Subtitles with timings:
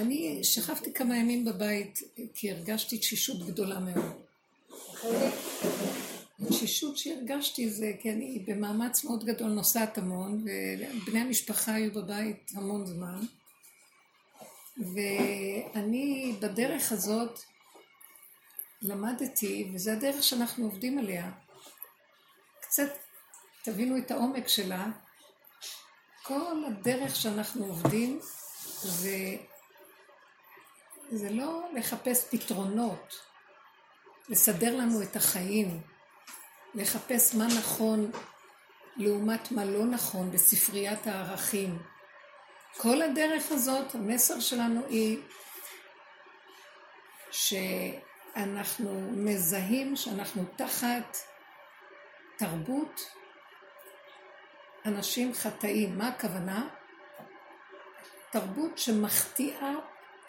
[0.00, 1.98] אני שכבתי כמה ימים בבית,
[2.34, 4.22] כי הרגשתי תשישות גדולה מאוד.
[6.46, 12.86] התשישות שהרגשתי זה כי אני במאמץ מאוד גדול נוסעת המון, ובני המשפחה היו בבית המון
[12.86, 13.20] זמן.
[14.76, 17.40] ואני בדרך הזאת
[18.82, 21.30] למדתי, וזו הדרך שאנחנו עובדים עליה.
[22.60, 22.92] קצת
[23.64, 24.86] תבינו את העומק שלה.
[26.22, 28.20] כל הדרך שאנחנו עובדים
[28.82, 29.36] זה,
[31.10, 33.20] זה לא לחפש פתרונות,
[34.28, 35.80] לסדר לנו את החיים,
[36.74, 38.10] לחפש מה נכון
[38.96, 41.78] לעומת מה לא נכון בספריית הערכים.
[42.76, 45.18] כל הדרך הזאת, המסר שלנו היא
[47.30, 51.16] שאנחנו מזהים שאנחנו תחת
[52.38, 53.00] תרבות
[54.86, 55.98] אנשים חטאים.
[55.98, 56.68] מה הכוונה?
[58.30, 59.74] תרבות שמחטיאה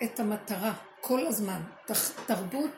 [0.04, 1.62] את המטרה כל הזמן.
[2.26, 2.72] תרבות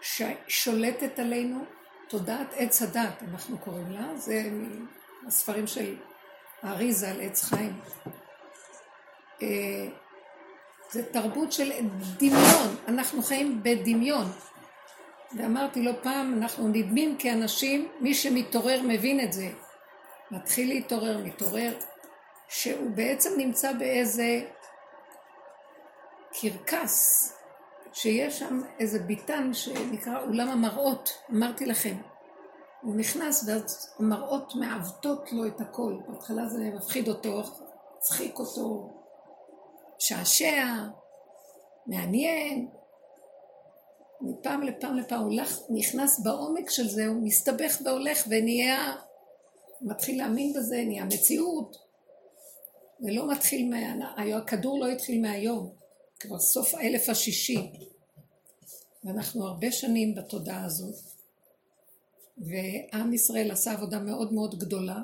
[0.00, 1.64] ששולטת עלינו,
[2.08, 4.42] תודעת עץ הדת, אנחנו קוראים לה, זה
[5.26, 5.96] הספרים של
[6.62, 7.80] האריזה על עץ חיים.
[9.42, 9.88] אה,
[10.90, 11.72] זה תרבות של
[12.18, 14.32] דמיון, אנחנו חיים בדמיון.
[15.36, 19.48] ואמרתי לו פעם, אנחנו נדמים כאנשים, מי שמתעורר מבין את זה.
[20.30, 21.72] מתחיל להתעורר, מתעורר,
[22.48, 24.40] שהוא בעצם נמצא באיזה
[26.32, 27.32] קרקס,
[27.92, 31.96] שיש שם איזה ביטן שנקרא אולם המראות, אמרתי לכם.
[32.82, 35.96] הוא נכנס ואז המראות מעוותות לו את הכל.
[36.08, 37.42] בהתחלה זה מפחיד אותו,
[37.98, 38.90] צחיק אותו,
[39.98, 40.66] שעשע,
[41.86, 42.68] מעניין.
[44.20, 45.32] מפעם לפעם לפעם הוא
[45.70, 48.94] נכנס בעומק של זה, הוא מסתבך והולך ונהיה,
[49.82, 51.76] מתחיל להאמין בזה, נהיה מציאות.
[53.00, 54.36] זה לא מתחיל, מה...
[54.36, 55.79] הכדור לא התחיל מהיום,
[56.20, 57.70] כבר סוף האלף השישי.
[59.04, 60.94] ואנחנו הרבה שנים בתודעה הזאת.
[62.38, 65.02] ועם ישראל עשה עבודה מאוד מאוד גדולה.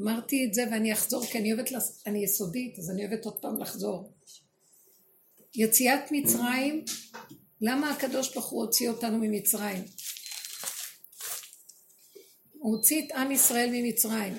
[0.00, 1.70] אמרתי את זה ואני אחזור, כי אני אוהבת,
[2.06, 4.12] אני יסודית, אז אני אוהבת עוד פעם לחזור.
[5.54, 6.84] יציאת מצרים,
[7.60, 9.84] למה הקדוש ברוך הוא הוציא אותנו ממצרים?
[12.52, 14.38] הוא הוציא את עם ישראל ממצרים.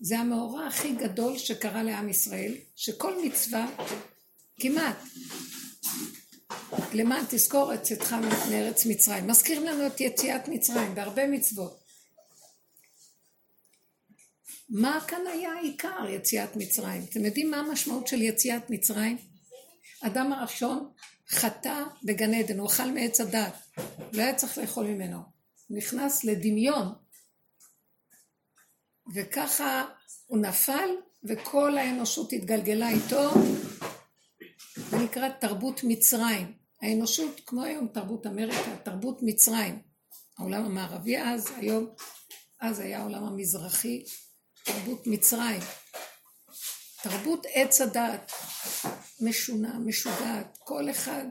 [0.00, 3.66] זה המאורע הכי גדול שקרה לעם ישראל, שכל מצווה,
[4.58, 4.96] כמעט,
[6.92, 8.16] למען תזכור את צאתך
[8.50, 9.26] מארץ מצרים.
[9.26, 11.82] מזכירים לנו את יציאת מצרים בהרבה מצוות.
[14.68, 17.04] מה כאן היה העיקר יציאת מצרים?
[17.10, 19.18] אתם יודעים מה המשמעות של יציאת מצרים?
[20.00, 20.90] אדם הראשון
[21.28, 23.54] חטא בגן עדן, הוא אכל מעץ הדת,
[24.12, 25.18] לא היה צריך לאכול ממנו.
[25.70, 26.94] נכנס לדמיון,
[29.14, 29.84] וככה
[30.26, 30.90] הוא נפל,
[31.24, 33.30] וכל האנושות התגלגלה איתו,
[34.90, 36.52] זה נקרא תרבות מצרים.
[36.82, 39.82] האנושות, כמו היום תרבות אמריקה, תרבות מצרים.
[40.38, 41.90] העולם המערבי אז, היום,
[42.60, 44.04] אז היה העולם המזרחי,
[44.64, 45.60] תרבות מצרים.
[47.02, 48.32] תרבות עץ הדת,
[49.20, 51.24] משונה, משוגעת, כל אחד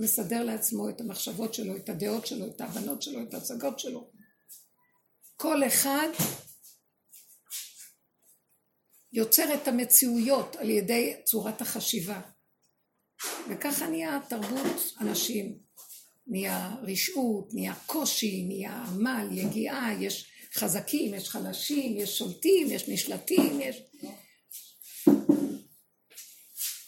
[0.00, 4.10] מסדר לעצמו את המחשבות שלו, את הדעות שלו, את ההבנות שלו, את ההצגות שלו.
[5.36, 6.08] כל אחד
[9.12, 12.20] יוצר את המציאויות על ידי צורת החשיבה.
[13.50, 15.58] וככה נהיה תרבות אנשים.
[16.26, 23.60] נהיה רשעות, נהיה קושי, נהיה עמל, יגיעה, יש חזקים, יש חלשים, יש שולטים, יש נשלטים,
[23.60, 23.82] יש...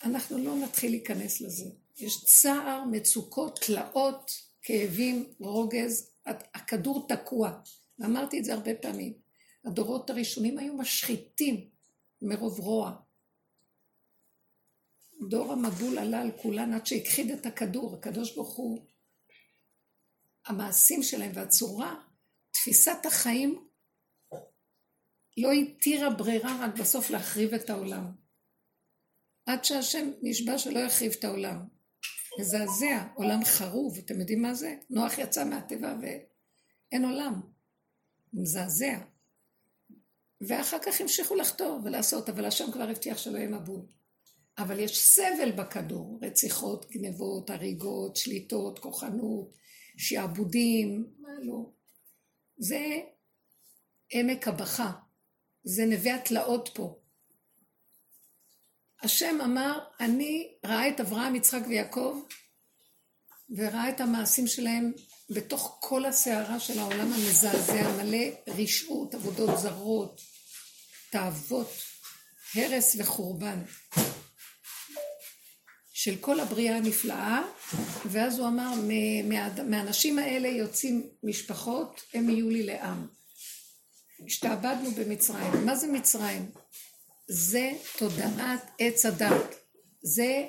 [0.02, 1.64] אנחנו לא נתחיל להיכנס לזה.
[1.98, 4.30] יש צער, מצוקות, תלאות,
[4.62, 7.52] כאבים, רוגז, הכדור תקוע.
[7.98, 9.12] ואמרתי את זה הרבה פעמים.
[9.64, 11.68] הדורות הראשונים היו משחיתים
[12.22, 12.96] מרוב רוע.
[15.28, 18.86] דור המבול עלה על כולן עד שהכחיד את הכדור, הקדוש ברוך הוא,
[20.46, 21.94] המעשים שלהם והצורה,
[22.50, 23.68] תפיסת החיים
[25.36, 28.12] לא התירה ברירה רק בסוף להחריב את העולם.
[29.46, 31.66] עד שהשם נשבע שלא יחריב את העולם.
[32.40, 34.76] מזעזע, עולם חרוב, אתם יודעים מה זה?
[34.90, 37.40] נוח יצא מהטבע ואין עולם.
[38.32, 38.98] מזעזע.
[40.40, 43.80] ואחר כך המשיכו לחתור ולעשות, אבל השם כבר הבטיח שלא יהיה מבול.
[44.58, 49.54] אבל יש סבל בכדור, רציחות, גנבות, הריגות, שליטות, כוחנות,
[49.96, 51.70] שעבודים, מה לא.
[52.58, 53.00] זה
[54.10, 54.92] עמק הבכה,
[55.64, 56.98] זה נווה התלאות פה.
[59.02, 62.20] השם אמר, אני ראה את אברהם, יצחק ויעקב,
[63.56, 64.92] וראה את המעשים שלהם
[65.30, 70.20] בתוך כל הסערה של העולם המזעזע, מלא רשעות, עבודות זרות,
[71.10, 71.68] תאוות,
[72.54, 73.62] הרס וחורבן.
[76.04, 77.42] של כל הבריאה הנפלאה,
[78.04, 78.72] ואז הוא אמר,
[79.64, 83.06] מהאנשים האלה יוצאים משפחות, הם יהיו לי לעם.
[84.26, 85.66] השתעבדנו במצרים.
[85.66, 86.50] מה זה מצרים?
[87.28, 89.54] זה תודעת עץ הדת.
[90.02, 90.46] זה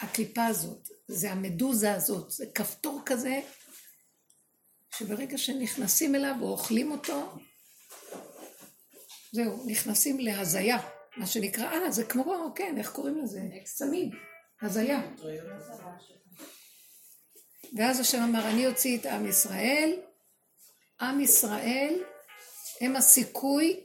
[0.00, 3.40] הקליפה הזאת, זה המדוזה הזאת, זה כפתור כזה,
[4.98, 7.32] שברגע שנכנסים אליו ואוכלים אותו,
[9.32, 10.78] זהו, נכנסים להזיה,
[11.16, 13.40] מה שנקרא, אה, זה כמו, כן, איך קוראים לזה?
[13.64, 14.10] צמיד,
[14.62, 15.00] הזיה.
[17.76, 20.00] ואז השם אמר, אני אוציא את עם ישראל,
[21.00, 22.02] עם ישראל
[22.80, 23.80] הם הסיכוי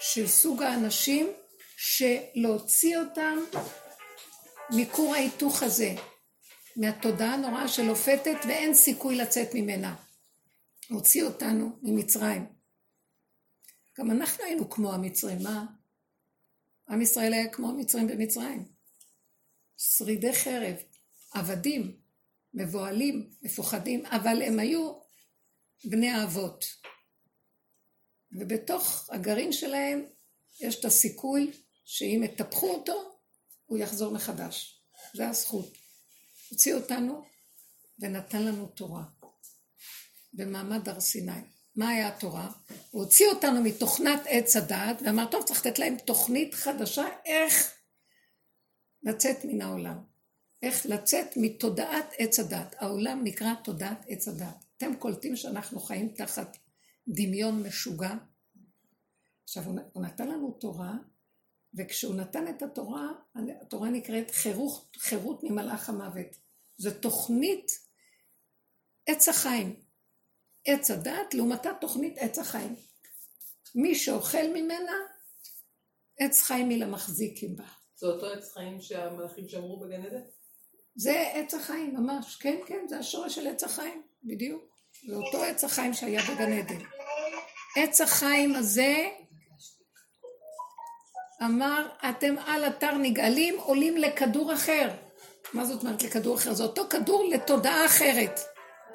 [0.00, 1.32] של סוג האנשים
[1.76, 3.38] שלהוציא אותם
[4.70, 5.94] מכור ההיתוך הזה,
[6.76, 9.96] מהתודעה הנוראה שלופתת ואין סיכוי לצאת ממנה.
[10.88, 12.46] הוציא אותנו ממצרים.
[13.98, 15.66] גם אנחנו היינו כמו המצרים, מה?
[16.88, 18.64] עם ישראל היה כמו המצרים במצרים.
[19.80, 20.76] שרידי חרב,
[21.34, 21.96] עבדים,
[22.54, 24.92] מבוהלים, מפוחדים, אבל הם היו
[25.84, 26.64] בני האבות.
[28.32, 30.06] ובתוך הגרעין שלהם
[30.60, 31.50] יש את הסיכוי
[31.84, 33.20] שאם יטפחו אותו,
[33.66, 34.82] הוא יחזור מחדש.
[35.14, 35.72] זה הזכות.
[36.50, 37.24] הוציא אותנו
[37.98, 39.04] ונתן לנו תורה
[40.32, 41.40] במעמד הר סיני.
[41.76, 42.50] מה היה התורה?
[42.90, 47.79] הוא הוציא אותנו מתוכנת עץ הדעת ואמר, טוב, צריך לתת להם תוכנית חדשה איך
[49.02, 49.98] לצאת מן העולם.
[50.62, 52.74] איך לצאת מתודעת עץ הדעת.
[52.78, 54.64] העולם נקרא תודעת עץ הדעת.
[54.76, 56.56] אתם קולטים שאנחנו חיים תחת
[57.08, 58.14] דמיון משוגע?
[59.44, 60.94] עכשיו, הוא נתן לנו תורה,
[61.74, 63.08] וכשהוא נתן את התורה,
[63.60, 66.36] התורה נקראת חירות, חירות ממלאך המוות.
[66.78, 67.70] זו תוכנית
[69.06, 69.76] עץ החיים.
[70.64, 72.76] עץ הדת, לעומתה תוכנית עץ החיים.
[73.74, 74.92] מי שאוכל ממנה,
[76.18, 77.79] עץ חיים היא למחזיקים בה.
[78.00, 80.22] זה אותו עץ חיים שהמלאכים שמרו בגן עדן?
[80.96, 82.36] זה עץ החיים, ממש.
[82.36, 84.62] כן, כן, זה השורש של עץ החיים, בדיוק.
[85.08, 86.84] זה אותו עץ החיים שהיה בגן עדן.
[87.76, 89.08] עץ החיים הזה
[91.42, 94.88] אמר, אתם על אתר נגאלים, עולים לכדור אחר.
[95.52, 96.54] מה זאת אומרת לכדור אחר?
[96.54, 98.40] זה אותו כדור לתודעה אחרת.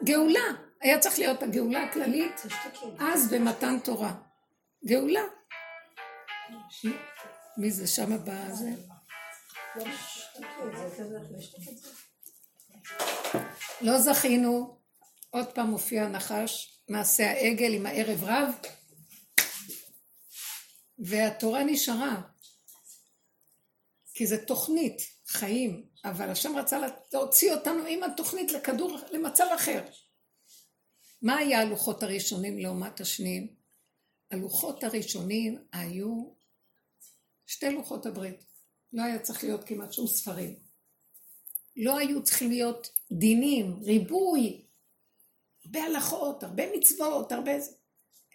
[0.04, 0.46] גאולה.
[0.82, 2.42] היה צריך להיות הגאולה הכללית
[3.00, 4.14] אז במתן תורה.
[4.86, 5.24] גאולה.
[7.58, 8.95] מי זה שם בזה?
[13.82, 14.80] לא זכינו,
[15.30, 18.50] עוד פעם מופיע הנחש, מעשה העגל עם הערב רב,
[21.00, 22.22] והתורה נשארה.
[24.14, 26.80] כי זה תוכנית, חיים, אבל השם רצה
[27.14, 29.86] להוציא אותנו עם התוכנית לכדור, למצב אחר.
[31.22, 33.56] מה היה הלוחות הראשונים לעומת השניים?
[34.32, 36.34] הלוחות הראשונים היו
[37.46, 38.55] שתי לוחות הברית.
[38.96, 40.56] לא היה צריך להיות כמעט שום ספרים.
[41.78, 44.66] לא היו צריכים להיות דינים, ריבוי,
[45.66, 47.52] הרבה הלכות, הרבה מצוות, הרבה...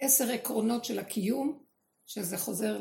[0.01, 1.65] עשר עקרונות של הקיום,
[2.07, 2.79] שזה חוזר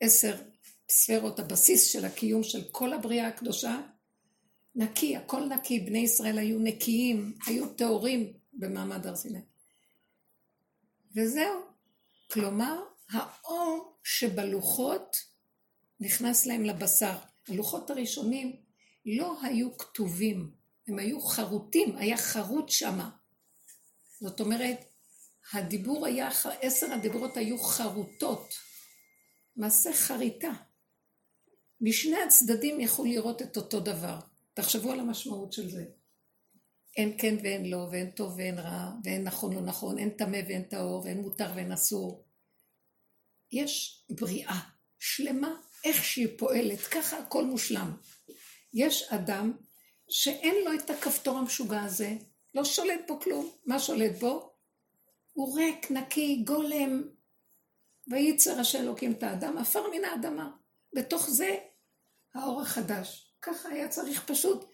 [0.00, 0.42] לעשר
[0.88, 3.80] ספרות הבסיס של הקיום של כל הבריאה הקדושה,
[4.74, 9.40] נקי, הכל נקי, בני ישראל היו נקיים, היו טהורים במעמד הר סיני.
[11.16, 11.60] וזהו.
[12.32, 15.16] כלומר, האור שבלוחות
[16.00, 17.18] נכנס להם לבשר.
[17.48, 18.56] הלוחות הראשונים
[19.06, 20.50] לא היו כתובים,
[20.88, 23.10] הם היו חרוטים, היה חרוט שמה.
[24.20, 24.84] זאת אומרת,
[25.52, 26.28] הדיבור היה,
[26.60, 28.54] עשר הדיברות היו חרוטות,
[29.56, 30.52] מעשה חריטה.
[31.80, 34.18] משני הצדדים יכול לראות את אותו דבר.
[34.54, 35.84] תחשבו על המשמעות של זה.
[36.96, 40.62] אין כן ואין לא, ואין טוב ואין רע, ואין נכון לא נכון, אין טמא ואין
[40.62, 42.24] טהור, ואין מותר ואין אסור.
[43.52, 44.60] יש בריאה
[44.98, 47.96] שלמה, איך שהיא פועלת, ככה הכל מושלם.
[48.74, 49.52] יש אדם
[50.08, 52.16] שאין לו את הכפתור המשוגע הזה,
[52.54, 53.50] לא שולט בו כלום.
[53.64, 54.54] מה שולט בו?
[55.32, 57.02] הוא ריק, נקי, גולם.
[58.08, 60.50] וייצר השם אלוקים את האדם, עפר מן האדמה.
[60.92, 61.56] בתוך זה
[62.34, 63.34] האור החדש.
[63.42, 64.64] ככה היה צריך פשוט.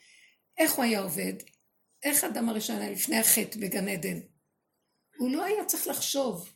[0.59, 1.35] איך הוא היה עובד?
[2.03, 4.21] איך אדם הראשון היה לפני החטא בגן עדן?
[5.19, 6.53] הוא לא היה צריך לחשוב.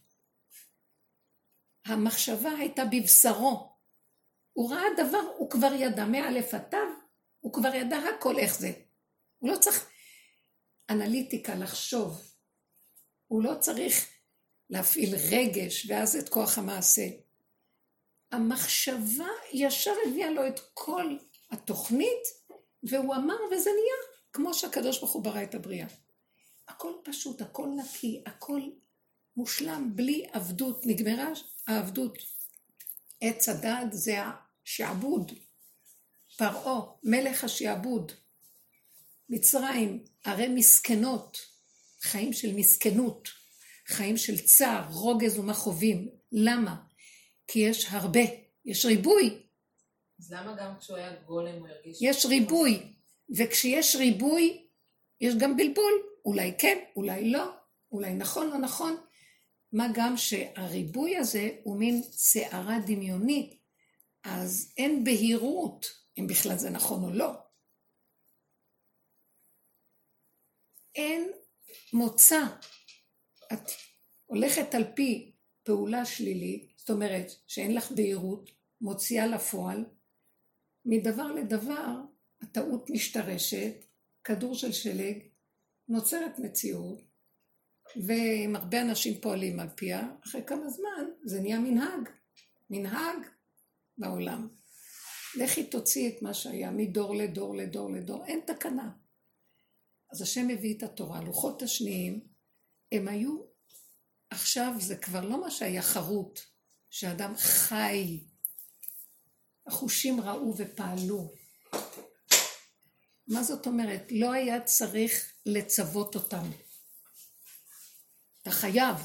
[1.86, 3.75] המחשבה הייתה בבשרו.
[4.56, 6.76] הוא ראה דבר, הוא כבר ידע מאלף עד תו,
[7.40, 8.72] הוא כבר ידע הכל איך זה.
[9.38, 9.86] הוא לא צריך
[10.90, 12.32] אנליטיקה לחשוב.
[13.26, 14.08] הוא לא צריך
[14.70, 17.06] להפעיל רגש ואז את כוח המעשה.
[18.32, 21.16] המחשבה ישר הביאה לו את כל
[21.50, 22.22] התוכנית,
[22.82, 25.86] והוא אמר וזה נהיה כמו שהקדוש ברוך הוא ברא את הבריאה.
[26.68, 28.60] הכל פשוט, הכל נקי, הכל
[29.36, 30.86] מושלם, בלי עבדות.
[30.86, 31.28] נגמרה
[31.66, 32.18] העבדות.
[33.20, 34.14] עץ הדעת זה
[34.66, 35.32] השעבוד.
[36.38, 38.12] פרעה, מלך השעבוד,
[39.28, 41.38] מצרים, ערי מסכנות,
[42.02, 43.28] חיים של מסכנות,
[43.86, 46.08] חיים של צער, רוגז ומכאובים.
[46.32, 46.76] למה?
[47.46, 48.20] כי יש הרבה,
[48.64, 49.42] יש ריבוי.
[50.20, 51.98] אז למה גם כשהוא היה גולם הוא הרגיש...
[52.02, 52.94] יש ריבוי,
[53.36, 54.66] וכשיש ריבוי,
[55.20, 55.92] יש גם בלבול.
[56.24, 57.50] אולי כן, אולי לא,
[57.92, 58.96] אולי נכון, לא נכון.
[59.72, 63.65] מה גם שהריבוי הזה הוא מין סערה דמיונית,
[64.28, 65.86] אז אין בהירות
[66.18, 67.32] אם בכלל זה נכון או לא.
[70.94, 71.32] אין
[71.92, 72.40] מוצא.
[73.52, 73.70] את
[74.26, 79.84] הולכת על פי פעולה שלילית, זאת אומרת שאין לך בהירות, מוציאה לפועל,
[80.84, 81.94] מדבר לדבר
[82.42, 83.84] הטעות משתרשת,
[84.24, 85.18] כדור של שלג,
[85.88, 87.02] נוצרת מציאות,
[88.06, 92.08] ואם הרבה אנשים פועלים על פיה, אחרי כמה זמן זה נהיה מנהג,
[92.70, 93.35] מנהג
[93.98, 94.48] בעולם.
[95.36, 98.90] לכי תוציא את מה שהיה מדור לדור לדור לדור, אין תקנה.
[100.12, 102.20] אז השם הביא את התורה, לוחות השניים,
[102.92, 103.40] הם היו,
[104.30, 106.40] עכשיו זה כבר לא מה שהיה חרוט,
[106.90, 108.24] שאדם חי,
[109.66, 111.32] החושים ראו ופעלו.
[113.28, 114.02] מה זאת אומרת?
[114.10, 116.50] לא היה צריך לצוות אותם.
[118.42, 118.96] אתה חייב,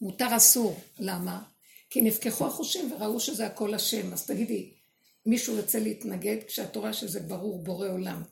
[0.00, 0.80] מותר אסור.
[0.98, 1.53] למה?
[1.94, 4.12] כי נפקחו החושים וראו שזה הכל השם.
[4.12, 4.74] אז תגידי,
[5.26, 8.22] מישהו רוצה להתנגד כשאת רואה שזה ברור בורא עולם?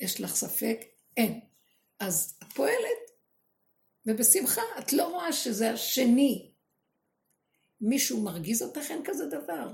[0.00, 0.78] יש לך ספק?
[1.16, 1.40] אין.
[2.00, 3.10] אז את פועלת,
[4.06, 6.52] ובשמחה, את לא רואה שזה השני.
[7.80, 9.72] מישהו מרגיז אותך, אין כזה דבר.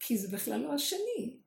[0.00, 1.40] כי זה בכלל לא השני.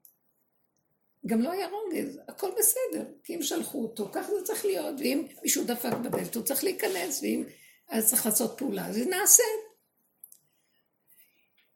[1.25, 5.27] גם לא היה רוגז, הכל בסדר, כי אם שלחו אותו, ככה זה צריך להיות, ואם
[5.43, 7.43] מישהו דפק בדלת, הוא צריך להיכנס, ואם
[7.89, 9.43] אז צריך לעשות פעולה, אז זה נעשה.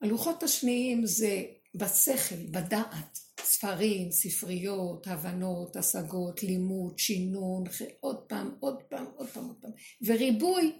[0.01, 1.43] הלוחות השניים זה
[1.75, 7.63] בשכל, בדעת, ספרים, ספריות, הבנות, השגות, לימוד, שינון,
[7.99, 9.71] עוד פעם, עוד פעם, עוד פעם, עוד פעם.
[10.01, 10.71] וריבוי,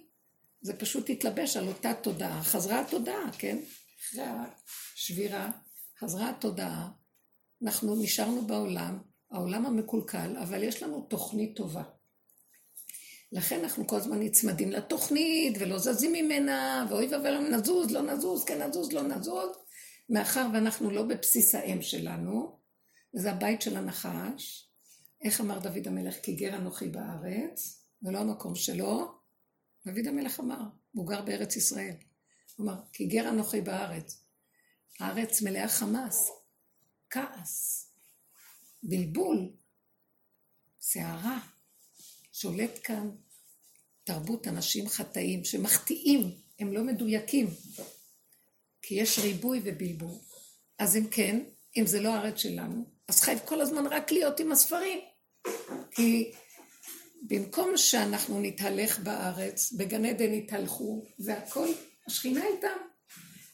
[0.62, 2.44] זה פשוט התלבש על אותה תודעה.
[2.44, 3.58] חזרה התודעה, כן?
[4.00, 4.24] אחרי
[4.96, 5.52] השבירה,
[6.00, 6.90] חזרה התודעה.
[7.64, 9.00] אנחנו נשארנו בעולם,
[9.32, 11.84] העולם המקולקל, אבל יש לנו תוכנית טובה.
[13.32, 18.62] לכן אנחנו כל הזמן נצמדים לתוכנית ולא זזים ממנה, ואוי ואבוי נזוז, לא נזוז, כן
[18.62, 19.58] נזוז, לא נזוז.
[20.10, 22.60] מאחר ואנחנו לא בבסיס האם שלנו,
[23.16, 24.70] וזה הבית של הנחש,
[25.24, 29.18] איך אמר דוד המלך, כי גר אנוכי בארץ, זה לא המקום שלו,
[29.86, 31.96] דוד המלך אמר, הוא גר בארץ ישראל.
[32.56, 34.24] הוא אמר, כי גר אנוכי בארץ.
[35.00, 36.32] הארץ מלאה חמאס,
[37.10, 37.88] כעס,
[38.84, 39.50] בלבול,
[40.82, 41.40] סערה,
[42.42, 43.10] שולט כאן
[44.04, 47.48] תרבות אנשים חטאים שמחטיאים, הם לא מדויקים.
[48.82, 50.16] כי יש ריבוי ובלבול.
[50.80, 51.40] אז אם כן,
[51.78, 55.00] אם זה לא הארץ שלנו, אז חייב כל הזמן רק להיות עם הספרים.
[55.92, 56.32] כי
[57.22, 61.68] במקום שאנחנו נתהלך בארץ, בגן עדן יתהלכו, והכל,
[62.08, 62.78] השכינה איתם.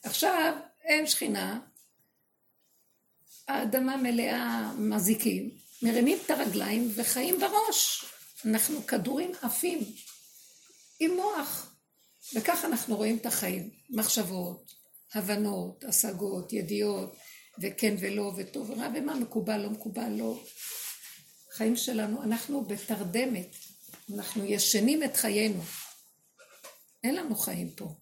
[0.04, 1.60] עכשיו אין שכינה,
[3.48, 5.50] האדמה מלאה מזיקים,
[5.82, 8.13] מרימים את הרגליים וחיים בראש.
[8.46, 9.80] אנחנו כדורים עפים,
[11.00, 11.76] עם מוח.
[12.36, 14.72] וככה אנחנו רואים את החיים, מחשבות,
[15.14, 17.16] הבנות, השגות, ידיעות,
[17.62, 20.44] וכן ולא, וטוב ורע, ומה מקובל, לא מקובל, לא.
[21.52, 23.56] חיים שלנו, אנחנו בתרדמת,
[24.14, 25.62] אנחנו ישנים את חיינו.
[27.04, 27.96] אין לנו חיים פה.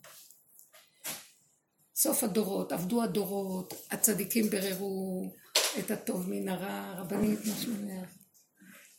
[1.96, 5.32] סוף הדורות, עבדו הדורות, הצדיקים ביררו
[5.80, 8.04] את הטוב מן הרע, רבנית משמעיה,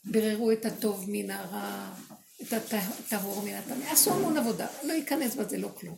[0.04, 1.94] ביררו את הטוב מן הרע,
[2.42, 5.96] את הטהור מן הטמא, עשו המון עבודה, לא ייכנס בזה לא כלום.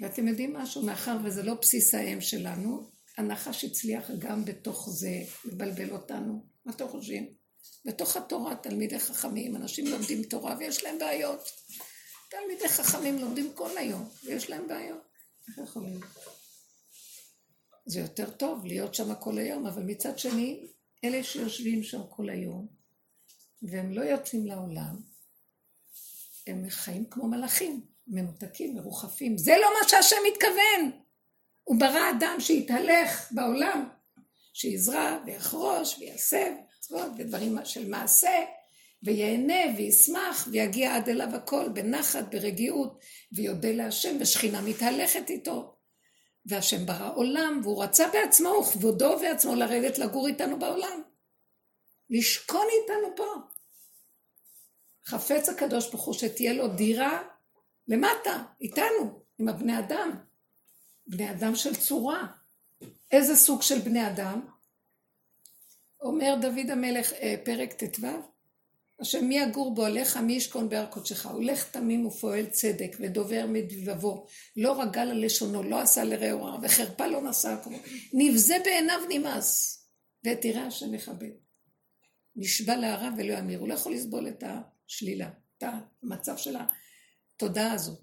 [0.00, 5.90] ואתם יודעים משהו, מאחר וזה לא בסיס האם שלנו, הנחש הצליח גם בתוך זה לבלבל
[5.90, 6.46] אותנו.
[6.64, 7.34] מה אתם חושבים?
[7.84, 11.48] בתוך התורה תלמידי חכמים, אנשים לומדים תורה ויש להם בעיות.
[12.30, 15.00] תלמידי חכמים לומדים כל היום ויש להם בעיות.
[15.48, 16.00] איך יכולים?
[17.86, 20.66] זה יותר טוב להיות שם כל היום, אבל מצד שני,
[21.04, 22.66] אלה שיושבים שם כל היום,
[23.62, 24.96] והם לא יוצאים לעולם,
[26.46, 27.90] הם חיים כמו מלאכים.
[28.10, 29.38] מנותקים, מרוחפים.
[29.38, 31.00] זה לא מה שהשם מתכוון.
[31.64, 33.88] הוא ברא אדם שיתהלך בעולם,
[34.52, 38.44] שיזרע ויחרוש ויסב מצוות ודברים של מעשה,
[39.02, 42.98] ויהנה וישמח ויגיע עד אליו הכל בנחת, ברגיעות,
[43.32, 45.76] ויודה להשם, ושכינה מתהלכת איתו.
[46.46, 51.02] והשם ברא עולם, והוא רצה בעצמו, וכבודו ובעצמו לרדת לגור איתנו בעולם.
[52.10, 53.34] לשכון איתנו פה.
[55.04, 57.22] חפץ הקדוש ברוך הוא שתהיה לו דירה
[57.88, 60.10] למטה, איתנו, עם הבני אדם.
[61.06, 62.26] בני אדם של צורה.
[63.12, 64.40] איזה סוג של בני אדם?
[66.00, 68.06] אומר דוד המלך, אה, פרק ט"ו,
[69.00, 71.26] השם מי יגור בו עליך, מי ישכון בהר קודשך.
[71.26, 74.26] הולך תמים ופועל צדק, ודובר מדבבו.
[74.56, 77.76] לא רגל על לשונו, לא עשה לרעהו רע, וחרפה לא נשא כמו.
[78.12, 79.80] נבזה בעיניו נמאס,
[80.24, 81.30] ואת יראה השם יכבד.
[82.36, 83.58] נשבע להרע ולא ימיר.
[83.60, 84.44] הוא לא יכול לסבול את
[84.86, 85.64] השלילה, את
[86.02, 86.56] המצב של
[87.36, 87.96] התודעה הזו.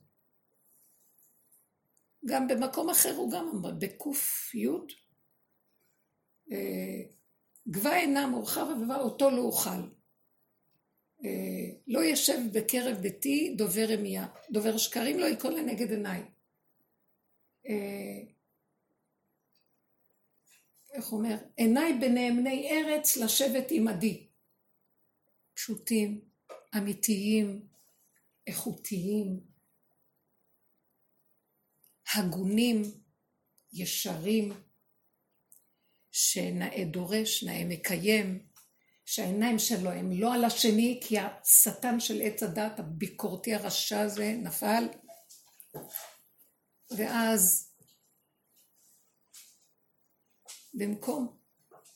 [2.26, 4.68] גם במקום אחר הוא גם אמר, בק"י,
[6.52, 7.02] אה,
[7.68, 9.97] גבה עינה מורחב ובא אותו לא אוכל.
[11.26, 11.30] אה,
[11.88, 16.22] לא ישב בקרב ביתי דובר רמייה, דובר שקרים לא ייכון לנגד עיניי.
[17.70, 18.20] אה,
[20.94, 21.36] איך אומר?
[21.58, 24.28] עיניי בנאמני ארץ לשבת עמדי.
[25.54, 26.22] פשוטים,
[26.78, 27.68] אמיתיים,
[28.48, 29.40] איכותיים,
[32.16, 32.82] הגונים,
[33.74, 34.54] ישרים,
[36.12, 38.47] שנאה דורש, נאה מקיים,
[39.08, 44.84] שהעיניים שלו הם לא על השני, כי השטן של עץ הדת, הביקורתי הרשע הזה, נפל.
[46.98, 47.72] ואז,
[50.74, 51.38] במקום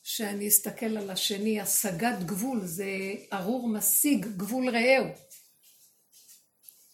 [0.02, 2.86] שאני אסתכל על השני, השגת גבול, זה
[3.32, 5.06] ארור משיג גבול רעהו.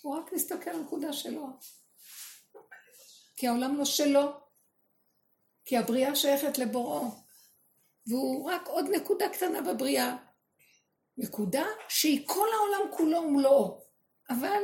[0.02, 1.46] הוא רק מסתכל על הנקודה שלו.
[3.36, 4.40] כי העולם לא שלו,
[5.64, 7.27] כי הבריאה שייכת לבוראו.
[8.08, 10.16] והוא רק עוד נקודה קטנה בבריאה.
[11.18, 13.80] נקודה שהיא כל העולם כולו ומלואו.
[14.30, 14.62] אבל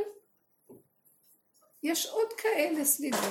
[1.82, 3.26] יש עוד כאלה סביבו.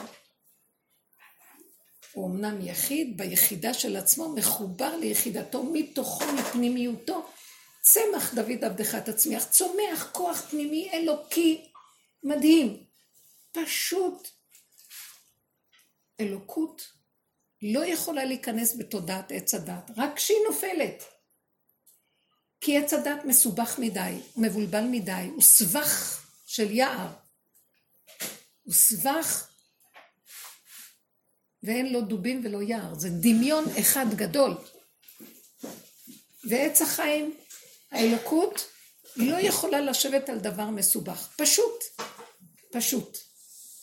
[2.14, 7.30] הוא אמנם יחיד, ביחידה של עצמו, מחובר ליחידתו, מתוכו, מפנימיותו.
[7.82, 11.72] צמח דוד עבדך תצמיח, צומח כוח פנימי אלוקי
[12.24, 12.84] מדהים.
[13.52, 14.28] פשוט
[16.20, 16.92] אלוקות
[17.64, 21.04] לא יכולה להיכנס בתודעת עץ הדת, רק כשהיא נופלת.
[22.62, 27.08] כי עץ הדת מסובך מדי, מבולבל מדי, הוא סבך של יער.
[28.64, 29.48] הוא סבך
[31.64, 34.58] ואין לו דובים ולא יער, זה דמיון אחד גדול.
[36.44, 37.36] ועץ החיים,
[37.92, 38.70] האלוקות,
[39.16, 41.30] לא יכולה לשבת על דבר מסובך.
[41.38, 41.84] פשוט,
[42.72, 43.18] פשוט.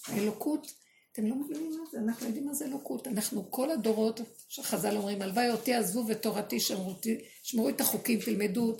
[0.06, 0.79] האלוקות
[1.12, 3.06] אתם לא מבינים מה זה, אנחנו יודעים מה זה אלוקות.
[3.08, 6.94] אנחנו כל הדורות, שחז"ל אומרים, הלוואי אותי עזבו ותורתי שמרו,
[7.42, 8.76] שמרו את החוקים, תלמדו.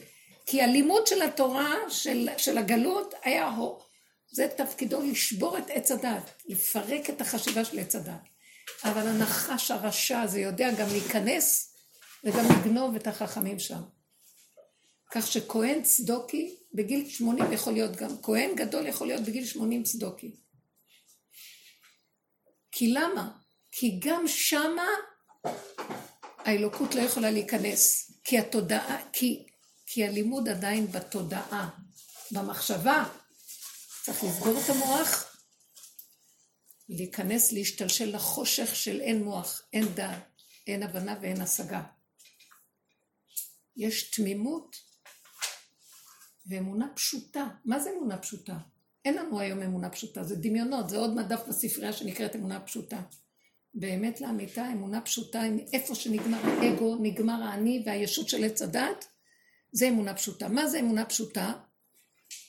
[0.47, 3.51] כי הלימוד של התורה, של, של הגלות, היה.
[4.33, 8.21] זה תפקידו לשבור את עץ הדת, לפרק את החשיבה של עץ הדת.
[8.85, 11.75] אבל הנחש הרשע הזה יודע גם להיכנס
[12.25, 13.81] וגם לגנוב את החכמים שם.
[15.11, 20.37] כך שכהן צדוקי בגיל 80 יכול להיות גם, כהן גדול יכול להיות בגיל 80 צדוקי.
[22.81, 23.33] כי למה?
[23.73, 24.89] כי גם שמה
[26.39, 29.47] האלוקות לא יכולה להיכנס, כי התודעה, כי,
[29.87, 31.71] כי הלימוד עדיין בתודעה,
[32.33, 33.05] במחשבה.
[34.05, 35.37] צריך לסגור את המוח,
[36.89, 41.83] להיכנס, להשתלשל לחושך של אין מוח, אין דעת, אין הבנה ואין השגה.
[43.77, 44.77] יש תמימות
[46.47, 47.49] ואמונה פשוטה.
[47.65, 48.59] מה זה אמונה פשוטה?
[49.05, 53.01] אין לנו היום אמונה פשוטה, זה דמיונות, זה עוד מדף בספרייה שנקראת אמונה פשוטה.
[53.75, 59.09] באמת לאמיתה, אמונה פשוטה, איפה שנגמר האגו, נגמר האני והישות של עץ הדת,
[59.73, 60.49] זה אמונה פשוטה.
[60.49, 61.53] מה זה אמונה פשוטה?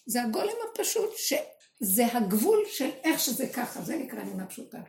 [0.05, 4.81] זה הגולם הפשוט, שזה הגבול של איך שזה ככה, זה נקרא אמונה פשוטה.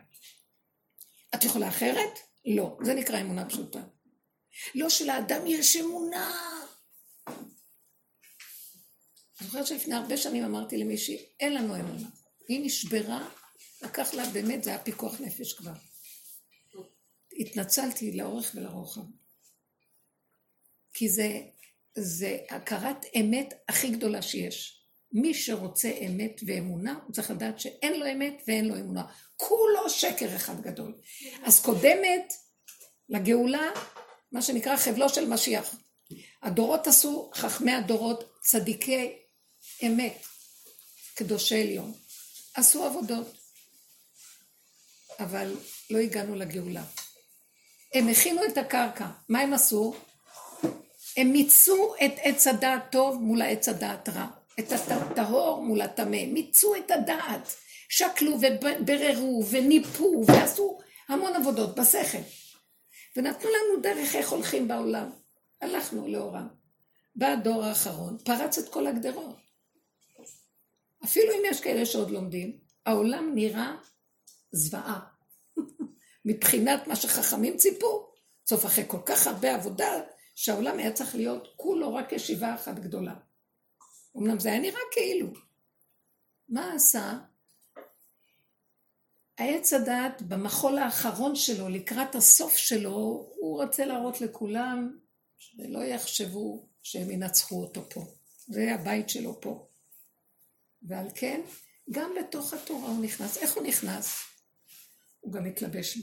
[1.35, 2.19] את יכולה אחרת?
[2.45, 3.81] לא, זה נקרא אמונה פשוטה.
[4.75, 6.31] לא שלאדם יש אמונה
[9.43, 12.07] אני זוכרת שלפני הרבה שנים אמרתי למישהי, אין לנו אמונה.
[12.47, 13.29] היא נשברה,
[13.81, 15.71] לקח לה, באמת, זה היה פיקוח נפש כבר.
[17.39, 19.01] התנצלתי לאורך ולרוחב.
[20.93, 21.41] כי זה,
[21.95, 24.85] זה הכרת אמת הכי גדולה שיש.
[25.11, 29.05] מי שרוצה אמת ואמונה, הוא צריך לדעת שאין לו אמת ואין לו אמונה.
[29.35, 31.01] כולו שקר אחד גדול.
[31.43, 32.33] אז קודמת
[33.09, 33.69] לגאולה,
[34.31, 35.75] מה שנקרא חבלו של משיח.
[36.43, 39.22] הדורות עשו, חכמי הדורות, צדיקי
[39.83, 40.25] אמת,
[41.15, 41.93] קדושי עליון.
[42.53, 43.37] עשו עבודות,
[45.19, 45.55] אבל
[45.89, 46.83] לא הגענו לגאולה.
[47.93, 49.95] הם הכינו את הקרקע, מה הם עשו?
[51.17, 54.27] הם מיצו את עץ הדעת טוב מול העץ הדעת רע,
[54.59, 57.55] את הטהור מול הטמא, מיצו את הדעת,
[57.89, 62.17] שקלו ובררו וניפו ועשו המון עבודות בשכל.
[63.15, 65.09] ונתנו לנו דרך איך הולכים בעולם.
[65.61, 66.47] הלכנו לאורם.
[67.15, 69.42] בא הדור האחרון, פרץ את כל הגדרות.
[71.05, 73.75] אפילו אם יש כאלה שעוד לומדים, העולם נראה
[74.51, 74.99] זוועה.
[76.25, 78.13] מבחינת מה שחכמים ציפו,
[78.45, 79.91] בסוף אחרי כל כך הרבה עבודה,
[80.35, 83.15] שהעולם היה צריך להיות כולו רק ישיבה אחת גדולה.
[84.17, 85.27] אמנם זה היה נראה כאילו.
[86.49, 87.19] מה עשה?
[89.37, 94.97] העץ הדעת במחול האחרון שלו, לקראת הסוף שלו, הוא רוצה להראות לכולם
[95.37, 98.05] שלא יחשבו שהם ינצחו אותו פה.
[98.47, 99.67] זה הבית שלו פה.
[100.87, 101.41] ועל כן,
[101.91, 103.37] גם בתוך התורה הוא נכנס.
[103.37, 104.15] איך הוא נכנס?
[105.19, 105.97] הוא גם התלבש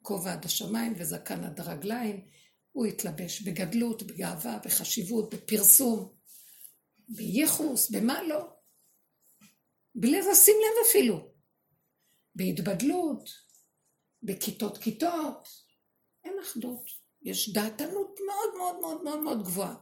[0.00, 2.28] בכובע עד השמיים וזקן עד הרגליים.
[2.72, 6.14] הוא התלבש בגדלות, בגאווה, בחשיבות, בפרסום,
[7.08, 8.48] בייחוס, במה לא.
[9.94, 11.32] בלי לשים לב אפילו.
[12.34, 13.30] בהתבדלות,
[14.22, 15.48] בכיתות כיתות.
[16.24, 16.84] אין אחדות.
[17.22, 19.74] יש דעתנות מאוד מאוד מאוד מאוד מאוד גבוהה.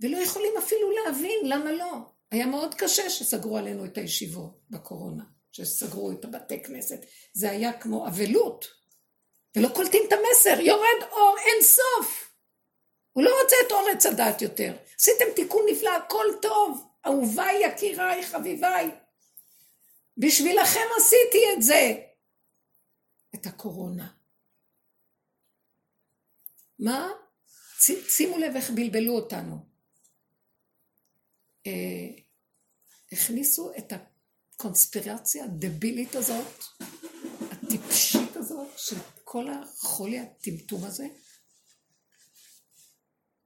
[0.00, 1.92] ולא יכולים אפילו להבין למה לא.
[2.30, 7.06] היה מאוד קשה שסגרו עלינו את הישיבות בקורונה, שסגרו את הבתי כנסת.
[7.32, 8.64] זה היה כמו אבלות.
[9.56, 12.34] ולא קולטים את המסר, יורד אור אין סוף.
[13.12, 14.76] הוא לא רוצה את אורץ הדת יותר.
[15.00, 16.88] עשיתם תיקון נפלא, הכל טוב.
[17.06, 18.90] אהוביי, יקיריי, חביביי.
[20.16, 21.94] בשבילכם עשיתי את זה.
[23.34, 24.08] את הקורונה.
[26.78, 27.12] מה?
[28.08, 29.75] שימו לב איך בלבלו אותנו.
[31.66, 32.22] אה,
[33.12, 36.64] הכניסו את הקונספירציה הדבילית הזאת,
[37.50, 41.06] הטיפשית הזאת, של כל החולי הטמטום הזה,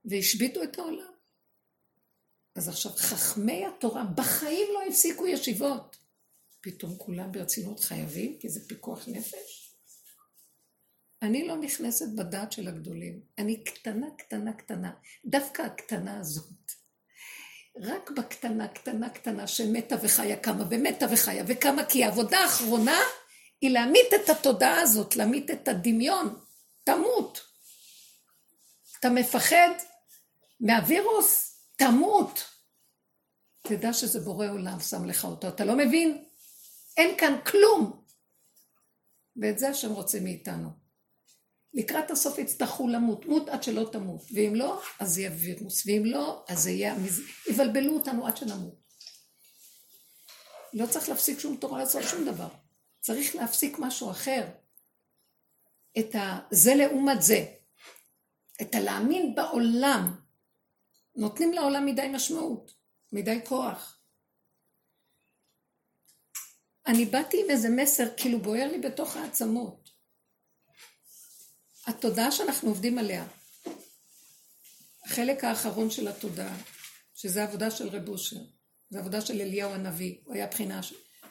[0.05, 1.11] והשביתו את העולם.
[2.55, 5.97] אז עכשיו, חכמי התורה בחיים לא הפסיקו ישיבות.
[6.61, 9.75] פתאום כולם ברצינות חייבים, כי זה פיקוח נפש.
[11.21, 13.21] אני לא נכנסת בדעת של הגדולים.
[13.37, 14.93] אני קטנה, קטנה, קטנה.
[15.25, 16.71] דווקא הקטנה הזאת.
[17.77, 22.99] רק בקטנה, קטנה, קטנה, שמתה וחיה קמה, ומתה וחיה וקמה, כי העבודה האחרונה
[23.61, 26.39] היא להמית את התודעה הזאת, להמית את הדמיון.
[26.83, 27.41] תמות.
[28.99, 29.69] אתה מפחד
[30.59, 31.57] מהווירוס?
[31.75, 32.43] תמות.
[33.61, 35.47] תדע שזה בורא עולם שם לך אותו.
[35.47, 36.25] אתה לא מבין?
[36.97, 38.03] אין כאן כלום.
[39.41, 40.80] ואת זה השם רוצה מאיתנו.
[41.73, 46.45] לקראת הסוף יצטרכו למות, מות עד שלא תמות, ואם לא, אז יהיה וירוס, ואם לא,
[46.47, 46.95] אז יהיה,
[47.49, 48.81] יבלבלו אותנו עד שנמות.
[50.73, 52.47] לא צריך להפסיק שום תורה לעשות שום דבר.
[52.99, 54.47] צריך להפסיק משהו אחר.
[55.99, 56.39] את ה...
[56.51, 57.45] זה לעומת זה.
[58.61, 60.15] את הלהאמין בעולם.
[61.15, 62.73] נותנים לעולם מדי משמעות,
[63.11, 63.97] מדי כוח.
[66.87, 69.80] אני באתי עם איזה מסר, כאילו בוער לי בתוך העצמות.
[71.91, 73.27] התודעה שאנחנו עובדים עליה,
[75.05, 76.57] החלק האחרון של התודעה,
[77.15, 78.39] שזה עבודה של רב אושר,
[78.89, 80.81] זה עבודה של אליהו הנביא, הוא היה בחינה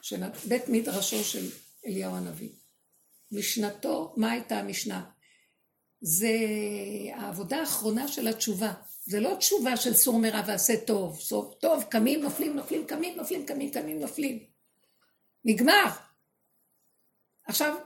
[0.03, 1.51] של, בית מדרשו של
[1.87, 2.49] אליהו הנביא.
[3.33, 5.11] משנתו, מה הייתה המשנה?
[6.01, 6.37] זה
[7.15, 8.73] העבודה האחרונה של התשובה.
[9.05, 11.21] זה לא תשובה של סור מרע ועשה טוב.
[11.21, 14.45] סור, טוב, קמים, נופלים, נופלים, קמים, נופלים, קמים, קמים, נופלים.
[15.45, 15.85] נגמר.
[17.47, 17.77] עכשיו,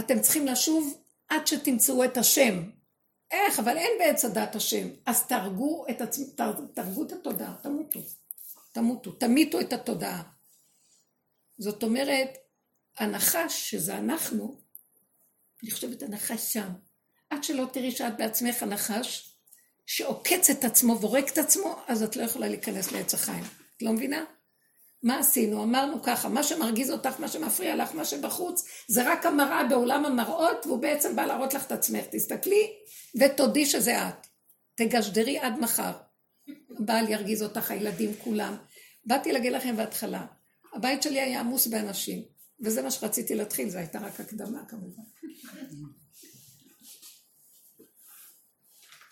[0.00, 2.70] אתם צריכים לשוב עד שתמצאו את השם.
[3.30, 3.58] איך?
[3.58, 4.88] אבל אין בעץ הדת השם.
[5.06, 6.22] אז תהרגו את, עצמ...
[6.74, 8.00] תהרגו את התודעה, תמותו.
[8.72, 10.22] תמותו, תמיתו את התודעה.
[11.58, 12.38] זאת אומרת,
[12.98, 14.60] הנחש, שזה אנחנו,
[15.62, 16.72] אני חושבת הנחש שם.
[17.30, 19.36] עד שלא תראי שאת בעצמך הנחש,
[19.86, 23.44] שעוקץ את עצמו וורק את עצמו, אז את לא יכולה להיכנס לעץ החיים.
[23.76, 24.24] את לא מבינה?
[25.02, 25.62] מה עשינו?
[25.62, 30.66] אמרנו ככה, מה שמרגיז אותך, מה שמפריע לך, מה שבחוץ, זה רק המראה בעולם המראות,
[30.66, 32.04] והוא בעצם בא להראות לך את עצמך.
[32.10, 32.72] תסתכלי
[33.20, 34.26] ותודי שזה את.
[34.74, 35.92] תגשדרי עד מחר.
[36.78, 38.56] הבעל ירגיז אותך, הילדים כולם.
[39.04, 40.26] באתי להגיד לכם בהתחלה,
[40.74, 42.22] הבית שלי היה עמוס באנשים,
[42.60, 45.02] וזה מה שרציתי להתחיל, זו הייתה רק הקדמה כמובן.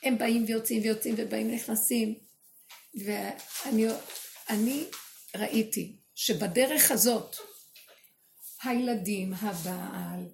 [0.03, 2.14] הם באים ויוצאים ויוצאים ובאים ונכנסים,
[3.05, 4.85] ואני
[5.37, 7.37] ראיתי שבדרך הזאת
[8.62, 10.25] הילדים, הבעל,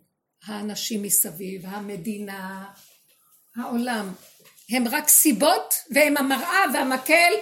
[0.45, 2.73] האנשים מסביב, המדינה,
[3.57, 4.15] העולם,
[4.71, 7.33] הם רק סיבות והם המראה והמקל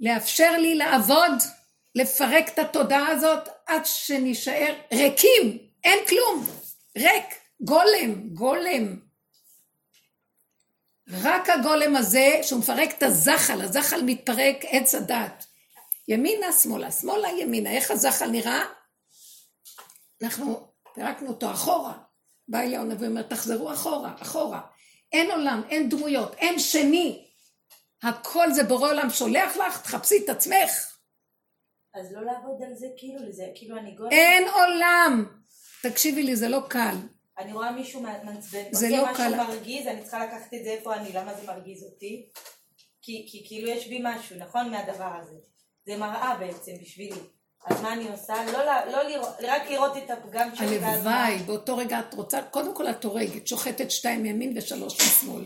[0.00, 1.32] לאפשר לי לעבוד,
[1.94, 6.46] לפרק את התודעה הזאת עד שנישאר ריקים, אין כלום,
[6.98, 7.24] ריק,
[7.60, 9.07] גולם, גולם.
[11.10, 15.46] רק הגולם הזה, שהוא מפרק את הזחל, הזחל מתפרק עץ הדת.
[16.08, 17.70] ימינה, שמאלה, שמאלה, ימינה.
[17.70, 18.64] איך הזחל נראה?
[20.22, 21.98] אנחנו פירקנו אותו אחורה.
[22.48, 24.60] בא אליהו הנביא ואומר, תחזרו אחורה, אחורה.
[25.12, 27.28] אין עולם, אין דמויות, אין שני.
[28.02, 30.70] הכל זה בורא עולם שולח לך, תחפשי את עצמך.
[31.94, 34.10] אז לא לעבוד על זה כאילו, לזה כאילו אני גולם.
[34.10, 35.26] אין עולם.
[35.82, 36.94] תקשיבי לי, זה לא קל.
[37.38, 39.36] אני רואה מישהו מעצבן, זה עושה לא משהו קל.
[39.36, 42.26] מרגיז, אני צריכה לקחת את זה איפה אני, למה זה מרגיז אותי?
[43.02, 44.70] כי, כי כאילו יש בי משהו, נכון?
[44.70, 45.36] מהדבר הזה.
[45.86, 47.20] זה מראה בעצם בשבילי.
[47.66, 48.34] אז מה אני עושה?
[48.52, 50.88] לא, לא, לא לראות, רק לראות את הפגם מה?
[50.88, 55.44] הלוואי, באותו רגע את רוצה, קודם כל את הורגת, שוחטת שתיים מימין ושלוש משמאל.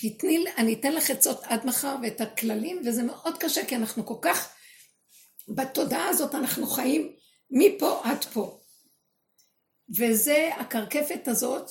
[0.00, 4.14] תתני, אני אתן לך עצות עד מחר ואת הכללים, וזה מאוד קשה, כי אנחנו כל
[4.22, 4.48] כך,
[5.48, 7.12] בתודעה הזאת אנחנו חיים
[7.50, 8.57] מפה עד פה.
[9.96, 11.70] וזה, הקרקפת הזאת,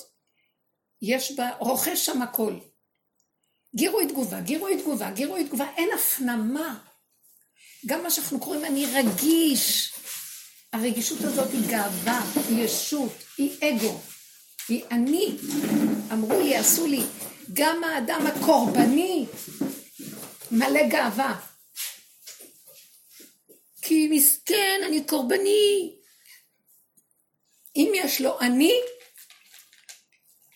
[1.02, 2.58] יש בה, רוכש שם הכל.
[3.76, 6.78] גירוי תגובה, גירוי תגובה, גירוי תגובה, אין הפנמה.
[7.86, 9.92] גם מה שאנחנו קוראים אני רגיש.
[10.72, 14.00] הרגישות הזאת היא גאווה, היא ישות, היא אגו,
[14.68, 15.36] היא אני.
[16.12, 17.02] אמרו לי, עשו לי,
[17.52, 19.26] גם האדם הקורבני
[20.50, 21.40] מלא גאווה.
[23.82, 25.97] כי מסכן, אני קורבני.
[27.78, 28.72] אם יש לו אני,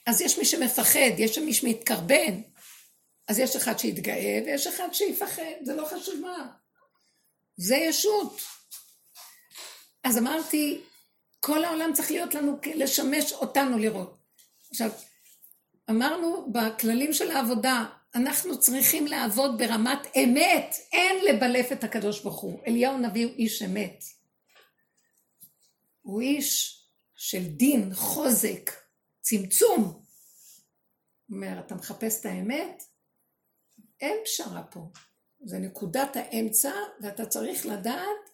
[0.07, 2.41] אז יש מי שמפחד, יש מי שמתקרבן.
[3.29, 6.47] אז יש אחד שיתגאה ויש אחד שיפחד, זה לא חשוב מה.
[7.57, 8.41] זה ישות.
[10.05, 10.81] אז אמרתי,
[11.41, 14.17] כל העולם צריך להיות לנו, לשמש אותנו לראות.
[14.71, 14.91] עכשיו,
[15.91, 22.61] אמרנו בכללים של העבודה, אנחנו צריכים לעבוד ברמת אמת, אין לבלף את הקדוש ברוך הוא.
[22.67, 24.05] אליהו הנביא הוא איש אמת.
[26.03, 26.82] הוא איש
[27.25, 28.71] של דין, חוזק,
[29.21, 30.03] צמצום.
[31.31, 32.83] אומר, אתה מחפש את האמת?
[34.01, 34.81] אין פשרה פה.
[35.45, 38.31] זה נקודת האמצע, ואתה צריך לדעת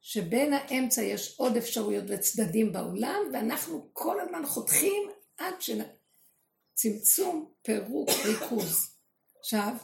[0.00, 5.70] שבין האמצע יש עוד אפשרויות וצדדים בעולם, ואנחנו כל הזמן חותכים עד ש...
[6.74, 8.96] צמצום, פירוק, ריכוז.
[9.40, 9.74] עכשיו,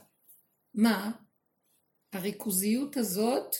[0.74, 1.10] מה?
[2.12, 3.56] הריכוזיות הזאת,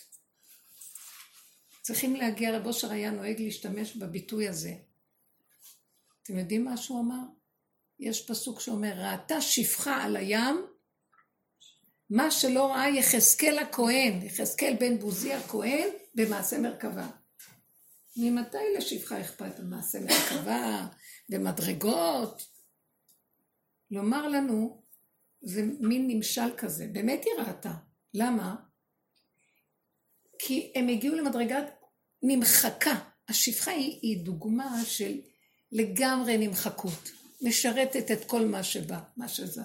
[1.89, 4.75] צריכים להגיע, רב אושר היה נוהג להשתמש בביטוי הזה.
[6.23, 7.23] אתם יודעים מה שהוא אמר?
[7.99, 10.67] יש פסוק שאומר, ראתה שפחה על הים,
[12.11, 17.09] מה שלא ראה יחזקאל הכהן, יחזקאל בן בוזי הכהן, במעשה מרכבה.
[18.17, 20.87] ממתי לשפחה אכפת במעשה מרכבה,
[21.29, 22.43] במדרגות?
[23.91, 24.83] לומר לנו,
[25.41, 27.73] זה מין נמשל כזה, באמת היא ראתה.
[28.15, 28.57] למה?
[30.39, 31.78] כי הם הגיעו למדרגת
[32.23, 32.95] נמחקה.
[33.29, 35.21] השפחה היא, היא דוגמה של
[35.73, 37.11] לגמרי נמחקות.
[37.43, 39.63] משרתת את כל מה שבא, מה שזה.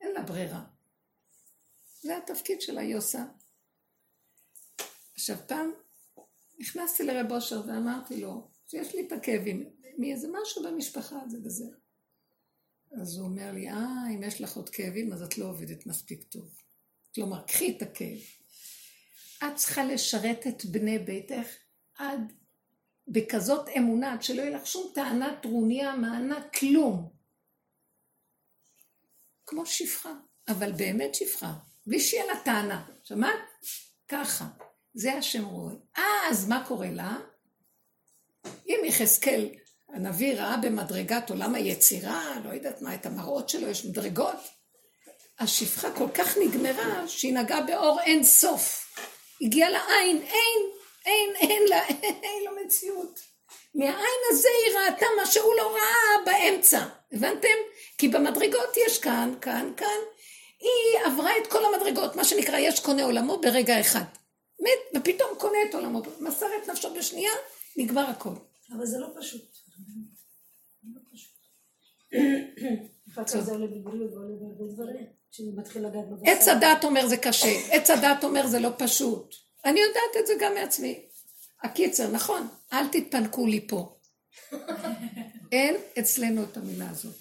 [0.00, 0.64] אין לה ברירה.
[2.02, 3.24] זה התפקיד שלה, היא עושה.
[5.14, 5.70] עכשיו פעם
[6.58, 11.64] נכנסתי לרב אושר ואמרתי לו שיש לי את הכאבים, מאיזה משהו במשפחה הזה וזה.
[13.00, 16.24] אז הוא אומר לי, אה, אם יש לך עוד כאבים אז את לא עובדת מספיק
[16.24, 16.54] טוב.
[17.14, 18.18] כלומר, קחי את הכאב.
[19.44, 21.46] את צריכה לשרת את בני ביתך
[21.98, 22.32] עד
[23.08, 27.10] בכזאת אמונה, עד שלא יהיה לך שום טענה טרוניה, מענה, כלום.
[29.46, 30.12] כמו שפחה,
[30.48, 31.52] אבל באמת שפחה,
[31.86, 32.86] בלי שיהיה לה טענה.
[33.02, 33.40] שמעת?
[34.08, 34.44] ככה.
[34.94, 35.74] זה השם רואה.
[36.30, 37.16] אז מה קורה לה?
[38.66, 39.48] אם יחזקאל
[39.88, 44.36] הנביא ראה במדרגת עולם היצירה, לא יודעת מה, את המראות שלו, יש מדרגות,
[45.38, 48.89] השפחה כל כך נגמרה שהיא נגעה באור אין סוף.
[49.40, 50.70] הגיעה לעין, אין,
[51.06, 51.86] אין, אין לה,
[52.24, 53.20] אין לה מציאות.
[53.74, 57.58] מהעין הזה היא ראתה מה שהוא לא ראה באמצע, הבנתם?
[57.98, 60.00] כי במדרגות יש כאן, כאן, כאן.
[60.60, 64.04] היא עברה את כל המדרגות, מה שנקרא, יש קונה עולמו ברגע אחד.
[64.60, 67.32] מת, ופתאום קונה את עולמו, מסר את נפשו בשנייה,
[67.76, 68.34] נגמר הכל.
[68.76, 69.42] אבל זה לא פשוט.
[70.82, 71.30] זה לא פשוט.
[73.12, 76.32] אחר כך זה עולה בבריאות ועולה בהרבה דברים, כשזה מתחיל לגעת בבשר.
[76.32, 79.34] עץ הדת אומר זה קשה, עץ הדת אומר זה לא פשוט.
[79.64, 81.00] אני יודעת את זה גם מעצמי.
[81.62, 83.96] הקיצר, נכון, אל תתפנקו לי פה.
[85.52, 87.14] אין אצלנו את המילה הזאת.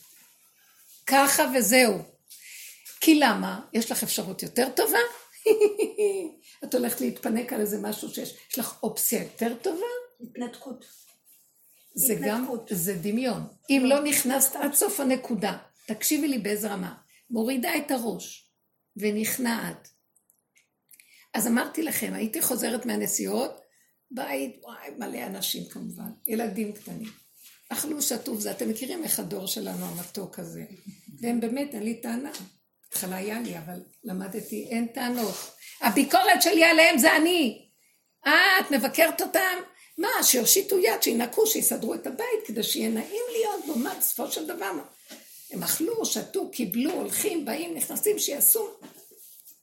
[1.08, 1.98] ככה וזהו.
[3.02, 3.62] כי למה?
[3.74, 5.00] יש לך אפשרות יותר טובה?
[6.64, 9.86] את הולכת להתפנק על איזה משהו שיש יש לך אופציה יותר טובה?
[10.22, 10.86] התנתקות.
[11.96, 12.70] זה גם, התנתקות.
[12.72, 13.44] זה דמיון.
[13.70, 16.96] אם לא נכנסת עד סוף הנקודה, תקשיבי לי באיזה רמה,
[17.30, 18.52] מורידה את הראש
[18.98, 19.90] ונכנעת.
[21.34, 23.62] אז אמרתי לכם, הייתי חוזרת מהנסיעות,
[24.12, 27.10] בית, וואי, מלא אנשים כמובן, ילדים קטנים.
[27.70, 30.64] אכלו, שתו, זה, אתם מכירים איך הדור שלנו המתוק הזה.
[31.22, 32.32] והם באמת, אין לי טענה.
[32.84, 35.36] בהתחלה היה לי, אבל למדתי, אין טענות.
[35.82, 37.70] הביקורת שלי עליהם זה אני.
[38.28, 39.58] אה, את מבקרת אותם?
[39.98, 44.48] מה, שיושיטו יד, שינקו, שיסדרו את הבית, כדי שיהיה נעים להיות בו, מה, בסופו של
[44.48, 44.72] דבר?
[45.52, 48.70] הם אכלו, שתו, קיבלו, הולכים, באים, נכנסים, שיעשו.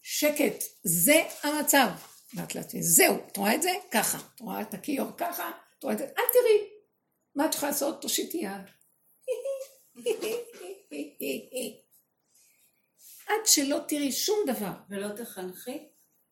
[0.03, 1.89] שקט, זה המצב.
[2.35, 3.71] אמרתי לעצמי, זהו, את רואה את זה?
[3.91, 4.19] ככה.
[4.35, 5.51] את רואה את הכיור ככה?
[5.79, 6.05] את רואה את זה?
[6.05, 6.69] אל תראי.
[7.35, 8.03] מה את יכולה לעשות?
[8.03, 8.63] תושיטי יד.
[13.27, 14.73] עד שלא תראי שום דבר.
[14.91, 15.79] ולא תחנכי?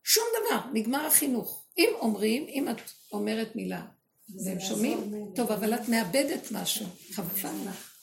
[0.03, 1.65] שום דבר, נגמר החינוך.
[1.77, 3.85] אם אומרים, אם את אומרת מילה,
[4.45, 7.94] והם שומעים, טוב, אבל את מאבדת משהו, חבל לך.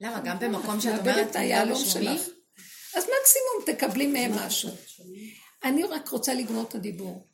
[0.00, 0.20] למה?
[0.24, 1.84] גם במקום שאת אומרת את מילה היהלום?
[1.84, 2.20] שלך.
[2.94, 4.70] אז מקסימום תקבלי מהם משהו.
[5.64, 7.26] אני רק רוצה לגמור את הדיבור.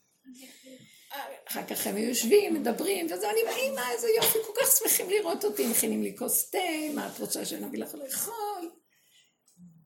[1.48, 5.66] אחר כך הם יושבים, מדברים, וזה, אני אמא, איזה יופי, כל כך שמחים לראות אותי,
[5.66, 6.58] מכינים לי כוס תה,
[6.94, 8.70] מה את רוצה שנביא לך לאכול?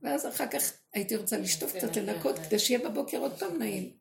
[0.03, 3.93] ואז אחר כך הייתי רוצה לשטוף קצת, לנקות, כדי שיהיה בבוקר עוד פעם נעים.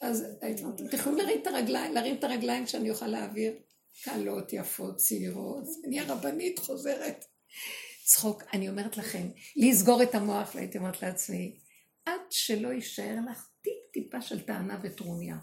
[0.00, 3.52] אז הייתי אומרת, אתם יכולים להרים את הרגליים, להרים את הרגליים שאני אוכל להעביר.
[4.04, 7.24] קלות, יפות, צעירות, אני הרבנית חוזרת.
[8.06, 11.58] צחוק, אני אומרת לכם, לסגור את המוח, והייתי אומרת לעצמי,
[12.04, 15.36] עד שלא יישאר לך טיפ-טיפה של טענה וטרוניה.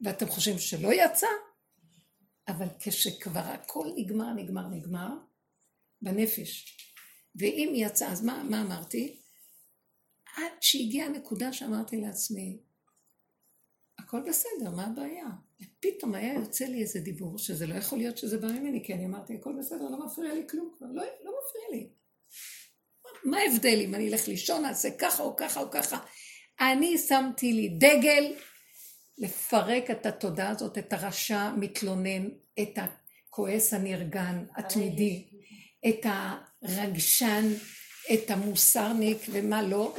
[0.00, 1.26] ואתם חושבים שלא יצא?
[2.48, 5.08] אבל כשכבר הכל נגמר, נגמר, נגמר,
[6.02, 6.78] בנפש.
[7.36, 9.22] ואם יצא, אז מה, מה אמרתי?
[10.36, 12.58] עד שהגיעה הנקודה שאמרתי לעצמי,
[13.98, 15.45] הכל בסדר, מה הבעיה?
[15.60, 19.06] ופתאום היה יוצא לי איזה דיבור, שזה לא יכול להיות שזה בא ממני, כי אני
[19.06, 21.88] אמרתי, הכל בסדר, לא מפריע לי כלום כבר, לא, לא מפריע לי.
[23.24, 25.98] מה ההבדל אם אני אלך לישון, אעשה ככה או ככה או ככה?
[26.60, 28.32] אני שמתי לי דגל
[29.18, 32.28] לפרק את התודעה הזאת, את הרשע מתלונן,
[32.62, 35.28] את הכועס הנרגן, התמידי,
[35.88, 36.06] את
[36.62, 37.44] הרגשן,
[38.14, 39.94] את המוסרניק ומה לא.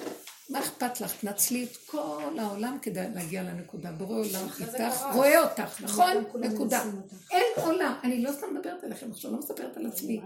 [0.50, 1.22] מה אכפת לך?
[1.22, 3.92] תנצלי את כל העולם כדי להגיע לנקודה.
[3.92, 6.24] בורא עולם איתך, רואה אותך, נכון?
[6.40, 6.84] נקודה.
[7.32, 7.94] אין עולם.
[8.04, 10.22] אני לא סתם מדברת עליכם עכשיו, לא מספרת על עצמי.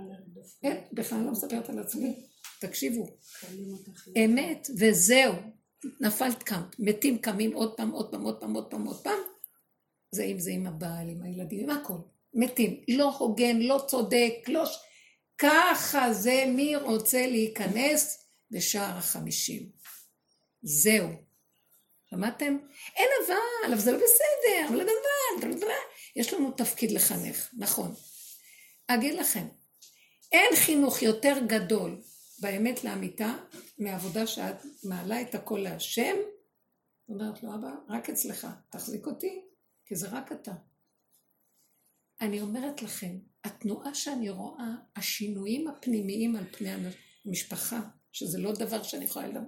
[0.63, 2.15] אין, בכלל לא מספרת על עצמי.
[2.59, 3.07] תקשיבו.
[4.17, 5.33] אמת, וזהו.
[5.99, 6.61] נפלת קם.
[6.79, 9.19] מתים קמים עוד פעם, עוד פעם, עוד פעם, עוד פעם, עוד פעם.
[10.11, 11.97] זה עם זה עם הבעל, עם הילדים, עם הכל.
[12.33, 12.81] מתים.
[12.87, 14.63] לא הוגן, לא צודק, לא...
[15.37, 19.69] ככה זה מי רוצה להיכנס בשער החמישים.
[20.61, 21.09] זהו.
[22.09, 22.57] שמעתם?
[22.95, 24.81] אין אבל, אבל זה לא בסדר, אבל
[25.41, 25.67] אבל,
[26.15, 27.93] יש לנו תפקיד לחנך, נכון.
[28.87, 29.47] אגיד לכם,
[30.31, 32.01] אין חינוך יותר גדול
[32.39, 33.33] באמת לאמיתה
[33.79, 36.15] מהעבודה שאת מעלה את הכל להשם,
[37.09, 39.45] אומרת לו, אבא, רק אצלך, תחזיק אותי,
[39.85, 40.53] כי זה רק אתה.
[42.21, 46.69] אני אומרת לכם, התנועה שאני רואה, השינויים הפנימיים על פני
[47.25, 49.47] המשפחה, שזה לא דבר שאני יכולה לדבר,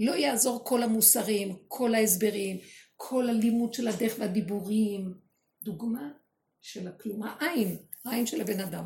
[0.00, 2.58] לא יעזור כל המוסרים, כל ההסברים,
[2.96, 5.14] כל הלימוד של הדרך והדיבורים.
[5.62, 6.12] דוגמה
[6.60, 8.84] של הכלום, העין, העין של הבן אדם.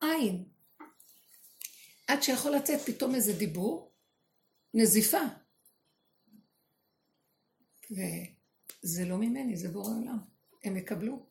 [0.00, 0.44] עין.
[2.06, 3.92] עד שיכול לצאת פתאום איזה דיבור,
[4.74, 5.22] נזיפה.
[7.90, 10.18] וזה לא ממני, זה בורא עולם.
[10.64, 11.26] הם יקבלו.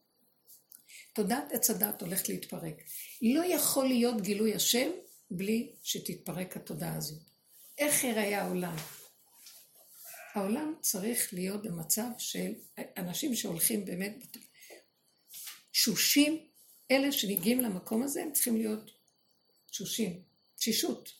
[1.13, 2.75] תודעת עץ הדת הולכת להתפרק.
[3.21, 4.91] לא יכול להיות גילוי השם
[5.32, 7.33] בלי שתתפרק התודעה הזאת.
[7.77, 8.75] איך ייראה העולם?
[10.33, 12.51] העולם צריך להיות במצב של
[12.97, 14.38] אנשים שהולכים באמת,
[15.71, 16.47] תשושים,
[16.91, 18.91] אלה שמגיעים למקום הזה, הם צריכים להיות
[19.69, 20.21] תשושים,
[20.55, 21.13] תשישות.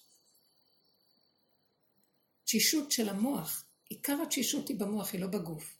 [2.44, 3.66] תשישות של המוח.
[3.90, 5.78] עיקר התשישות היא במוח, היא לא בגוף.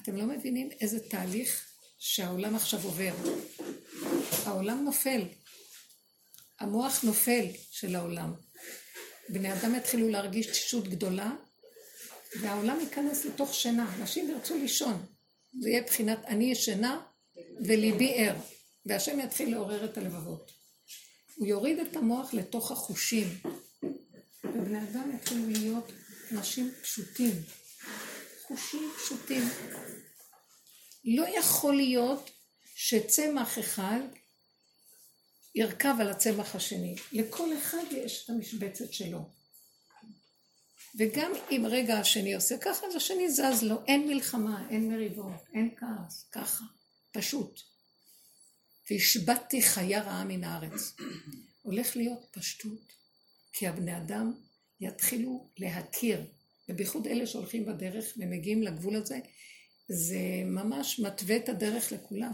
[0.00, 3.14] אתם לא מבינים איזה תהליך שהעולם עכשיו עובר.
[4.46, 5.22] העולם נופל.
[6.60, 8.34] המוח נופל של העולם.
[9.28, 11.32] בני אדם יתחילו להרגיש תשישות גדולה,
[12.40, 13.94] והעולם ייכנס לתוך שינה.
[14.00, 15.06] אנשים ירצו לישון.
[15.60, 17.00] זה יהיה בחינת אני ישנה
[17.66, 18.36] וליבי ער.
[18.86, 20.52] והשם יתחיל לעורר את הלבבות.
[21.34, 23.28] הוא יוריד את המוח לתוך החושים,
[24.44, 25.92] ובני אדם יתחילו להיות
[26.32, 27.42] אנשים פשוטים.
[28.46, 29.42] חושים פשוטים.
[31.04, 32.30] לא יכול להיות
[32.74, 34.00] שצמח אחד
[35.54, 36.94] ירכב על הצמח השני.
[37.12, 39.28] לכל אחד יש את המשבצת שלו.
[40.98, 43.84] וגם אם רגע השני עושה ככה, אז השני זז לו.
[43.86, 46.64] אין מלחמה, אין מריבות, אין כעס, ככה.
[47.12, 47.60] פשוט.
[48.90, 50.92] והשבתתי חיה רעה מן הארץ.
[51.62, 52.92] הולך להיות פשטות,
[53.52, 54.34] כי הבני אדם
[54.80, 56.20] יתחילו להכיר,
[56.68, 59.18] ובייחוד אלה שהולכים בדרך ומגיעים לגבול הזה,
[59.88, 62.32] זה ממש מתווה את הדרך לכולם.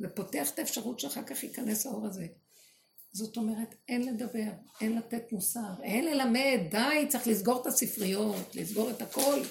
[0.00, 2.26] ופותח את האפשרות שאחר כך ייכנס האור הזה.
[3.12, 4.50] זאת אומרת, אין לדבר,
[4.80, 9.42] אין לתת מוסר, אין ללמד, די, צריך לסגור את הספריות, לסגור את הכל.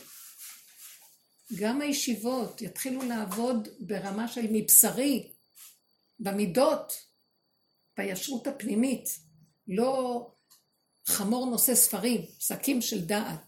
[1.55, 5.32] גם הישיבות יתחילו לעבוד ברמה של מבשרי,
[6.20, 6.93] במידות,
[7.97, 9.10] בישרות הפנימית,
[9.68, 10.28] לא
[11.07, 13.39] חמור נושא ספרים, שקים של דעת.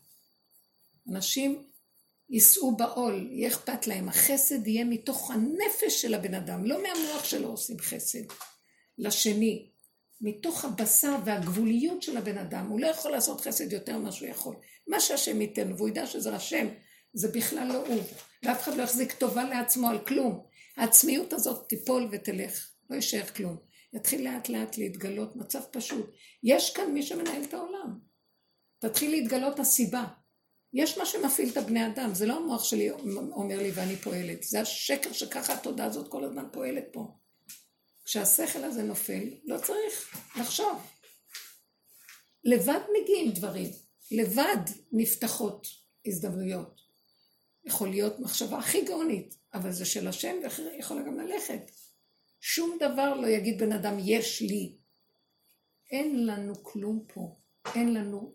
[1.10, 1.64] אנשים
[2.30, 4.10] יישאו בעול, יהיה אכפת להם.
[4.10, 8.24] החסד יהיה מתוך הנפש של הבן אדם, לא מהמוח שלו עושים חסד.
[8.98, 9.71] לשני,
[10.22, 14.56] מתוך הבשר והגבוליות של הבן אדם, הוא לא יכול לעשות חסד יותר ממה שהוא יכול.
[14.88, 16.68] מה שהשם ייתן, והוא ידע שזה השם,
[17.14, 18.02] זה בכלל לא הוא.
[18.46, 20.46] ואף אחד לא יחזיק טובה לעצמו על כלום.
[20.78, 23.58] העצמיות הזאת תיפול ותלך, לא יישאר כלום.
[23.94, 26.12] יתחיל לאט לאט להתגלות מצב פשוט.
[26.44, 28.00] יש כאן מי שמנהל את העולם.
[28.80, 30.06] תתחיל להתגלות הסיבה.
[30.74, 34.62] יש מה שמפעיל את הבני אדם, זה לא המוח שלי אומר לי ואני פועלת, זה
[34.62, 37.08] השקר שככה התודעה הזאת כל הזמן פועלת פה.
[38.06, 40.82] כשהשכל הזה נופל, לא צריך לחשוב.
[42.44, 43.70] לבד מגיעים דברים,
[44.12, 45.68] לבד נפתחות
[46.06, 46.82] הזדמנויות.
[47.66, 51.72] יכול להיות מחשבה הכי גאונית, אבל זה של השם ויכולה גם ללכת.
[52.42, 54.76] שום דבר לא יגיד בן אדם, יש לי.
[55.92, 57.36] אין לנו כלום פה.
[57.76, 58.34] אין לנו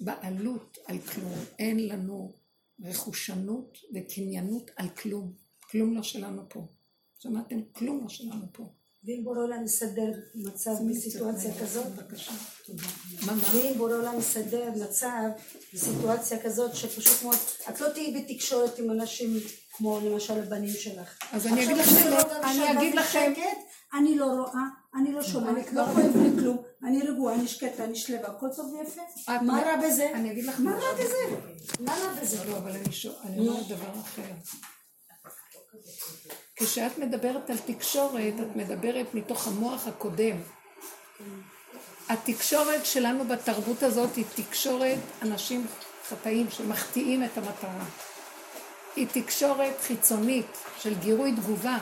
[0.00, 1.38] בעלות על כלום.
[1.58, 2.34] אין לנו
[2.84, 5.32] רכושנות וקניינות על כלום.
[5.70, 6.66] כלום לא שלנו פה.
[7.18, 7.60] שמעתם?
[7.72, 8.72] כלום לא שלנו פה.
[9.06, 11.86] ואם בורא עולם יסדר מצב בסיטואציה כזאת?
[13.52, 15.28] ואם בורא עולם יסדר מצב
[15.74, 17.36] בסיטואציה כזאת שפשוט מאוד,
[17.68, 19.36] את לא תהיי בתקשורת עם אנשים
[19.72, 21.18] כמו למשל הבנים שלך.
[21.32, 23.32] אז אני אגיד לכם, לא אני אגיד לכם,
[23.94, 27.96] אני לא רואה, אני לא שומעת, לא כואב לי כלום, אני רגועה, אני שקטה, אני
[27.96, 29.02] שלווה, הכל טוב ויפה.
[29.42, 30.10] מה רע בזה?
[30.14, 30.70] אני אגיד לך מה.
[30.70, 31.36] רע בזה?
[31.80, 32.44] מה רע בזה?
[32.44, 32.84] לא, אבל אני
[33.24, 34.22] אני אומרת דבר אחר.
[36.64, 40.36] כשאת מדברת על תקשורת, את מדברת מתוך המוח הקודם.
[42.08, 45.66] התקשורת שלנו בתרבות הזאת היא תקשורת אנשים
[46.08, 47.84] חטאים שמחטיאים את המטרה.
[48.96, 51.78] היא תקשורת חיצונית של גירוי תגובה.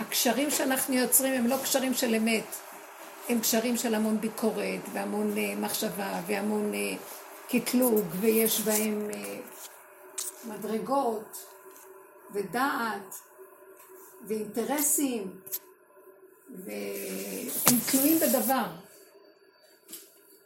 [0.00, 2.56] הקשרים שאנחנו יוצרים הם לא קשרים של אמת,
[3.28, 6.94] הם קשרים של המון ביקורת והמון אה, מחשבה והמון אה,
[7.48, 9.36] קטלוג ויש בהם אה,
[10.44, 11.46] מדרגות
[12.32, 13.20] ודעת
[14.28, 15.40] ואינטרסים
[16.64, 18.66] והם תלויים בדבר.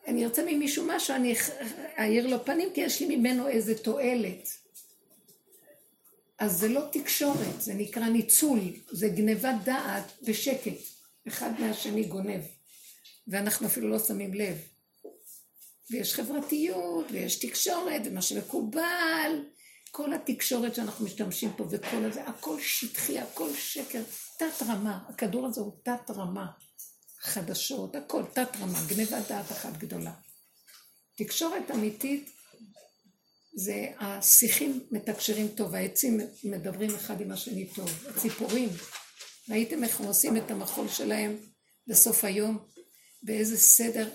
[0.06, 1.34] אני ארצה ממישהו משהו, אני
[1.98, 4.48] אעיר לו פנים כי יש לי ממנו איזה תועלת.
[6.38, 8.60] אז זה לא תקשורת, זה נקרא ניצול,
[8.90, 10.96] זה גניבת דעת בשקט.
[11.28, 12.40] אחד מהשני גונב,
[13.28, 14.56] ואנחנו אפילו לא שמים לב.
[15.90, 19.44] ויש חברתיות, ויש תקשורת, ומה שמקובל,
[19.96, 24.02] כל התקשורת שאנחנו משתמשים פה וכל הזה, הכל שטחי, הכל שקר,
[24.38, 26.46] תת רמה, הכדור הזה הוא תת רמה,
[27.20, 30.12] חדשות, הכל תת רמה, גניבת דעת אחת גדולה.
[31.16, 32.30] תקשורת אמיתית
[33.54, 38.68] זה השיחים מתקשרים טוב, העצים מדברים אחד עם השני טוב, הציפורים,
[39.50, 41.36] ראיתם איך הם עושים את המחול שלהם
[41.86, 42.58] בסוף היום,
[43.22, 44.10] באיזה סדר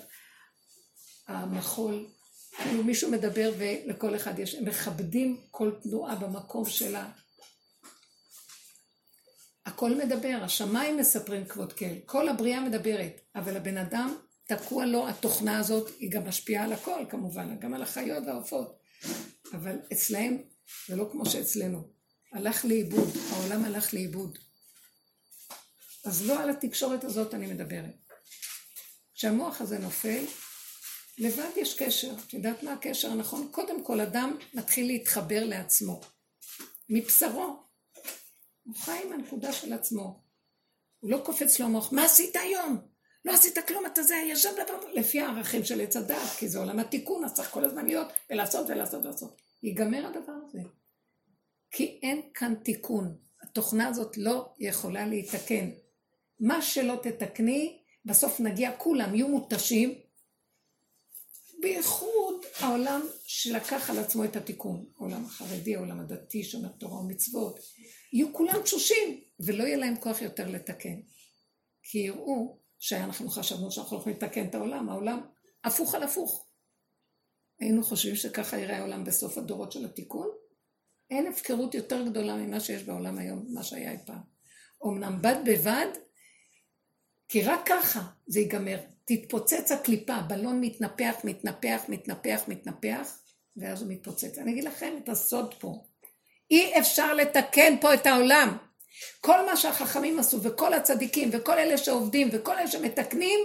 [1.28, 2.08] המחול,
[2.56, 7.10] כאילו מישהו מדבר ולכל אחד יש, הם מכבדים כל תנועה במקום שלה.
[9.66, 15.58] הכל מדבר, השמיים מספרים כבוד כל, כל הבריאה מדברת, אבל הבן אדם תקוע לו, התוכנה
[15.58, 18.78] הזאת היא גם משפיעה על הכל כמובן, גם על החיות והעופות,
[19.52, 20.42] אבל אצלהם
[20.88, 21.88] זה לא כמו שאצלנו,
[22.32, 24.38] הלך לאיבוד, העולם הלך לאיבוד.
[26.04, 27.94] אז לא על התקשורת הזאת אני מדברת.
[29.14, 30.24] כשהמוח הזה נופל,
[31.18, 32.14] לבד יש קשר.
[32.26, 33.48] את יודעת מה הקשר הנכון?
[33.50, 36.00] קודם כל אדם מתחיל להתחבר לעצמו,
[36.88, 37.56] מבשרו.
[38.62, 40.22] הוא חי עם הנקודה של עצמו.
[40.98, 42.78] הוא לא קופץ לו המוח, מה עשית היום?
[43.24, 46.78] לא עשית כלום, אתה זה, ישב דבר, לפי הערכים של עץ הדעת, כי זה עולם
[46.78, 49.42] התיקון, אז צריך כל הזמן להיות ולעשות ולעשות ולעשות.
[49.62, 50.58] ייגמר הדבר הזה.
[51.70, 53.16] כי אין כאן תיקון.
[53.42, 55.70] התוכנה הזאת לא יכולה להתקן.
[56.40, 59.94] מה שלא תתקני, בסוף נגיע, כולם יהיו מותשים,
[61.62, 67.60] בייחוד העולם שלקח על עצמו את התיקון, העולם החרדי, העולם הדתי, שומר תורה ומצוות,
[68.12, 71.00] יהיו כולם תשושים, ולא יהיה להם כוח יותר לתקן.
[71.82, 75.20] כי יראו שאנחנו חשבנו שאנחנו יכולים לתקן את העולם, העולם
[75.64, 76.46] הפוך על הפוך.
[77.60, 80.28] היינו חושבים שככה יראה העולם בסוף הדורות של התיקון?
[81.10, 84.22] אין הפקרות יותר גדולה ממה שיש בעולם היום, מה שהיה אי פעם.
[84.84, 85.86] אמנם בד בבד,
[87.28, 88.78] כי רק ככה זה ייגמר.
[89.16, 93.18] תתפוצץ הקליפה, הבלון מתנפח, מתנפח, מתנפח, מתנפח,
[93.56, 94.38] ואז הוא מתפוצץ.
[94.38, 95.84] אני אגיד לכם את הסוד פה.
[96.50, 98.56] אי אפשר לתקן פה את העולם.
[99.20, 103.40] כל מה שהחכמים עשו, וכל הצדיקים, וכל אלה שעובדים, וכל אלה שמתקנים,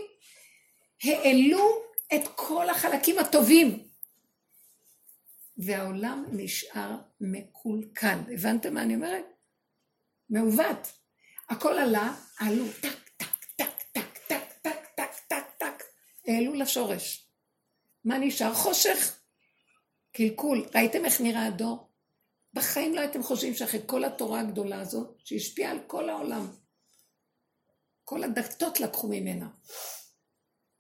[1.04, 1.82] העלו
[2.16, 3.84] את כל החלקים הטובים.
[5.58, 8.18] והעולם נשאר מקולקל.
[8.34, 9.26] הבנתם מה אני אומרת?
[10.30, 10.94] מעוות.
[11.50, 15.84] הכל עלה, עלו, טק, טק, טק, טק, טק, טק, טק,
[16.28, 17.30] העלו לשורש.
[18.04, 18.54] מה נשאר?
[18.54, 19.20] חושך.
[20.12, 20.66] קלקול.
[20.76, 21.88] ראיתם איך נראה הדור?
[22.54, 26.48] בחיים לא הייתם חושבים שאחרי כל התורה הגדולה הזאת, שהשפיעה על כל העולם,
[28.04, 29.50] כל הדתות לקחו ממנה.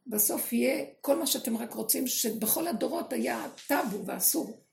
[0.08, 4.64] בסוף יהיה כל מה שאתם רק רוצים, שבכל הדורות היה טאבו ואסור.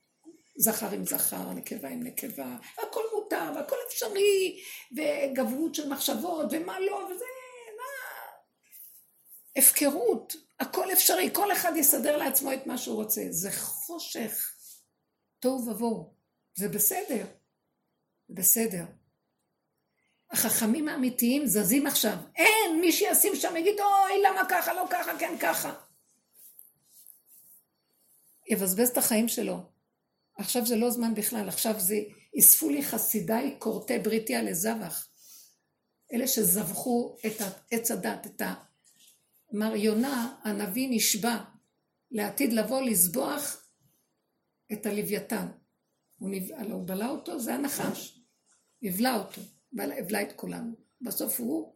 [0.57, 4.61] זכר עם זכר, נקבה עם נקבה, הכל מותר והכל אפשרי,
[4.91, 7.25] וגברות של מחשבות, ומה לא, וזה,
[7.77, 8.31] מה...
[9.61, 13.21] הפקרות, הכל אפשרי, כל אחד יסדר לעצמו את מה שהוא רוצה.
[13.29, 14.55] זה חושך,
[15.39, 16.13] תוהו ובוהו,
[16.55, 17.25] זה בסדר,
[18.29, 18.85] בסדר.
[20.31, 22.17] החכמים האמיתיים זזים עכשיו.
[22.35, 25.73] אין, מי שישים שם יגיד, אוי, למה ככה, לא ככה, כן ככה.
[28.49, 29.57] יבזבז את החיים שלו.
[30.37, 31.95] עכשיו זה לא זמן בכלל, עכשיו זה,
[32.39, 35.07] אספו לי חסידיי כורתי בריתי על הזבח.
[36.13, 37.41] אלה שזבחו את
[37.71, 38.53] עץ הדת, את ה...
[39.55, 41.43] אמר יונה, הנביא נשבע
[42.11, 43.67] לעתיד לבוא לזבוח
[44.73, 45.47] את הלוויתן.
[46.17, 48.21] הוא, נבלה, הוא בלע אותו, זה הנחש.
[48.83, 49.41] הבלע אותו.
[49.79, 50.75] הבלע את כולנו.
[51.01, 51.75] בסוף הוא,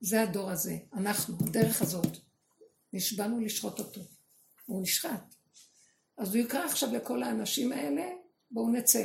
[0.00, 2.16] זה הדור הזה, אנחנו, הדרך הזאת.
[2.92, 4.00] נשבענו לשחוט אותו.
[4.66, 5.34] הוא נשחט.
[6.18, 8.10] אז הוא יקרא עכשיו לכל האנשים האלה,
[8.50, 9.04] בואו נצא.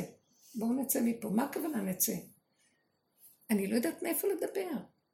[0.54, 1.30] בואו נצא מפה.
[1.30, 2.14] מה הכוונה נצא?
[3.50, 4.70] אני לא יודעת מאיפה לדבר.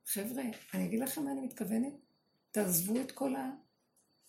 [0.07, 0.43] חבר'ה,
[0.75, 2.04] אני אגיד לכם מה אני מתכוונת.
[2.55, 3.35] תעזבו את כל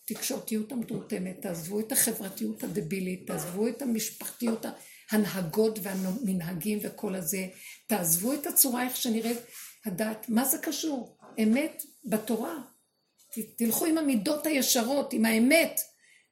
[0.04, 4.66] התקשורתיות המטומטמת, תעזבו את החברתיות הדבילית, תעזבו את המשפחתיות
[5.10, 7.48] ההנהגות והמנהגים וכל הזה,
[7.88, 9.38] תעזבו את הצורה איך שנראית
[9.86, 11.18] הדת, מה זה קשור?
[11.44, 12.62] אמת בתורה.
[13.58, 15.82] תלכו עם המידות הישרות, עם האמת,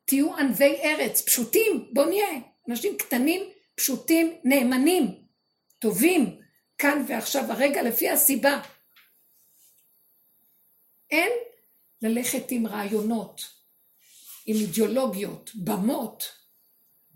[0.05, 2.39] תהיו ענבי ארץ, פשוטים, בואו נהיה,
[2.69, 3.41] אנשים קטנים,
[3.75, 5.07] פשוטים, נאמנים,
[5.79, 6.39] טובים,
[6.77, 8.61] כאן ועכשיו, הרגע לפי הסיבה.
[11.11, 11.31] אין
[12.03, 13.41] ללכת עם רעיונות,
[14.45, 16.31] עם אידיאולוגיות, במות,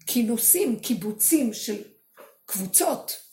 [0.07, 1.81] כינוסים, קיבוצים של
[2.45, 3.27] קבוצות.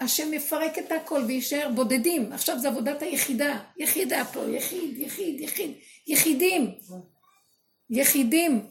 [0.00, 2.32] השם יפרק את הכל ויישאר בודדים.
[2.32, 3.64] עכשיו זה עבודת היחידה.
[3.76, 5.74] יחידה פה, יחיד, יחיד, יחיד.
[6.06, 6.78] יחידים.
[7.90, 8.66] יחידים.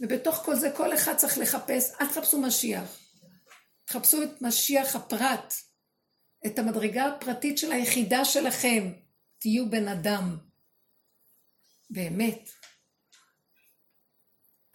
[0.00, 2.98] ובתוך כל זה כל אחד צריך לחפש, אל תחפשו משיח.
[3.84, 5.54] תחפשו את משיח הפרט,
[6.46, 8.92] את המדרגה הפרטית של היחידה שלכם.
[9.38, 10.38] תהיו בן אדם.
[11.90, 12.50] באמת.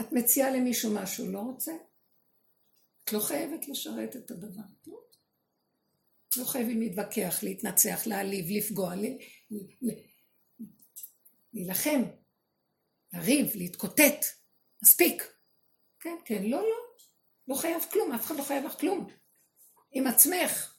[0.01, 1.71] את מציעה למישהו משהו, לא רוצה?
[3.03, 4.61] את לא חייבת לשרת את הדבר.
[4.87, 4.99] לא,
[6.37, 8.93] לא חייבים להתווכח, להתנצח, להעליב, לפגוע,
[11.53, 12.03] להילחם,
[13.13, 14.25] לריב, להתקוטט.
[14.83, 15.23] מספיק.
[15.99, 16.77] כן, כן, לא, לא.
[17.47, 19.07] לא חייב כלום, אף אחד לא חייב לך כלום.
[19.91, 20.72] עם עצמך.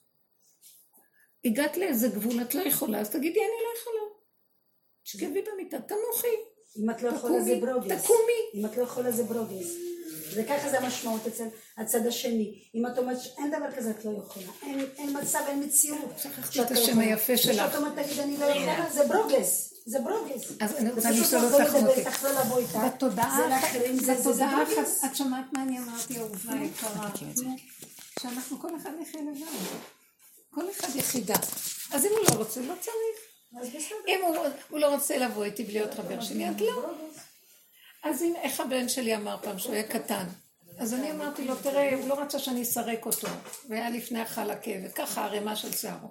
[1.45, 4.11] הגעת לאיזה גבול, את לא יכולה, אז תגידי, אני לא יכולה.
[5.05, 6.37] תשכבי במיטה, תנוחי.
[6.79, 8.03] אם את לא יכולה זה ברוגז.
[8.03, 8.41] תקומי.
[8.55, 9.77] אם את לא יכולה זה ברוגז.
[10.35, 11.45] וככה זה המשמעות אצל
[11.77, 12.63] הצד השני.
[12.75, 14.47] אם את אומרת שאין דבר כזה, את לא יכולה.
[14.63, 15.99] אין, אין מצב, אין מציאות.
[16.19, 17.55] שכחתי את השם היפה שלך.
[17.55, 19.71] כשאת אומרת, תגיד, אני לא יכולה, זה ברוגז.
[19.87, 20.57] זה ברוגז.
[20.61, 22.01] אז אני רוצה לשאול אותך מוטי.
[22.87, 23.61] בתודעה,
[24.21, 24.63] בתודעה,
[25.05, 27.09] את שמעת מה אני אמרתי, אהובה יקרה?
[28.21, 30.04] שאנחנו כל אחד נחיה לבד.
[30.55, 31.35] כל אחד יחידה.
[31.93, 33.35] אז אם הוא לא רוצה, לא צריך.
[34.09, 34.37] אם הוא,
[34.71, 36.95] הוא לא רוצה לבוא איתי בלי להיות חבר שלי, אז לא.
[38.05, 40.27] אז אם, איך הבן שלי אמר פעם שהוא היה קטן,
[40.79, 43.29] אז אני אמרתי לו, תראה, הוא לא רצה שאני אסרק אותו,
[43.69, 46.09] והיה לפני החלקה, וככה ערימה של שערו.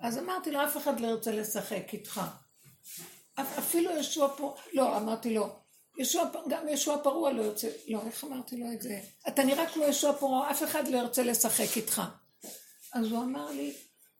[0.00, 2.20] אז אמרתי לו, אף אחד לא ירצה לשחק איתך.
[3.38, 5.48] אפילו ישוע פה, לא, אמרתי לו,
[5.98, 9.00] ישוע, גם ישוע פרוע לא יוצא, לא, איך אמרתי לו את זה?
[9.28, 12.02] אתה נראה כמו ישוע פרוע, אף אחד לא ירצה לשחק איתך.
[12.94, 13.74] אז הוא אמר לי,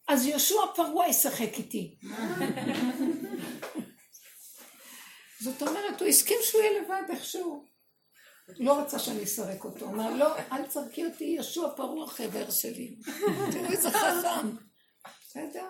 [0.09, 1.97] אז יהושע פרוע ישחק איתי.
[5.41, 7.65] זאת אומרת, הוא הסכים שהוא יהיה לבד איכשהו.
[8.49, 9.87] לא רצה שאני אסרק אותו.
[9.87, 12.97] אמר, לא, אל תסרקי אותי, יהושע פרוע חבר שלי.
[13.53, 14.51] תראו איזה חכם.
[15.27, 15.67] בסדר?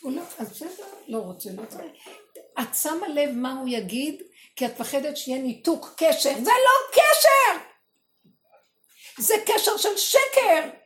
[0.00, 1.92] הוא לא, אז בסדר, לא רוצה, לא צריך.
[2.60, 4.22] את שמה לב מה הוא יגיד,
[4.56, 6.34] כי את מפחדת שיהיה ניתוק קשר.
[6.34, 7.64] זה לא קשר!
[9.18, 10.81] זה קשר של שקר!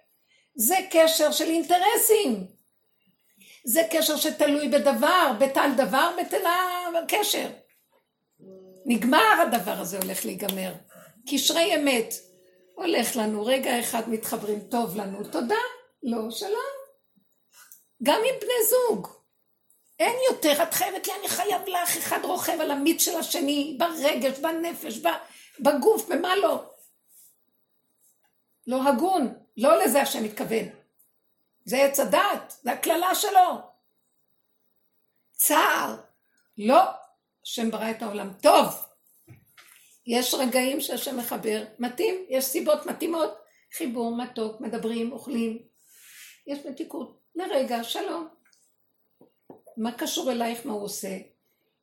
[0.57, 2.47] זה קשר של אינטרסים.
[3.65, 7.51] זה קשר שתלוי בדבר, בטל דבר, בטלה קשר.
[8.87, 10.73] נגמר הדבר הזה הולך להיגמר.
[11.31, 12.15] קשרי אמת.
[12.75, 15.55] הולך לנו, רגע אחד מתחברים, טוב לנו, תודה,
[16.03, 16.77] לא, שלום.
[18.03, 19.09] גם עם בני זוג.
[19.99, 24.39] אין יותר, את חייבת לי, אני חייב לך, אחד רוכב על המיץ של השני, ברגש,
[24.39, 25.01] בנפש,
[25.61, 26.76] בגוף, במה לא.
[28.67, 30.65] לא הגון, לא לזה השם מתכוון.
[31.65, 33.61] זה עץ הדת, זה הקללה שלו.
[35.33, 35.97] צער,
[36.59, 36.83] לא,
[37.43, 38.87] השם ברא את העולם טוב.
[40.07, 43.31] יש רגעים שהשם מחבר, מתאים, יש סיבות מתאימות,
[43.77, 45.59] חיבור, מתוק, מדברים, אוכלים,
[46.47, 48.29] יש מתיקות, לרגע, שלום.
[49.77, 51.19] מה קשור אלייך מה הוא עושה?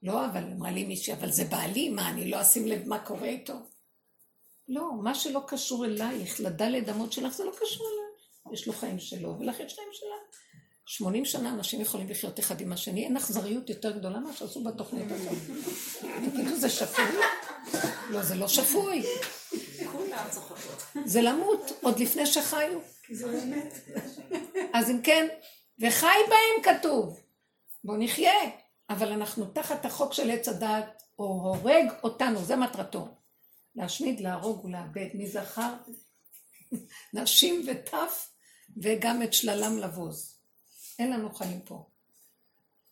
[0.04, 3.28] לא, אבל אמרה לי מישהי, אבל זה בעלי, מה, אני לא אשים לב מה קורה
[3.28, 3.54] איתו?
[4.68, 8.54] לא, מה שלא קשור אלייך, לדלת אמות שלך, זה לא קשור אלייך.
[8.54, 10.16] יש לו חיים שלו, ולך יש חיים שלה.
[10.86, 15.12] 80 שנה אנשים יכולים לחיות אחד עם השני, אין אכזריות יותר גדולה ממה שעשו בתוכנית
[15.12, 15.38] הזאת.
[16.32, 17.06] תגידו, זה שפוי?
[18.10, 19.04] לא, זה לא שפוי.
[21.06, 22.80] זה למות עוד לפני שחיו.
[24.74, 25.28] אז אם כן,
[25.80, 27.20] וחי בהם כתוב.
[27.84, 28.34] בואו נחיה.
[28.90, 33.08] אבל אנחנו תחת החוק של עץ הדעת, או הורג אותנו, זה מטרתו.
[33.76, 35.08] להשמיד, להרוג ולאבד.
[35.14, 35.74] מי זכר?
[37.14, 38.30] נשים וטף,
[38.78, 40.38] וגם את שללם לבוז.
[41.00, 41.86] אין לנו חיים פה.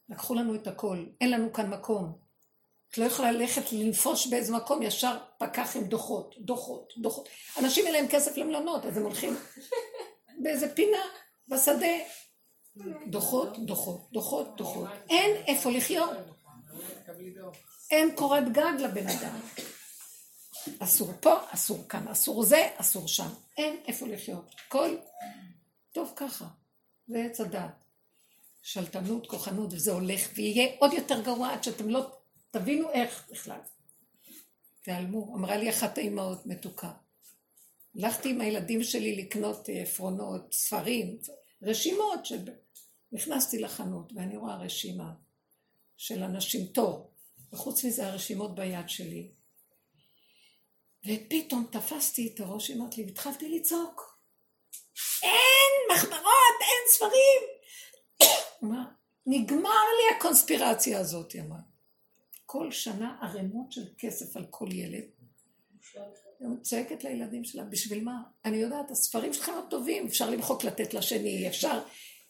[0.10, 2.18] לקחו לנו את הכל, אין לנו כאן מקום.
[2.90, 7.30] את לא יכולה ללכת לנפוש באיזה מקום, ישר פקח עם דוחות, דוחות, דוחות.
[7.60, 9.36] אנשים אין להם כסף למלונות, אז הם הולכים
[10.44, 11.02] באיזה פינה,
[11.48, 11.98] בשדה.
[13.08, 14.90] דוחות, דוחות, דוחות, דוחות.
[15.10, 16.10] אין איפה לחיות.
[17.92, 19.40] אין קורת גג לבן אדם.
[20.80, 23.28] אסור פה, אסור כאן, אסור זה, אסור שם.
[23.58, 24.56] אין איפה לחיות.
[24.68, 24.96] כל
[25.92, 26.48] טוב ככה.
[27.08, 27.84] זה עץ הדעת.
[28.62, 32.12] שלטנות, כוחנות, וזה הולך, ויהיה עוד יותר גרוע עד שאתם לא
[32.52, 33.60] תבינו איך בכלל.
[34.82, 35.36] תיעלמו.
[35.36, 36.92] אמרה לי אחת האימהות מתוקה.
[37.96, 41.18] הלכתי עם הילדים שלי לקנות אה, עפרונות, ספרים,
[41.62, 42.50] רשימות של...
[43.12, 45.14] נכנסתי לחנות ואני רואה רשימה
[45.98, 47.12] של אנשים, תור,
[47.54, 49.32] וחוץ מזה הרשימות ביד שלי.
[51.06, 54.18] ופתאום תפסתי את הראש, אמרת לי, והתחלתי לצעוק.
[55.24, 57.42] אין מחברות, אין ספרים.
[58.72, 58.86] מה?
[59.26, 61.60] נגמר לי הקונספירציה הזאת, היא אמרה.
[62.46, 65.04] כל שנה ערימות של כסף על כל ילד.
[66.40, 68.22] היא צועקת לילדים שלה, בשביל מה?
[68.46, 71.80] אני יודעת, הספרים שלכם הטובים, אפשר למחוק לתת לשני, אפשר...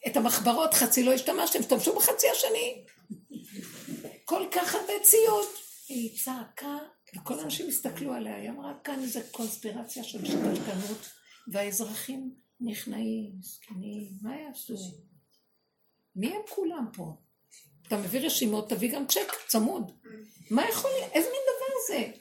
[0.06, 2.84] את המחברות, חצי לא השתמשתם, השתמשו בחצי השני.
[4.24, 5.46] כל כך הרבה ציוד.
[5.88, 6.78] היא צעקה,
[7.16, 11.10] וכל האנשים הסתכלו עליה, היא אמרה, כאן איזה קונספירציה של שתלטנות,
[11.48, 14.76] והאזרחים נכנעים, זקנים, מה יעשו?
[16.16, 17.16] מי הם כולם פה?
[17.86, 19.92] אתה מביא רשימות, תביא גם צ'ק צמוד.
[20.50, 21.12] מה יכול להיות?
[21.12, 22.12] איזה מין דבר זה?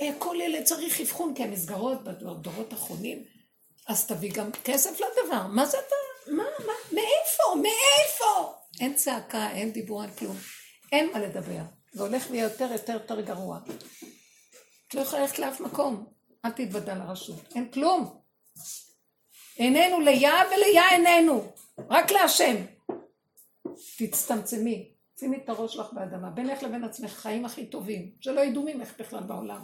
[0.00, 3.24] אה, כל ילד צריך אבחון, כי המסגרות בדורות האחרונים,
[3.86, 5.46] אז תביא גם כסף לדבר.
[5.46, 5.94] מה זה אתה?
[6.32, 6.72] מה, מה?
[6.92, 7.62] מאיפה?
[7.62, 8.54] מאיפה?
[8.80, 10.36] אין צעקה, אין דיבור על כלום.
[10.92, 11.62] אין מה לדבר.
[11.92, 13.60] זה הולך ויהיה יותר יותר יותר גרוע.
[14.88, 16.06] את לא יכולה ללכת לאף מקום.
[16.44, 17.52] אל תתוודע לרשות.
[17.54, 18.20] אין כלום.
[19.56, 21.52] עינינו ליה וליה עינינו.
[21.90, 22.56] רק להשם.
[23.98, 24.92] תצטמצמי.
[25.20, 26.30] שימי את הראש שלך באדמה.
[26.30, 28.12] בינך לבין עצמך חיים הכי טובים.
[28.20, 29.62] שלא ידעו ממך בכלל בעולם.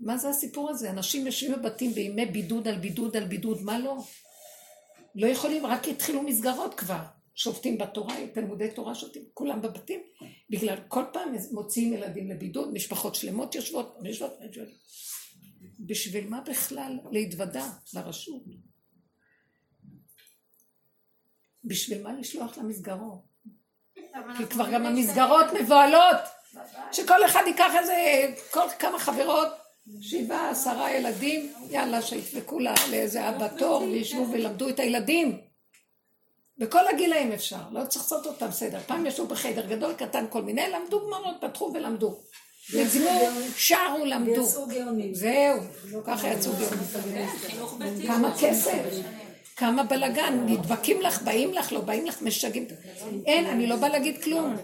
[0.00, 0.90] מה זה הסיפור הזה?
[0.90, 3.96] אנשים יושבים בבתים בימי בידוד על בידוד על בידוד, מה לא?
[5.14, 7.02] לא יכולים, רק התחילו מסגרות כבר.
[7.34, 10.00] שופטים בתורה, תלמודי תורה שופטים, כולם בבתים,
[10.50, 14.68] בגלל כל פעם מוציאים ילדים לבידוד, משפחות שלמות יושבות, יושבות, יושבות.
[15.80, 17.64] בשביל מה בכלל להתוודע
[17.94, 18.42] לרשות?
[21.64, 23.30] בשביל מה לשלוח למסגרות?
[24.36, 26.20] כי כבר גם המסגרות מבוהלות,
[26.92, 27.94] שכל אחד ייקח איזה,
[28.50, 29.48] כל כמה חברות,
[30.00, 32.58] שבעה, עשרה ילדים, יאללה, שידפקו
[32.90, 35.49] לאיזה אבא תור וישבו ולמדו את הילדים.
[36.60, 38.80] בכל הגילאים אפשר, לא צריך לעשות אותם בסדר.
[38.86, 42.20] פעם ישבו בחדר גדול, קטן, כל מיני, למדו גמרות, פתחו ולמדו.
[42.72, 43.10] יזמו,
[43.56, 44.40] שרו, למדו.
[44.40, 45.14] ויצאו גאונים.
[45.14, 45.60] זהו,
[46.04, 47.26] ככה יצאו גאונים.
[48.06, 48.82] כמה כסף,
[49.56, 52.66] כמה בלאגן, נדבקים לך, באים לך, לא באים לך, משגעים.
[53.26, 54.56] אין, אני לא באה להגיד כלום.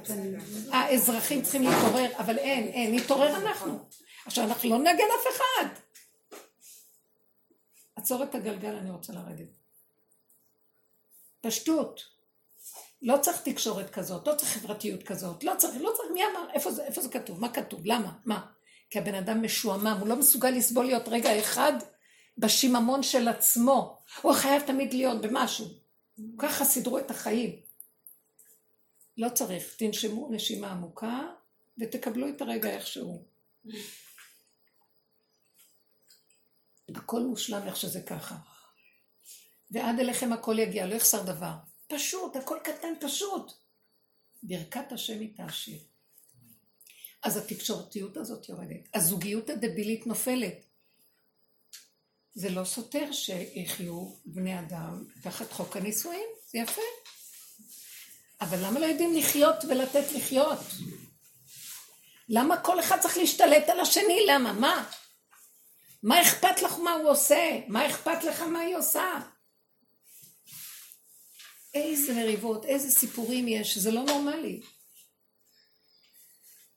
[0.72, 3.78] האזרחים צריכים להתעורר, אבל אין, אין, נתעורר אנחנו.
[4.26, 5.68] עכשיו, אנחנו לא נגד אף אחד.
[7.96, 9.55] עצור את הגלגל, אני רוצה לרדת.
[11.46, 12.16] פשטות.
[13.02, 16.70] לא צריך תקשורת כזאת, לא צריך חברתיות כזאת, לא צריך, לא צריך, מי אמר, איפה
[16.70, 18.46] זה, איפה זה כתוב, מה כתוב, למה, מה?
[18.90, 21.72] כי הבן אדם משועמם, הוא לא מסוגל לסבול להיות רגע אחד
[22.38, 25.66] בשיממון של עצמו, הוא חייב תמיד להיות במשהו.
[26.38, 27.60] ככה סידרו את החיים.
[29.16, 31.20] לא צריך, תנשמו נשימה עמוקה
[31.78, 33.24] ותקבלו את הרגע איכשהו.
[36.94, 38.36] הכל מושלם איך שזה ככה.
[39.70, 41.52] ועד אליכם הכל יגיע, לא יחסר דבר.
[41.88, 43.52] פשוט, הכל קטן, פשוט.
[44.42, 45.78] ברכת השם היא תעשיר.
[47.22, 48.88] אז התקשורתיות הזאת יורדת.
[48.94, 50.64] הזוגיות הדבילית נופלת.
[52.34, 56.82] זה לא סותר שיחיו בני אדם תחת חוק הנישואים, זה יפה.
[58.40, 60.58] אבל למה לא יודעים לחיות ולתת לחיות?
[62.28, 64.26] למה כל אחד צריך להשתלט על השני?
[64.28, 64.52] למה?
[64.52, 64.90] מה?
[66.02, 67.60] מה אכפת לך מה הוא עושה?
[67.68, 69.20] מה אכפת לך מה היא עושה?
[71.74, 74.60] איזה מריבות, איזה סיפורים יש, זה לא נורמלי.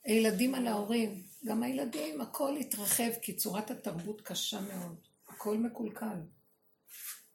[0.05, 4.95] הילדים על ההורים, גם הילדים, הכל התרחב, כי צורת התרבות קשה מאוד.
[5.27, 6.17] הכל מקולקל.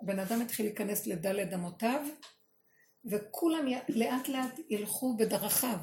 [0.03, 2.01] הבן אדם התחיל להיכנס לדלת אמותיו,
[3.05, 5.79] וכולם י- לאט לאט ילכו בדרכיו.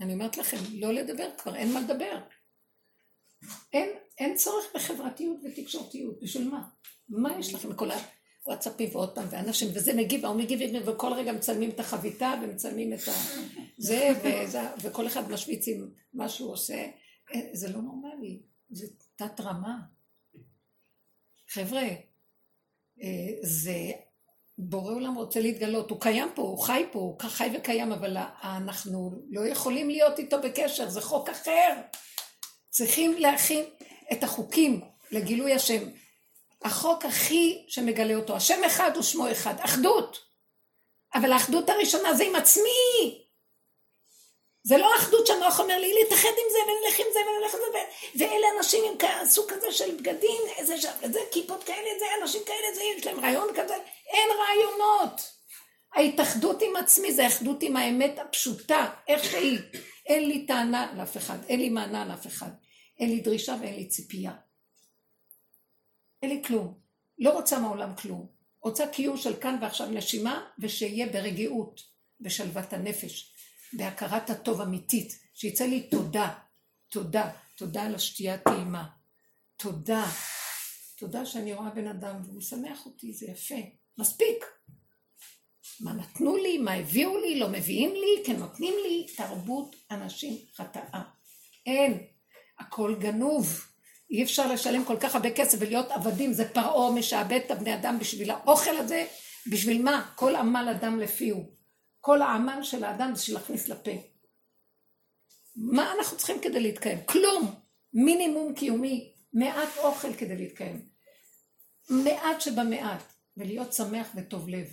[0.00, 2.22] אני אומרת לכם, לא לדבר כבר, אין מה לדבר.
[3.72, 3.88] אין,
[4.18, 6.68] אין צורך בחברתיות ותקשורתיות, בשביל מה?
[7.08, 7.90] מה יש לכם כל
[8.48, 13.08] הוואטסאפים ועוד פעם, ואנשים, וזה מגיב, ההוא מגיב, וכל רגע מצלמים את החביתה ומצלמים את
[13.08, 13.12] ה...
[13.78, 16.86] זה, וזה, וכל אחד משוויץ עם מה שהוא עושה.
[17.34, 18.86] אה, זה לא נורמלי, זה
[19.16, 19.76] תת רמה.
[21.48, 21.82] חבר'ה,
[23.02, 23.90] אה, זה
[24.58, 29.22] בורא עולם רוצה להתגלות, הוא קיים פה, הוא חי פה, הוא חי וקיים, אבל אנחנו
[29.30, 31.80] לא יכולים להיות איתו בקשר, זה חוק אחר.
[32.70, 33.64] צריכים להכין
[34.12, 34.80] את החוקים
[35.10, 35.88] לגילוי השם.
[36.64, 40.18] החוק הכי שמגלה אותו, השם אחד ושמו אחד, אחדות.
[41.14, 43.24] אבל האחדות הראשונה זה עם עצמי.
[44.64, 47.78] זה לא אחדות שהנוח אומר לי להתאחד עם זה ונלך עם זה ונלך עם זה
[47.78, 52.42] ו- ואלה אנשים עם סוג כזה של בגדים, איזה שם, זה כיפות כאלה, זה אנשים
[52.46, 53.74] כאלה, זה יש להם רעיון כזה,
[54.06, 55.20] אין רעיונות.
[55.94, 59.58] ההתאחדות עם עצמי זה האחדות עם האמת הפשוטה, איך שהיא.
[60.06, 62.50] אין לי טענה לאף אחד, אין לי מענה לאף אחד,
[63.00, 64.32] אין לי דרישה ואין לי ציפייה.
[66.22, 66.78] אין לי כלום.
[67.18, 68.26] לא רוצה מהעולם כלום.
[68.62, 71.80] רוצה קיום של כאן ועכשיו נשימה, ושיהיה ברגיעות,
[72.20, 73.34] בשלוות הנפש,
[73.72, 76.34] בהכרת הטוב אמיתית, שיצא לי תודה,
[76.90, 78.88] תודה, תודה על השתייה הטעימה.
[79.56, 80.04] תודה.
[80.98, 83.54] תודה שאני רואה בן אדם והוא משמח אותי, זה יפה.
[83.98, 84.44] מספיק.
[85.80, 91.02] מה נתנו לי, מה הביאו לי, לא מביאים לי, כן נותנים לי, תרבות אנשים חטאה.
[91.66, 92.06] אין.
[92.58, 93.66] הכל גנוב.
[94.10, 97.98] אי אפשר לשלם כל כך הרבה כסף ולהיות עבדים, זה פרעה משעבד את הבני אדם
[97.98, 99.06] בשביל האוכל הזה,
[99.50, 100.12] בשביל מה?
[100.16, 101.58] כל עמל אדם לפיהו.
[102.00, 103.90] כל העמל של האדם זה בשביל להכניס לפה.
[105.56, 106.98] מה אנחנו צריכים כדי להתקיים?
[107.06, 107.54] כלום.
[107.92, 110.88] מינימום קיומי, מעט אוכל כדי להתקיים.
[111.90, 113.02] מעט שבמעט,
[113.36, 114.66] ולהיות שמח וטוב לב.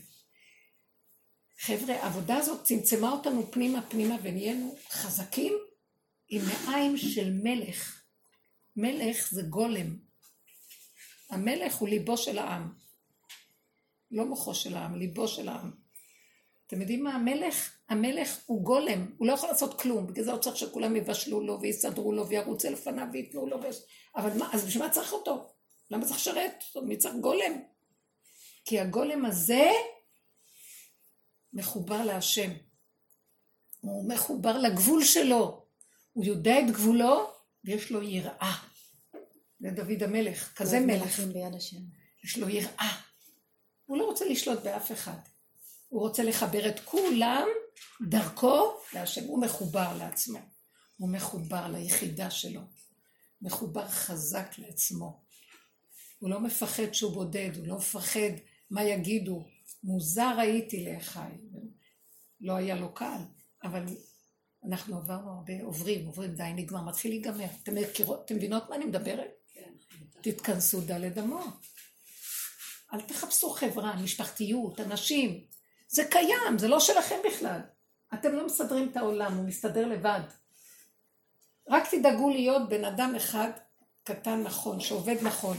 [1.60, 5.54] חבר'ה, העבודה הזאת צמצמה אותנו פנימה פנימה ונהיינו חזקים
[6.30, 8.05] עם מעיים של מלך.
[8.76, 9.98] מלך זה גולם.
[11.30, 12.74] המלך הוא ליבו של העם.
[14.12, 15.72] לא מוחו של העם, ליבו של העם.
[16.68, 17.78] אתם יודעים מה המלך?
[17.90, 21.62] המלך הוא גולם, הוא לא יכול לעשות כלום, בגלל זה הוא צריך שכולם יבשלו לו
[21.62, 23.82] ויסדרו לו וירוצו לפניו וייתנו לו, ויש...
[24.16, 25.54] אבל מה, אז בשביל מה צריך אותו?
[25.90, 26.64] למה צריך לשרת?
[26.84, 27.54] מי צריך גולם?
[28.66, 29.72] כי הגולם הזה
[31.54, 32.52] מחובר להשם.
[33.82, 35.66] הוא מחובר לגבול שלו.
[36.14, 37.35] הוא יודע את גבולו
[37.66, 38.56] ויש לו יראה.
[39.60, 41.20] זה דוד המלך, כזה מלך.
[42.24, 43.02] יש לו יראה.
[43.86, 45.18] הוא לא רוצה לשלוט באף אחד.
[45.90, 47.48] הוא רוצה לחבר את כולם
[48.02, 49.24] דרכו להשם.
[49.24, 50.40] הוא מחובר לעצמו.
[50.98, 52.62] הוא מחובר ליחידה שלו.
[53.42, 55.22] מחובר חזק לעצמו.
[56.20, 58.32] הוא לא מפחד שהוא בודד, הוא לא מפחד
[58.70, 59.46] מה יגידו.
[59.84, 61.38] מוזר הייתי לאחיי.
[62.42, 63.22] לא היה לו קל,
[63.64, 63.86] אבל
[64.68, 67.46] אנחנו עברנו הרבה, עוברים, עוברים, די, נגמר, מתחיל להיגמר.
[67.64, 69.32] אתם מכירות, אתם מבינות מה אני מדברת?
[70.22, 71.66] תתכנסו דלת אמות.
[72.94, 75.46] אל תחפשו חברה, משפחתיות, אנשים.
[75.88, 77.60] זה קיים, זה לא שלכם בכלל.
[78.14, 80.22] אתם לא מסדרים את העולם, הוא מסתדר לבד.
[81.70, 83.52] רק תדאגו להיות בן אדם אחד
[84.04, 85.58] קטן נכון, שעובד נכון,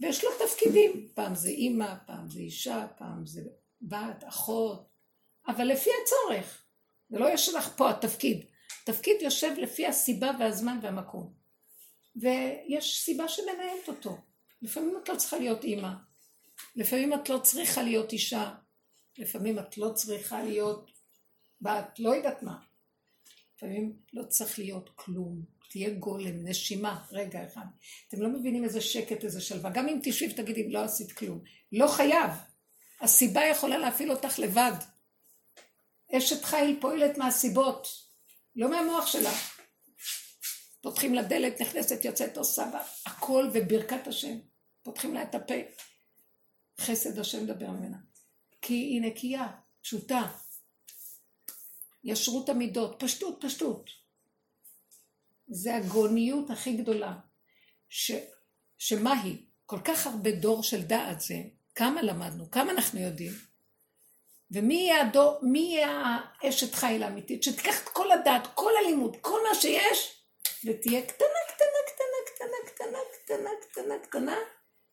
[0.00, 1.08] ויש לו תפקידים.
[1.14, 3.42] פעם זה אימא, פעם זה אישה, פעם זה
[3.82, 4.88] בת, אחות,
[5.48, 6.63] אבל לפי הצורך.
[7.14, 8.44] זה לא יש לך פה התפקיד.
[8.84, 11.32] תפקיד יושב לפי הסיבה והזמן והמקום.
[12.16, 14.18] ויש סיבה שמנהלת אותו.
[14.62, 15.90] לפעמים את לא צריכה להיות אימא,
[16.76, 18.54] לפעמים את לא צריכה להיות אישה,
[19.18, 20.90] לפעמים את לא צריכה להיות
[21.60, 22.58] בת, לא יודעת מה.
[23.56, 27.66] לפעמים לא צריך להיות כלום, תהיה גולם, נשימה, רגע אחד.
[28.08, 29.70] אתם לא מבינים איזה שקט, איזה שלווה.
[29.70, 31.40] גם אם תשבי ותגידי, לא עשית כלום.
[31.72, 32.30] לא חייב.
[33.00, 34.93] הסיבה יכולה להפעיל אותך לבד.
[36.18, 37.88] אשת חיל פועלת מהסיבות,
[38.56, 39.60] לא מהמוח שלך.
[40.80, 44.38] פותחים לה דלת, נכנסת, יוצאת, עושה בה, הכל וברכת השם.
[44.82, 45.54] פותחים לה את הפה.
[46.80, 47.96] חסד השם מדבר ממנה.
[48.62, 49.48] כי היא נקייה,
[49.82, 50.28] פשוטה.
[52.04, 53.90] ישרות המידות, פשטות, פשטות.
[55.46, 57.18] זה הגאוניות הכי גדולה.
[57.88, 58.12] ש,
[58.78, 59.46] שמה היא?
[59.66, 61.42] כל כך הרבה דור של דעת זה,
[61.74, 63.32] כמה למדנו, כמה אנחנו יודעים.
[64.50, 69.40] ומי יהיה הדור, מי יהיה האשת חיל האמיתית, שתיקח את כל הדעת, כל הלימוד, כל
[69.48, 70.24] מה שיש,
[70.64, 74.36] ותהיה קטנה, קטנה, קטנה, קטנה, קטנה, קטנה, קטנה, קטנה,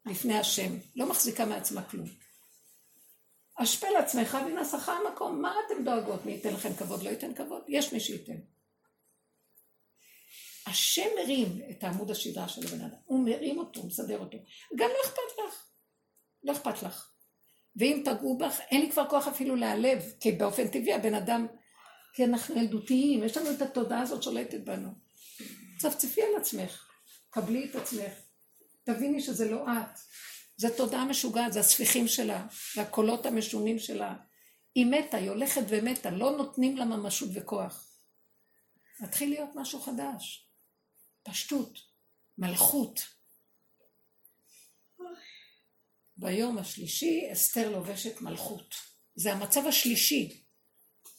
[0.05, 0.77] לפני השם.
[0.95, 2.07] לא מחזיקה מעצמה כלום.
[3.55, 5.41] אשפל עצמך ונעשך המקום.
[5.41, 6.25] מה אתם דואגות?
[6.25, 7.03] מי ייתן לכם כבוד?
[7.03, 7.63] לא ייתן כבוד?
[7.67, 8.37] יש מי שייתן.
[10.67, 12.97] השם מרים את העמוד השדרה של הבן אדם.
[13.05, 14.37] הוא מרים אותו, מסדר אותו.
[14.75, 15.65] גם לא אכפת לך.
[16.43, 17.10] לא אכפת לך.
[17.75, 21.47] ואם פגעו בך, אין לי כבר כוח אפילו להיעלב, כי באופן טבעי הבן אדם,
[22.13, 24.89] כי אנחנו ילדותיים, יש לנו את התודעה הזאת שולטת בנו.
[25.77, 26.87] צפצפי על עצמך,
[27.29, 28.13] קבלי את עצמך,
[28.83, 29.99] תביני שזה לא את.
[30.57, 34.15] זו תודעה משוגעת, זה הספיחים שלה, והקולות המשונים שלה.
[34.75, 37.87] היא מתה, היא הולכת ומתה, לא נותנים לה ממשות וכוח.
[38.99, 40.47] מתחיל להיות משהו חדש.
[41.23, 41.79] פשטות,
[42.37, 43.20] מלכות.
[46.21, 48.75] ביום השלישי אסתר לובשת מלכות.
[49.15, 50.43] זה המצב השלישי.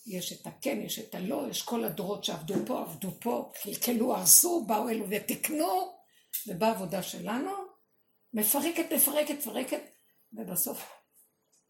[0.07, 4.65] יש את הכן, יש את הלא, יש כל הדורות שעבדו פה, עבדו פה, קלקלו, הרסו,
[4.67, 5.99] באו אלו ותיקנו,
[6.47, 7.51] ובעבודה שלנו,
[8.33, 9.83] מפרקת, מפרקת, מפרקת,
[10.33, 10.91] ובסוף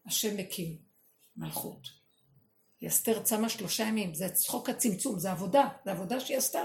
[0.05, 0.77] השם מקים
[1.35, 1.87] מלכות.
[2.87, 6.63] אסתר צמה שלושה ימים, זה צחוק הצמצום, זה עבודה, זה עבודה שהיא עשתה.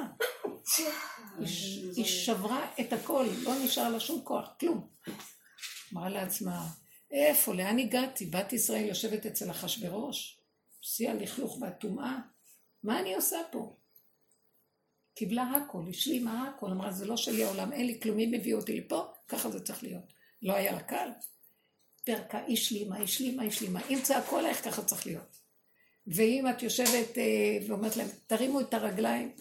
[1.96, 4.88] היא שברה את הכל, לא נשאר לה שום כוח, כלום.
[5.92, 6.68] אמרה לעצמה,
[7.10, 8.26] איפה, לאן הגעתי?
[8.26, 10.38] בת ישראל יושבת אצל אחשורוש,
[10.80, 12.18] שיא הלכלוך והטומאה,
[12.82, 13.76] מה אני עושה פה?
[15.14, 18.80] קיבלה הכל, השלימה הכל, אמרה, זה לא שלי העולם, אין לי כלום, מי מביא אותי
[18.80, 19.02] לפה?
[19.28, 20.12] ככה זה צריך להיות.
[20.42, 21.08] לא היה לה קל.
[22.04, 23.80] פרקה, השלימה, השלימה, השלימה.
[23.88, 25.40] אם צעקו עלייך, ככה צריך להיות.
[26.06, 29.32] ואם את יושבת אה, ואומרת להם, תרימו את הרגליים,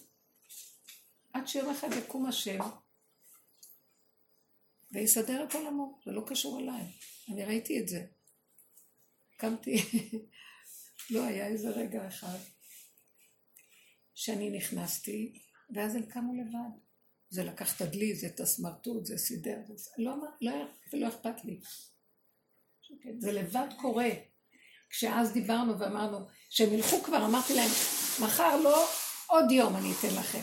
[1.32, 2.58] עד שיום אחד יקום השם
[4.92, 6.84] ויסדר את עולמו, זה לא קשור אליי,
[7.28, 8.06] אני ראיתי את זה.
[9.36, 9.76] קמתי,
[11.10, 12.38] לא היה איזה רגע אחד
[14.14, 15.42] שאני נכנסתי,
[15.74, 16.78] ואז הם קמו לבד.
[17.30, 19.90] זה לקח את הדלי, זה את הסמרטוט, זה סידר, זה...
[19.98, 20.52] לא, לא,
[20.92, 21.60] ולא אכפת לי.
[23.18, 24.08] זה לבד קורה.
[24.90, 27.70] כשאז דיברנו ואמרנו, שהם ילכו כבר, אמרתי להם,
[28.22, 28.88] מחר לא,
[29.26, 30.42] עוד יום אני אתן לכם.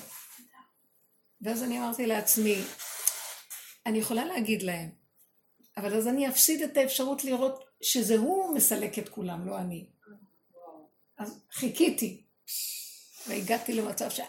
[1.41, 2.55] ואז אני אמרתי לעצמי,
[3.85, 4.89] אני יכולה להגיד להם,
[5.77, 9.89] אבל אז אני אפסיד את האפשרות לראות שזה הוא מסלק את כולם, לא אני.
[11.17, 12.23] אז חיכיתי,
[13.27, 14.19] והגעתי למצב ש...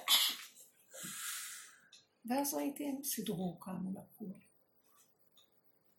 [2.26, 4.32] ואז ראיתי, הם סידרו, קמו לקום.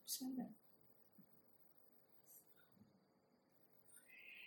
[0.06, 0.42] בסדר.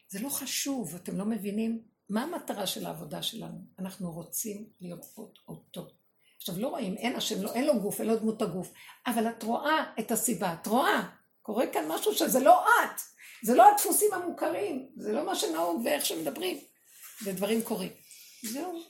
[0.08, 3.66] זה לא חשוב, אתם לא מבינים מה המטרה של העבודה שלנו.
[3.80, 6.01] אנחנו רוצים לראות אותו.
[6.42, 8.72] עכשיו לא רואים, אין השם, לא, אין לו גוף, אין לו דמות הגוף,
[9.08, 11.02] אבל את רואה את הסיבה, את רואה,
[11.42, 13.02] קורה כאן משהו שזה לא את,
[13.44, 16.58] זה לא הדפוסים המוכרים, זה לא מה שנהוג ואיך שמדברים,
[17.24, 17.92] ודברים קורים.
[18.44, 18.82] זהו,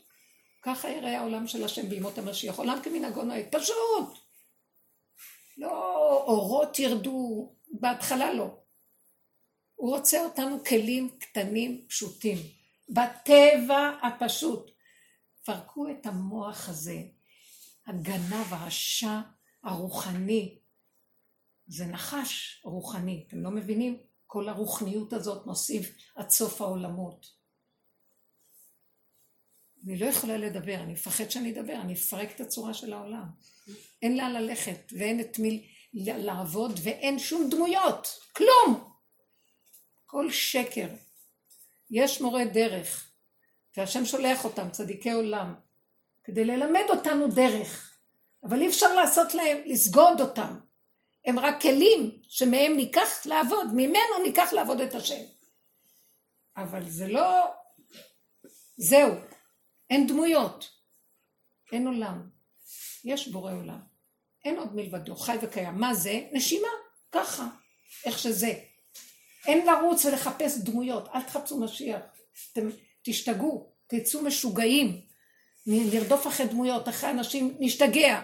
[0.62, 4.18] ככה יראה העולם של השם בימות המשיח, עולם כמנהגו נוהג, פשוט.
[5.58, 5.72] לא
[6.28, 8.58] אורות ירדו, בהתחלה לא.
[9.76, 12.38] הוא רוצה אותנו כלים קטנים פשוטים,
[12.90, 14.72] בטבע הפשוט.
[15.46, 16.98] פרקו את המוח הזה,
[17.88, 19.20] הגנב, הרשע,
[19.64, 20.58] הרוחני.
[21.68, 23.98] זה נחש רוחני, אתם לא מבינים?
[24.28, 27.42] כל הרוחניות הזאת נוסיף עד סוף העולמות.
[29.86, 33.26] אני לא יכולה לדבר, אני מפחד שאני אדבר, אני אפרק את הצורה של העולם.
[34.02, 38.92] אין לאן ללכת, ואין את מי לעבוד, ואין שום דמויות, כלום.
[40.06, 40.88] כל שקר.
[41.92, 43.12] יש מורה דרך,
[43.78, 45.56] והשם שולח אותם, צדיקי עולם,
[46.24, 47.98] כדי ללמד אותנו דרך,
[48.44, 50.60] אבל אי אפשר לעשות להם, לסגוד אותם.
[51.26, 55.24] הם רק כלים שמהם ניקח לעבוד, ממנו ניקח לעבוד את השם.
[56.58, 57.46] אבל זה לא...
[58.78, 59.12] זהו,
[59.90, 60.70] אין דמויות,
[61.72, 62.30] אין עולם.
[63.06, 63.80] יש בורא עולם.
[64.46, 65.76] אין עוד מלבדו, חי וקיים.
[65.76, 66.28] מה זה?
[66.32, 66.68] נשימה,
[67.12, 67.48] ככה,
[68.06, 68.54] איך שזה.
[69.48, 72.02] אין לרוץ ולחפש דמויות, אל תחפשו משיח.
[72.52, 72.70] אתם
[73.04, 75.02] תשתגעו, תצאו משוגעים.
[75.66, 78.22] נרדוף אחרי דמויות, אחרי אנשים, נשתגע.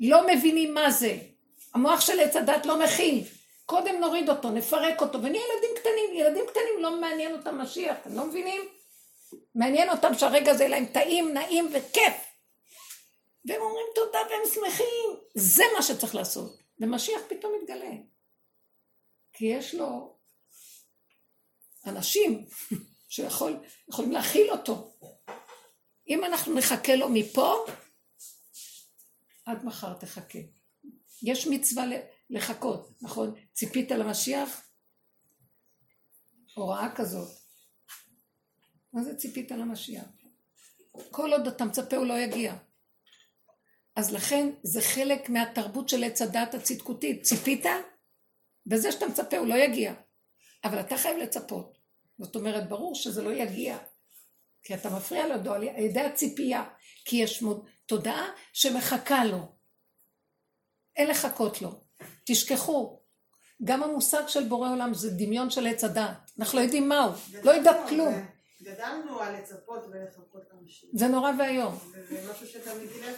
[0.00, 1.18] לא מבינים מה זה.
[1.74, 3.24] המוח של עץ הדת לא מכיל.
[3.66, 6.14] קודם נוריד אותו, נפרק אותו, ונהיה ילדים קטנים.
[6.14, 8.62] ילדים קטנים לא מעניין אותם משיח, אתם לא מבינים?
[9.54, 12.14] מעניין אותם שהרגע הזה להם טעים, נעים וכיף.
[13.44, 15.16] והם אומרים תודה והם שמחים.
[15.34, 16.58] זה מה שצריך לעשות.
[16.80, 17.90] ומשיח פתאום מתגלה.
[19.32, 20.16] כי יש לו
[21.86, 22.46] אנשים
[23.08, 24.92] שיכולים להכיל אותו.
[26.08, 27.54] אם אנחנו נחכה לו מפה,
[29.44, 30.38] עד מחר תחכה.
[31.22, 31.84] יש מצווה
[32.30, 33.34] לחכות, נכון?
[33.52, 34.68] ציפית למשיח?
[36.54, 37.28] הוראה כזאת.
[38.92, 40.04] מה זה ציפית למשיח?
[41.10, 42.56] כל עוד אתה מצפה הוא לא יגיע.
[43.96, 47.22] אז לכן זה חלק מהתרבות של עץ הדת הצדקותית.
[47.22, 47.64] ציפית?
[48.66, 49.94] בזה שאתה מצפה הוא לא יגיע.
[50.64, 51.78] אבל אתה חייב לצפות.
[52.18, 53.78] זאת אומרת, ברור שזה לא יגיע.
[54.66, 56.64] כי אתה מפריע לו על ידי הציפייה.
[57.04, 57.66] כי יש מוד...
[57.86, 59.38] תודעה שמחכה לו.
[60.96, 61.80] אין לחכות לו.
[62.26, 63.00] תשכחו.
[63.64, 66.30] גם המושג של בורא עולם זה דמיון של עץ הדעת.
[66.40, 67.10] אנחנו לא יודעים מהו.
[67.44, 68.14] לא יודע כלום.
[68.62, 70.88] גדלנו על לצפות ולחכות אנשים.
[70.94, 71.78] זה נורא ואיום.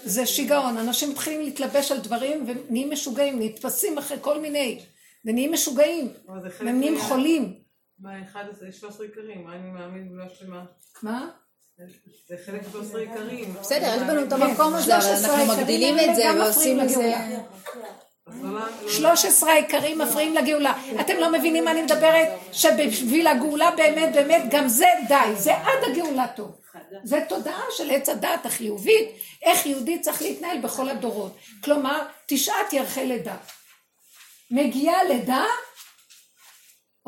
[0.05, 0.77] זה שיגעון.
[0.77, 4.85] אנשים מתחילים להתלבש על דברים ונהיים משוגעים, נתפסים אחרי כל מיני,
[5.25, 6.13] ונהיים משוגעים.
[6.29, 7.68] אבל זה חלק והם נהיים מה- חולים.
[8.01, 8.39] מה-11,
[8.69, 10.65] יש 13 עיקרים, מה אני מאמין בגלל שלמה?
[11.03, 11.29] מה?
[12.29, 13.55] זה חלק 13 עיקרים.
[13.61, 16.79] בסדר, יש בנו את כן, המקום הזה, אבל 13 אנחנו מגדילים את זה גם ועושים
[16.79, 17.01] מזה...
[17.01, 17.41] לגאולה.
[18.27, 18.61] אז לא-
[19.11, 20.75] לא- 13 העיקרים מפריעים לגאולה.
[21.01, 22.29] אתם לא מבינים מה אני מדברת?
[22.53, 26.61] שבשביל הגאולה באמת באמת גם זה די, זה עד הגאולה טוב.
[27.05, 29.09] זה תודעה של עץ הדעת החיובית,
[29.43, 31.37] איך יהודי צריך להתנהל בכל הדורות.
[31.65, 33.37] כלומר, תשעת ירחי לידה.
[34.51, 35.45] מגיעה לידה,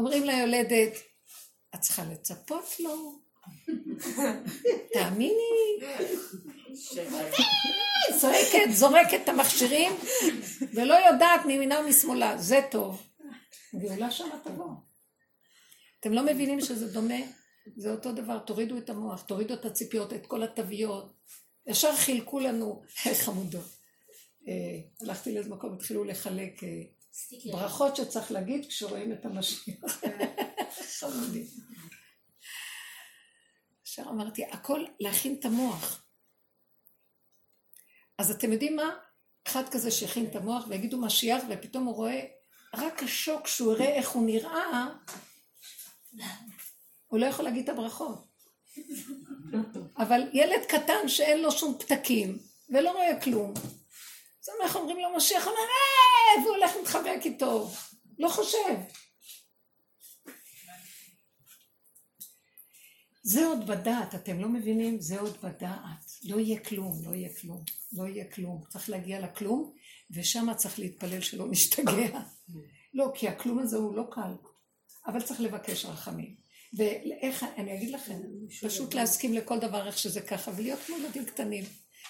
[0.01, 0.93] אומרים ליולדת,
[1.75, 3.21] את צריכה לצפות לו,
[4.93, 5.79] תאמיני.
[8.21, 9.93] זורקת, זורקת את המכשירים,
[10.75, 13.03] ולא יודעת מימינה ומשמאלה, זה טוב.
[13.75, 14.71] גאולה שמה תבוא.
[16.01, 17.21] אתם לא מבינים שזה דומה?
[17.77, 21.13] זה אותו דבר, תורידו את המוח, תורידו את הציפיות, את כל התוויות.
[21.67, 22.83] ישר חילקו לנו,
[23.25, 23.69] חמודות.
[24.49, 26.83] אה, הלכתי לאיזה מקום, התחילו לחלק אה,
[27.53, 30.01] ברכות שצריך להגיד כשרואים את המשיח.
[33.87, 36.05] ישר אמרתי, הכל להכין את המוח.
[38.19, 38.91] אז אתם יודעים מה?
[39.47, 42.21] אחד כזה שהכין את המוח ויגידו משיח ופתאום הוא רואה
[42.75, 44.87] רק השוק שהוא יראה איך הוא נראה,
[47.07, 48.27] הוא לא יכול להגיד את הברכות.
[49.97, 52.39] אבל ילד קטן שאין לו שום פתקים
[52.69, 53.55] ולא רואה כלום,
[54.43, 57.71] אז אנחנו אומרים לו משיח, הוא אומר אה, והוא הולך להתחבק איתו,
[58.19, 58.75] לא חושב.
[63.23, 65.01] זה עוד בדעת, אתם לא מבינים?
[65.01, 66.11] זה עוד בדעת.
[66.25, 68.63] לא יהיה כלום, לא יהיה כלום, לא יהיה כלום.
[68.69, 69.73] צריך להגיע לכלום,
[70.11, 72.21] ושם צריך להתפלל שלא נשתגע.
[72.95, 74.33] לא, כי הכלום הזה הוא לא קל,
[75.07, 76.37] אבל צריך לבקש רחמים.
[76.73, 78.19] ואיך, אני אגיד לכם,
[78.63, 81.65] פשוט להסכים לכל דבר איך שזה ככה, ולהיות כמו ילדים קטנים.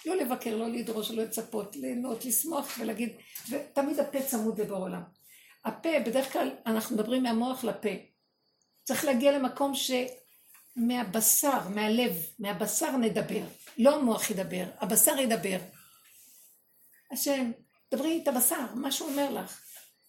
[0.07, 3.13] לא לבקר, לא לדרוש, לא לצפות, ליהנות, לשמוח ולהגיד,
[3.51, 5.03] ותמיד הפה צמוד ובעולם.
[5.65, 7.89] הפה, בדרך כלל אנחנו מדברים מהמוח לפה.
[8.85, 9.91] צריך להגיע למקום ש...
[10.77, 13.43] מהבשר, מהלב, מהבשר נדבר.
[13.79, 15.59] לא המוח ידבר, הבשר ידבר.
[17.11, 17.51] השם,
[17.95, 19.63] דברי את הבשר, מה שהוא אומר לך.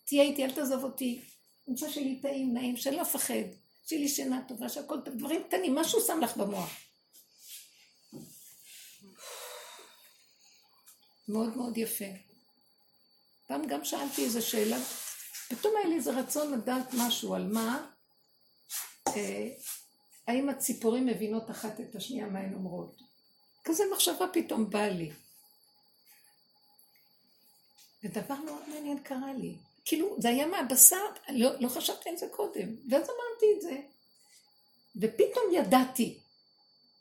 [0.05, 1.21] תהיה איתי, אל תעזוב אותי.
[1.67, 3.33] אני רוצה שיהיה לי טעים, נעים, שלא אפחד.
[3.85, 4.97] שיהיה לי שינה טובה, שהכל.
[5.05, 6.77] דברים קטנים, משהו שם לך במוח.
[11.27, 12.05] מאוד מאוד יפה.
[13.47, 14.77] פעם גם שאלתי איזו שאלה,
[15.49, 17.87] פתאום היה לי איזה רצון לדעת משהו על מה,
[19.07, 19.47] אה,
[20.27, 23.01] האם הציפורים מבינות אחת את השנייה מה הן אומרות?
[23.63, 25.11] כזה מחשבה פתאום באה לי.
[28.03, 29.55] ודבר מאוד מעניין קרה לי.
[29.85, 33.77] כאילו, זה היה מהבשר, לא, לא חשבתי על זה קודם, ואז אמרתי את זה.
[34.95, 36.19] ופתאום ידעתי,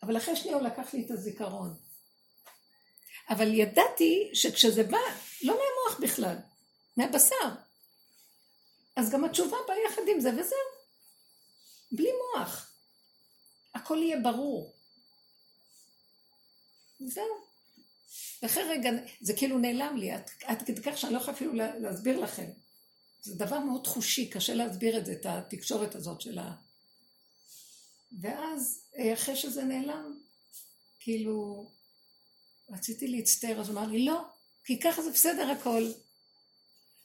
[0.02, 1.74] אבל אחרי שנייה הוא לקח לי את הזיכרון.
[3.30, 4.98] אבל ידעתי שכשזה בא,
[5.42, 6.36] לא מהמוח בכלל,
[6.96, 7.54] מהבשר.
[8.96, 10.58] אז גם התשובה באה יחד עם זה, וזהו.
[11.92, 12.72] בלי מוח.
[13.74, 14.74] הכל יהיה ברור.
[17.00, 17.50] זהו.
[18.42, 20.10] ואחרי רגע, זה כאילו נעלם לי,
[20.44, 22.50] עד, כדי כך שאני לא יכולה אפילו לה, להסביר לכם.
[23.22, 26.54] זה דבר מאוד חושי, קשה להסביר את זה, את התקשורת הזאת של ה...
[28.20, 30.18] ואז, אה, אחרי שזה נעלם,
[31.00, 31.70] כאילו,
[32.70, 34.24] רציתי להצטער, אז הוא אמר לי, לא,
[34.64, 35.82] כי ככה זה בסדר הכל.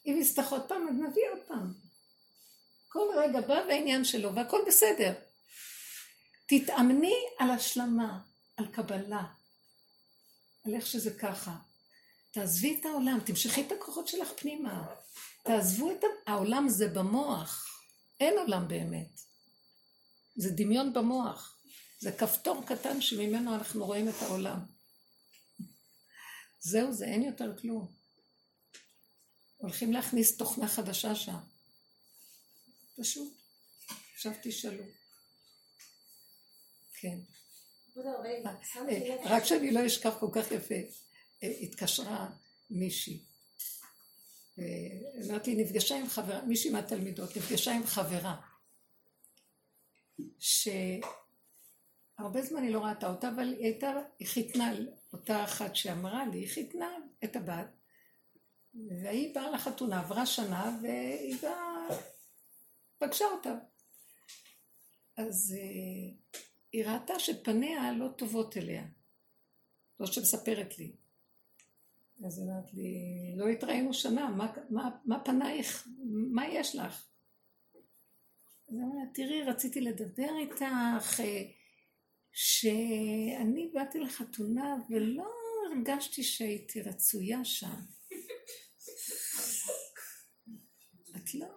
[0.06, 1.74] אם יצטרך עוד פעם, אז נביא עוד פעם.
[2.88, 5.14] כל רגע בא והעניין שלו, והכל בסדר.
[6.48, 8.20] תתאמני על השלמה,
[8.58, 9.24] על קבלה,
[10.66, 11.56] על איך שזה ככה.
[12.32, 14.86] תעזבי את העולם, תמשכי את הכוחות שלך פנימה.
[15.44, 16.04] תעזבו את.
[16.26, 17.82] העולם זה במוח,
[18.20, 19.20] אין עולם באמת.
[20.36, 21.60] זה דמיון במוח.
[22.00, 24.75] זה כפתור קטן שממנו אנחנו רואים את העולם.
[26.66, 27.92] זהו זה, אין יותר כלום.
[29.58, 31.38] הולכים להכניס תוכנה חדשה שם.
[32.98, 33.34] פשוט.
[34.14, 34.84] עכשיו תשאלו.
[36.94, 37.18] כן.
[38.90, 40.76] אה, רק שאני לא אשכח כל כך יפה,
[41.44, 42.30] אה, התקשרה
[42.70, 43.24] מישהי.
[44.60, 44.64] אה,
[45.28, 48.42] אמרתי, נפגשה עם חברה, מישהי מהתלמידות, נפגשה עם חברה,
[50.40, 51.02] שהרבה
[52.42, 54.74] זמן היא לא ראתה אותה, אבל היא הייתה, היא חיתנה
[55.16, 56.90] אותה אחת שאמרה לי, חיתנה
[57.24, 57.68] את הבת,
[58.74, 61.88] והיא באה לחתונה, עברה שנה, והיא באה,
[62.98, 63.56] פגשה אותה.
[65.18, 66.36] אז uh,
[66.72, 68.84] היא ראתה שפניה לא טובות אליה.
[70.00, 70.96] לא שמספרת לי.
[72.26, 72.94] אז היא אמרת לי,
[73.38, 75.88] לא התראינו שנה, מה, מה, מה פנייך?
[76.32, 77.08] מה יש לך?
[78.70, 80.98] אז אמרה, תראי, רציתי לדבר איתך, אה,
[82.38, 85.34] שאני באתי לחתונה ולא
[85.72, 87.76] הרגשתי שהייתי רצויה שם.
[91.16, 91.48] את לא...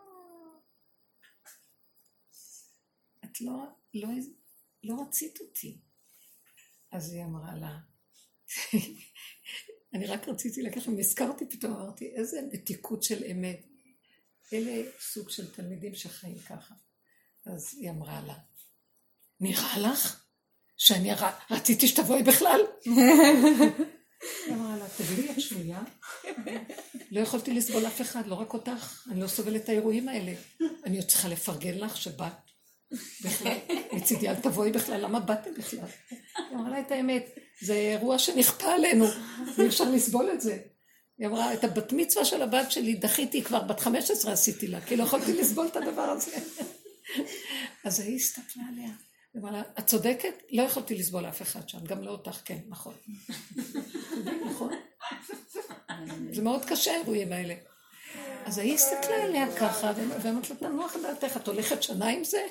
[3.25, 3.65] את לא,
[3.95, 4.09] לא,
[4.83, 5.81] לא רצית אותי.
[6.93, 7.79] אז היא אמרה לה,
[9.95, 13.67] אני רק רציתי לקחת, נזכרתי פתאום, אמרתי, איזה מתיקות של אמת.
[14.53, 16.75] אלה סוג של תלמידים שחיים ככה.
[17.47, 18.39] אז היא אמרה לה,
[19.41, 20.28] נראה לך
[20.79, 21.27] שאני ר...
[21.51, 22.61] רציתי שתבואי בכלל?
[24.47, 25.83] היא אמרה לה, תגידי, את שבויה?
[27.11, 29.03] לא יכולתי לסבול אף אחד, לא רק אותך.
[29.11, 30.33] אני לא סובלת את האירועים האלה.
[30.85, 32.33] אני עוד צריכה לפרגן לך שבאת.
[33.25, 33.57] בכלל,
[33.93, 35.81] מצידי אל תבואי בכלל, למה באתם בכלל?
[36.11, 36.19] היא
[36.53, 39.07] אמרה לה את האמת, זה אירוע שנכפה עלינו,
[39.57, 40.59] ואי אפשר לסבול את זה.
[41.19, 44.97] היא אמרה, את הבת מצווה של הבת שלי דחיתי, כבר בת 15 עשיתי לה, כי
[44.97, 46.31] לא יכולתי לסבול את הדבר הזה.
[47.85, 48.91] אז היא הסתכלה עליה,
[49.45, 50.43] לה, את צודקת?
[50.51, 52.95] לא יכולתי לסבול אף אחד שם, גם לא אותך, כן, נכון.
[54.47, 54.73] נכון?
[56.33, 57.55] זה מאוד קשה האירועים האלה.
[58.45, 62.47] אז היא הסתכלה עליה ככה, ואמרת לה, תנוח דעתך, את הולכת שנה עם זה?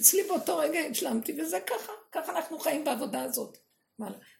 [0.00, 3.58] אצלי באותו רגע השלמתי, וזה ככה, ככה אנחנו חיים בעבודה הזאת.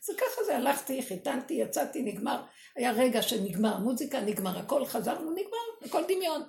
[0.00, 2.42] זה ככה זה, הלכתי, חיתנתי, יצאתי, נגמר,
[2.76, 6.42] היה רגע שנגמר מוזיקה, נגמר הכל, חזרנו, נגמר, הכל דמיון,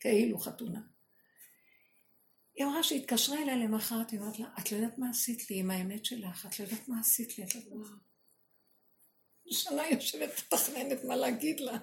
[0.00, 0.80] כאילו חתונה.
[2.60, 5.70] היא אמרה שהתקשרה אליי למחרת, היא אמרת לה, את לא יודעת מה עשית לי עם
[5.70, 7.96] האמת שלך, את לא יודעת מה עשית לי, את לא יודעת מה...
[9.50, 11.78] שנה יושבת מתכננת מה להגיד לה.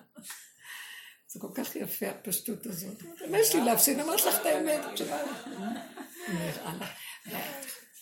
[1.27, 3.03] זה כל כך יפה הפשטות הזאת.
[3.31, 3.99] מה יש לי להפסיד?
[3.99, 4.99] אמרת לך את האמת.
[6.79, 6.89] לך.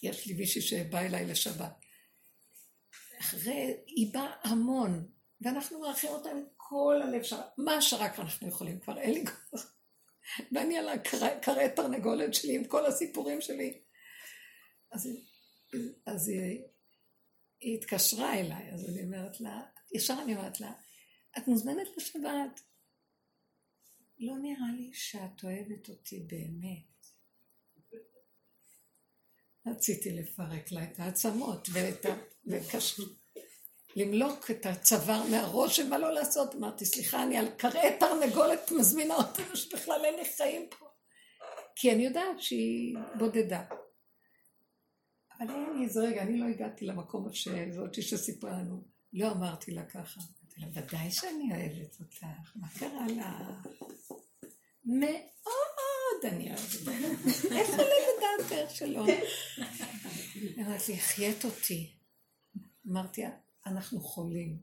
[0.03, 1.71] יש לי מישהי שבאה אליי לשבת.
[3.19, 5.07] אחרי, היא באה המון,
[5.41, 9.74] ואנחנו מארחים אותה עם כל הלב שלנו, מה שרק אנחנו יכולים, כבר אין לי כוח.
[10.51, 13.81] ואני על הקרעי תרנגולת שלי עם כל הסיפורים שלי.
[14.91, 15.09] אז,
[16.05, 16.61] אז היא,
[17.59, 19.61] היא התקשרה אליי, אז אני אומרת לה,
[19.95, 20.73] ישר אני אומרת לה,
[21.37, 22.61] את מוזמנת לשבת.
[24.19, 26.95] לא נראה לי שאת אוהבת אותי באמת.
[29.67, 32.15] רציתי לפרק לה את העצמות ואת ה...
[33.95, 36.55] למלוק את הצוואר מהראש ומה לא לעשות.
[36.55, 40.85] אמרתי, סליחה, אני על קרעי תרנגולת מזמינה אותנו שבכלל אין לי חיים פה.
[41.75, 43.63] כי אני יודעת שהיא בודדה.
[45.39, 48.83] אבל אין לי איזה רגע, אני לא הגעתי למקום שזאתי שסיפרה לנו.
[49.13, 50.21] לא אמרתי לה ככה.
[50.21, 52.25] אמרתי לה, ודאי שאני אוהבת אותך,
[52.55, 53.61] מה קרה לה?
[54.85, 57.45] מאוד אני אוהבת אותך.
[57.51, 57.95] איפה לא
[58.39, 59.05] לדעתך שלא?
[60.57, 61.91] אמרתי החיית אותי.
[62.87, 63.23] אמרתי,
[63.65, 64.57] אנחנו חולים.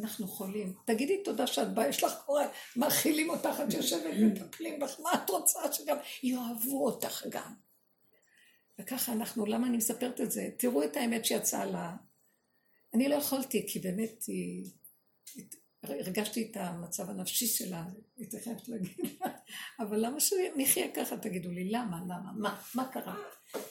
[0.00, 0.74] אנחנו חולים.
[0.84, 2.44] תגידי תודה שאת באה, יש לך קורה,
[2.76, 7.54] מאכילים אותך, את יושבת ומטפלים בך, מה את רוצה שגם יאהבו אותך גם.
[8.78, 10.48] וככה אנחנו, למה אני מספרת את זה?
[10.58, 11.96] תראו את האמת שיצאה לה.
[12.94, 14.70] אני לא יכולתי, כי באמת היא...
[15.90, 17.84] הרגשתי את המצב הנפשי שלה,
[18.16, 18.96] הייתי חייבת להגיד,
[19.80, 23.16] אבל למה שנחיה ככה, תגידו לי, למה, למה, מה, מה קרה?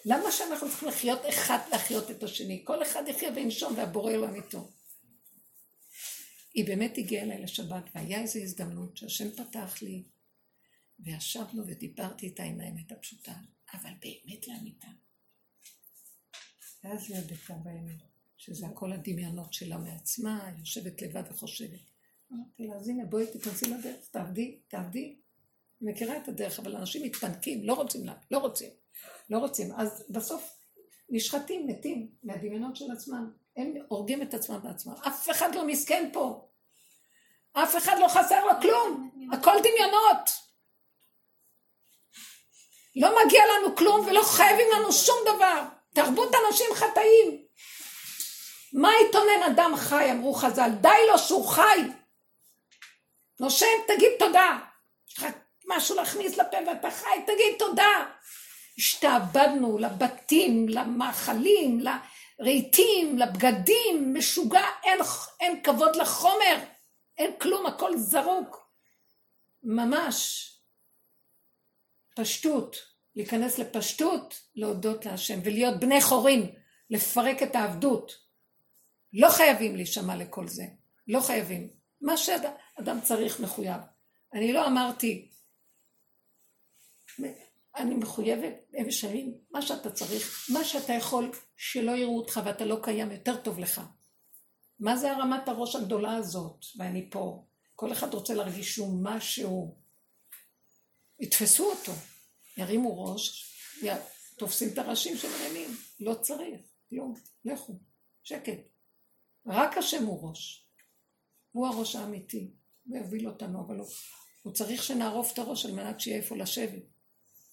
[0.05, 2.61] למה שאנחנו צריכים לחיות אחד להחיות את השני?
[2.63, 4.71] כל אחד יחיה וינשום והבורא לא איתו.
[6.53, 10.03] היא באמת הגיעה אליי לשבת, והיה איזו הזדמנות שהשם פתח לי,
[10.99, 13.33] וישבנו ודיברתי איתה עם האמת הפשוטה,
[13.73, 14.87] אבל באמת לאמיתה.
[16.83, 18.01] ואז היא הודתה באמת,
[18.37, 21.92] שזה הכל הדמיונות שלה מעצמה, יושבת לבד וחושבת.
[22.33, 25.15] אמרתי לה, אז הנה, בואי תיכנסי לדרך, תעבדי, תעבדי.
[25.81, 28.69] מכירה את הדרך, אבל אנשים מתפנקים, לא רוצים לה, לא רוצים.
[29.29, 29.71] לא רוצים.
[29.77, 30.55] אז בסוף
[31.09, 33.31] נשחטים, מתים מהדמיונות של עצמם.
[33.57, 34.93] הם הורגים את עצמם בעצמם.
[35.07, 36.47] אף אחד לא מסכן פה.
[37.53, 39.09] אף אחד לא חסר לו כלום.
[39.33, 40.29] הכל דמיונות.
[42.95, 45.65] לא מגיע לנו כלום ולא חייבים לנו שום דבר.
[45.93, 47.45] תרבות אנשים חטאים.
[48.73, 51.79] מה יתונן אדם חי, אמרו חז"ל, די לו שהוא חי.
[53.39, 54.59] נושם, תגיד תודה.
[55.09, 55.25] יש לך
[55.67, 58.05] משהו להכניס לפה ואתה חי, תגיד תודה.
[58.77, 61.79] השתעבדנו לבתים, למאכלים,
[62.39, 64.99] לרהיטים, לבגדים, משוגע, אין,
[65.39, 66.57] אין כבוד לחומר,
[67.17, 68.69] אין כלום, הכל זרוק.
[69.63, 70.49] ממש
[72.15, 72.75] פשטות,
[73.15, 76.55] להיכנס לפשטות, להודות להשם ולהיות בני חורים,
[76.89, 78.11] לפרק את העבדות.
[79.13, 80.63] לא חייבים להישמע לכל זה.
[81.07, 81.69] לא חייבים.
[82.01, 82.17] מה
[82.77, 83.81] שאדם צריך מחויב.
[84.33, 85.31] אני לא אמרתי,
[87.75, 92.79] אני מחויבת, הם שרים, מה שאתה צריך, מה שאתה יכול, שלא יראו אותך ואתה לא
[92.83, 93.81] קיים, יותר טוב לך.
[94.79, 97.45] מה זה הרמת הראש הגדולה הזאת, ואני פה?
[97.75, 99.77] כל אחד רוצה להרגיש שהוא משהו.
[101.19, 101.91] יתפסו אותו,
[102.57, 103.87] ירימו ראש, י...
[104.37, 105.69] תופסים את הראשים שמרימים,
[105.99, 107.13] לא צריך, כלום,
[107.45, 107.79] לכו,
[108.23, 108.59] שקט.
[109.47, 110.67] רק השם הוא ראש.
[111.51, 112.51] הוא הראש האמיתי,
[112.85, 113.87] הוא יוביל אותנו, אבל הוא,
[114.43, 116.83] הוא צריך שנערוף את הראש על מנת שיהיה איפה לשבת.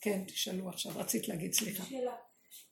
[0.01, 1.85] כן, תשאלו עכשיו, רצית להגיד, סליחה.
[1.85, 2.15] שאלה.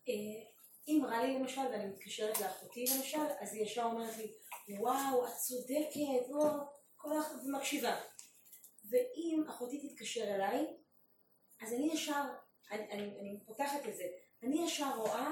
[0.09, 0.49] אה,
[0.89, 4.33] אם רע לי למשל, ואני מתקשרת לאחותי למשל, אז היא ישר אומרת לי,
[4.79, 6.61] וואו, את צודקת, וואו,
[6.97, 7.97] כל האחת מקשיבה.
[8.91, 10.67] ואם אחותי תתקשר אליי,
[11.61, 12.25] אז אני ישר,
[12.71, 14.05] אני, אני, אני פותחת את זה,
[14.43, 15.31] אני ישר רואה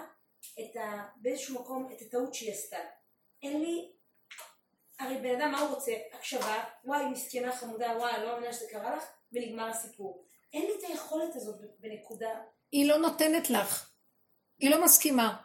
[0.60, 2.78] את ה, באיזשהו מקום את הטעות שהיא עשתה.
[3.42, 3.92] אין לי,
[4.98, 5.92] הרי בן אדם מה הוא רוצה?
[6.12, 10.24] הקשבה, וואי מסכנה חמודה, וואי לא מאמינה שזה קרה לך, ונגמר הסיפור.
[10.52, 12.40] אין לי את היכולת הזאת בנקודה.
[12.72, 13.90] היא לא נותנת לך.
[14.58, 15.36] היא לא מסכימה.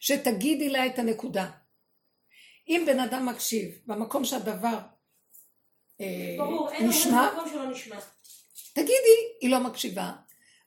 [0.00, 1.50] שתגידי לה את הנקודה.
[2.68, 4.78] אם בן אדם מקשיב במקום שהדבר
[6.00, 7.30] אה, ברור, נשמע,
[7.70, 8.00] נשמע.
[8.74, 10.12] תגידי, היא לא מקשיבה.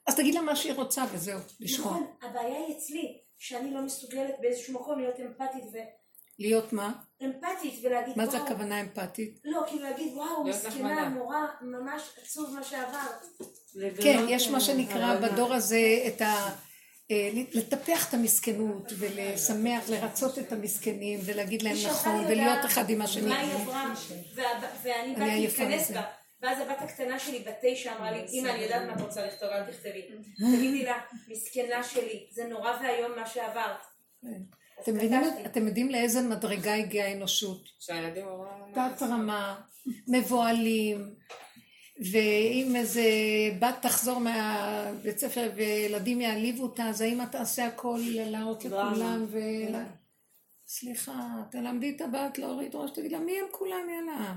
[0.07, 1.91] אז תגיד לה מה שהיא רוצה וזהו, לשמוע.
[1.91, 5.77] נכון, הבעיה היא אצלי, שאני לא מסוגלת באיזשהו מקום להיות אמפתית ו...
[6.39, 6.91] להיות מה?
[7.23, 9.39] אמפתית ולהגיד מה זה הכוונה אמפתית?
[9.43, 13.07] לא, כאילו להגיד וואו, מסכנה, נורא, ממש עצוב מה שעבר.
[14.01, 16.49] כן, יש מה שנקרא בדור הזה את ה...
[17.11, 23.29] אה, לטפח את המסכנות ולשמח, לרצות את המסכנים ולהגיד להם נכון ולהיות אחד עם השני.
[23.29, 23.93] מה היא עברה,
[24.83, 26.01] ואני באתי להיכנס בה.
[26.41, 29.49] ואז הבת הקטנה שלי בת תשע אמרה לי, אמא אני יודעת מה את רוצה לכתוב,
[29.49, 30.01] אל תכתבי.
[30.57, 33.85] תגידי לה, מסכנה שלי, זה נורא ואיום מה שעברת.
[34.83, 35.45] כן.
[35.45, 37.69] אתם יודעים לאיזה מדרגה הגיעה האנושות?
[37.79, 38.73] שהילדים אומרים...
[38.73, 39.61] תת רמה,
[40.07, 41.15] מבוהלים,
[42.11, 43.03] ואם איזה
[43.59, 49.39] בת תחזור מהבית ספר וילדים יעליבו אותה, אז האמא תעשה הכל להראות לכולם ו...
[50.67, 54.35] סליחה, תלמדי את הבת להוריד ראש, תגיד לה, מי הם כולם, יאללה.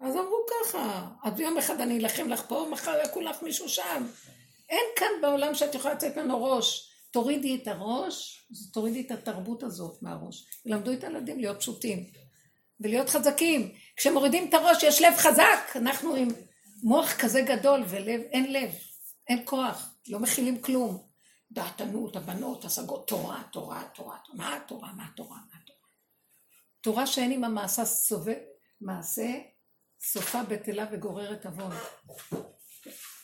[0.00, 4.06] אז אמרו ככה, אז יום אחד אני אלחם לך פה, מחר יקום לך מישהו שם.
[4.68, 6.87] אין כאן בעולם שאת יכולה לצאת ממנו ראש.
[7.10, 10.46] תורידי את הראש, תורידי את התרבות הזאת מהראש.
[10.66, 12.04] למדו את הילדים להיות פשוטים
[12.80, 13.72] ולהיות חזקים.
[13.96, 16.28] כשמורידים את הראש יש לב חזק, אנחנו עם
[16.82, 18.70] מוח כזה גדול ולב, אין לב,
[19.28, 21.08] אין כוח, לא מכילים כלום.
[21.50, 25.78] דעתנות, הבנות, השגות, תורה, תורה, תורה, מה התורה, מה התורה, מה התורה.
[26.80, 28.38] תורה שאין עם המעשה סובב,
[28.80, 29.38] מעשה
[30.00, 31.72] סופה בטלה וגוררת עוון.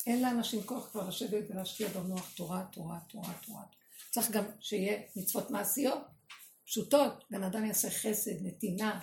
[0.07, 3.63] אין לאנשים כוח כבר לשבת ולהשקיע במוח תורה, תורה, תורה, תורה.
[4.11, 5.99] צריך גם שיהיה מצוות מעשיות,
[6.67, 9.01] פשוטות, בן אדם יעשה חסד, נתינה,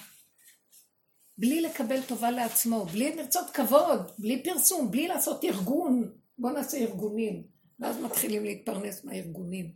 [1.37, 6.11] בלי לקבל טובה לעצמו, בלי לרצות כבוד, בלי פרסום, בלי לעשות ארגון.
[6.37, 7.43] בואו נעשה ארגונים,
[7.79, 9.71] ואז מתחילים להתפרנס מהארגונים,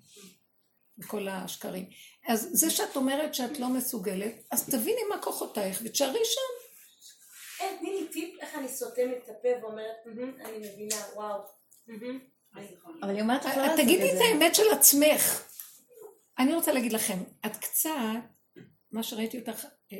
[0.97, 1.85] מכל השקרים.
[2.27, 6.65] אז זה שאת אומרת שאת לא מסוגלת, אז תביני מה כוחותייך ותשארי שם.
[7.59, 9.95] אין, תני לי טיפ איך אני סותמת את הפה ואומרת,
[10.45, 11.41] אני מבינה, וואו.
[13.01, 13.83] אבל היא אומרת לך לא.
[13.83, 15.43] תגידי את האמת של עצמך.
[16.39, 17.91] אני רוצה להגיד לכם, את קצת,
[18.91, 19.97] מה שראיתי אותך, אה,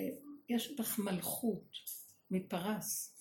[0.49, 1.69] יש בך מלכות
[2.31, 3.15] מפרס.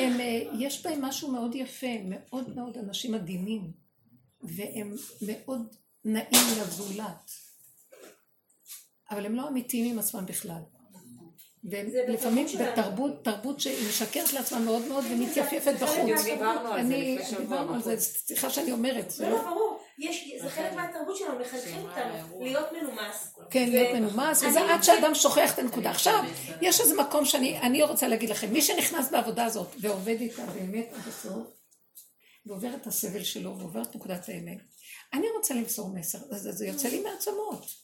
[0.00, 3.72] הם, אה, יש בהם משהו מאוד יפה, מאוד מאוד אנשים מדהימים,
[4.42, 4.94] והם
[5.26, 7.30] מאוד נעים לזולת.
[9.10, 10.62] אבל הם לא אמיתיים עם עצמם בכלל.
[11.70, 16.24] ולפעמים בתרבות, תרבות שהיא משקרת לעצמה מאוד מאוד ומתייפפת בחוץ.
[16.24, 17.40] דיברנו על זה לפני שבוע.
[17.40, 19.12] דיברנו על זה, סליחה שאני אומרת.
[19.18, 19.80] לא, לא, ברור.
[20.42, 23.34] זה חלק מהתרבות שלנו, מחנכים אותנו להיות מנומס.
[23.50, 25.90] כן, להיות מנומס, וזה עד שאדם שוכח את הנקודה.
[25.90, 26.24] עכשיו,
[26.60, 31.08] יש איזה מקום שאני רוצה להגיד לכם, מי שנכנס בעבודה הזאת ועובד איתה באמת עד
[31.08, 31.46] הסוף,
[32.46, 34.58] ועובר את הסבל שלו ועובר את נקודת האמת,
[35.12, 37.83] אני רוצה למסור מסר, זה יוצא לי מעצמות.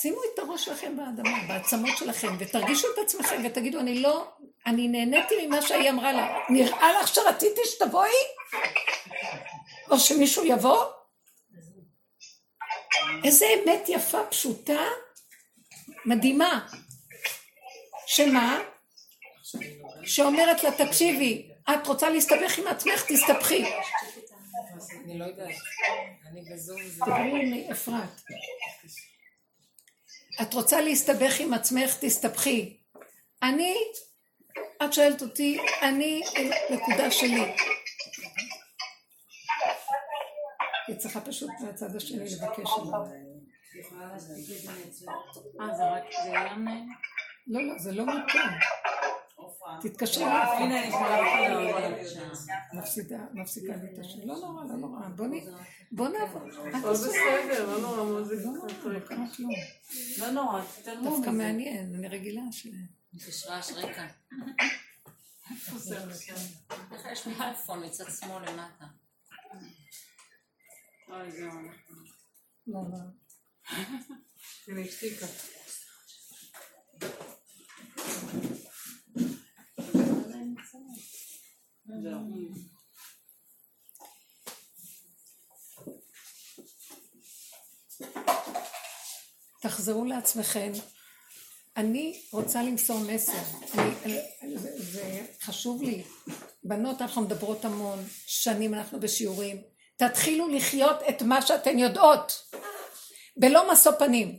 [0.00, 4.28] שימו את הראש שלכם באדמה, בעצמות שלכם, ותרגישו את עצמכם ותגידו, אני לא,
[4.66, 6.38] אני נהניתי ממה שהיא אמרה לה.
[6.48, 8.10] נראה לך שרציתי שתבואי?
[9.90, 10.84] או שמישהו יבוא?
[13.24, 14.82] איזה אמת יפה, פשוטה,
[16.04, 16.68] מדהימה.
[18.06, 18.60] שמה?
[20.04, 23.64] שאומרת לה, תקשיבי, את רוצה להסתבך עם עצמך, תסתבכי.
[25.04, 25.54] אני לא יודעת.
[26.26, 26.80] אני בזום.
[26.82, 28.20] תדברי עם אפרת.
[30.42, 32.76] את רוצה להסתבך עם עצמך, תסתבכי.
[33.42, 33.76] אני,
[34.84, 36.22] את שואלת אותי, אני
[36.70, 37.56] נקודה שלי.
[40.88, 43.00] היא צריכה פשוט מהצד השני לבקש עליו.
[45.60, 46.68] אה, זה רק, זה ים...
[47.46, 48.50] לא, לא, זה לא מותאם.
[49.80, 51.88] תתקשרי הנה, אני יכולה
[52.72, 54.18] מפסידה, מפסיקה לי את השם.
[54.28, 55.00] לא נורא, לא נורא.
[55.92, 56.42] בוא נעבור.
[56.74, 58.42] הכל בסדר, לא נורא מוזיקה.
[58.44, 59.50] לא נורא, לא קרה כלום.
[60.18, 61.30] לא נורא, תתעלמו דווקא מזה.
[61.30, 62.66] מעניין, אני רגילה ש...
[63.14, 64.06] יש רעש רקע.
[65.50, 65.98] איפה זה?
[67.12, 68.84] יש מיקרופון מצד שמאל למטה?
[71.08, 71.50] אוי, זהו.
[72.66, 72.98] לא, לא.
[74.68, 75.26] הנה, השתיקה.
[89.60, 90.72] תחזרו לעצמכם.
[91.76, 93.32] אני רוצה למסור מסר.
[93.74, 96.02] אני, זה, חשוב לי.
[96.64, 99.62] בנות, אנחנו מדברות המון, שנים אנחנו בשיעורים.
[99.96, 102.50] תתחילו לחיות את מה שאתן יודעות.
[103.36, 104.38] בלא משוא פנים.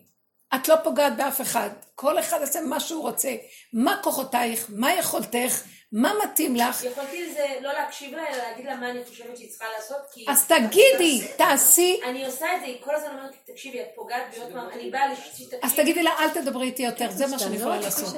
[0.56, 1.70] את לא פוגעת באף אחד.
[1.96, 3.36] כל אחד יעשה מה שהוא רוצה.
[3.74, 4.66] מה כוחותייך?
[4.70, 5.64] מה יכולתך?
[5.96, 6.84] מה מתאים לך?
[6.84, 10.26] יכולתי לזה לא להקשיב לה, אלא להגיד לה מה אני חושבת שהיא צריכה לעשות, כי...
[10.30, 12.00] אז תגידי, תעשי.
[12.06, 14.70] אני עושה את זה, היא כל הזמן אומרת לי, תקשיבי, את פוגעת בי עוד פעם,
[14.74, 15.56] אני באה שתקשיבי.
[15.64, 18.16] אז תגידי לה, אל תדברי איתי יותר, זה מה שאני יכולה לעשות.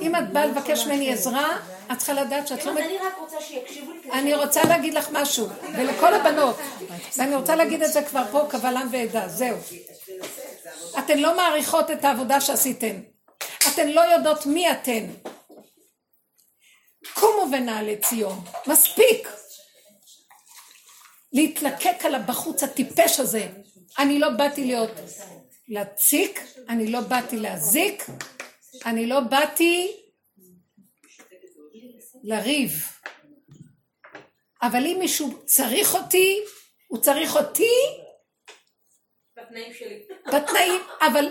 [0.00, 1.58] אם את באה לבקש ממני עזרה,
[1.92, 2.72] את צריכה לדעת שאת לא...
[2.74, 6.56] מת- אני רק רוצה שיקשיבו לי אני רוצה להגיד לך משהו, ולכל הבנות,
[7.16, 9.56] ואני רוצה להגיד את זה כבר פה, קבל עם ועדה, זהו.
[10.98, 13.00] אתן לא מעריכות את העבודה שעשיתן.
[13.68, 15.04] אתן לא יודעות מי אתן.
[17.14, 19.28] קומו ונעלי ציון, מספיק.
[21.32, 23.48] להתלקק על הבחוץ הטיפש הזה.
[23.98, 24.90] אני לא באתי להיות
[25.68, 28.06] להציק, אני לא באתי להזיק,
[28.86, 29.96] אני לא באתי
[32.22, 32.70] לריב.
[34.62, 36.40] אבל אם מישהו צריך אותי,
[36.88, 37.72] הוא צריך אותי
[39.36, 40.02] בתנאים שלי.
[40.26, 41.28] בתנאים, אבל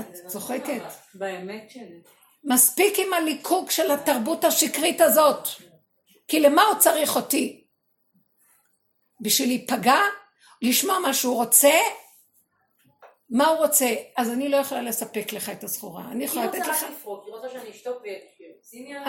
[0.00, 0.82] את צוחקת.
[1.14, 2.00] באמת שלי.
[2.44, 5.48] מספיק עם הליקוק של התרבות השקרית הזאת.
[6.28, 7.64] כי למה הוא צריך אותי?
[9.20, 9.98] בשביל להיפגע?
[10.62, 11.78] לשמוע מה שהוא רוצה?
[13.30, 13.94] מה הוא רוצה?
[14.16, 16.04] אז אני לא יכולה לספק לך את הסחורה.
[16.10, 16.82] אני היא יכולה לתת רוצה לך...
[16.82, 19.04] רק לפרוק, היא רוצה שאני אשתוק ושימי על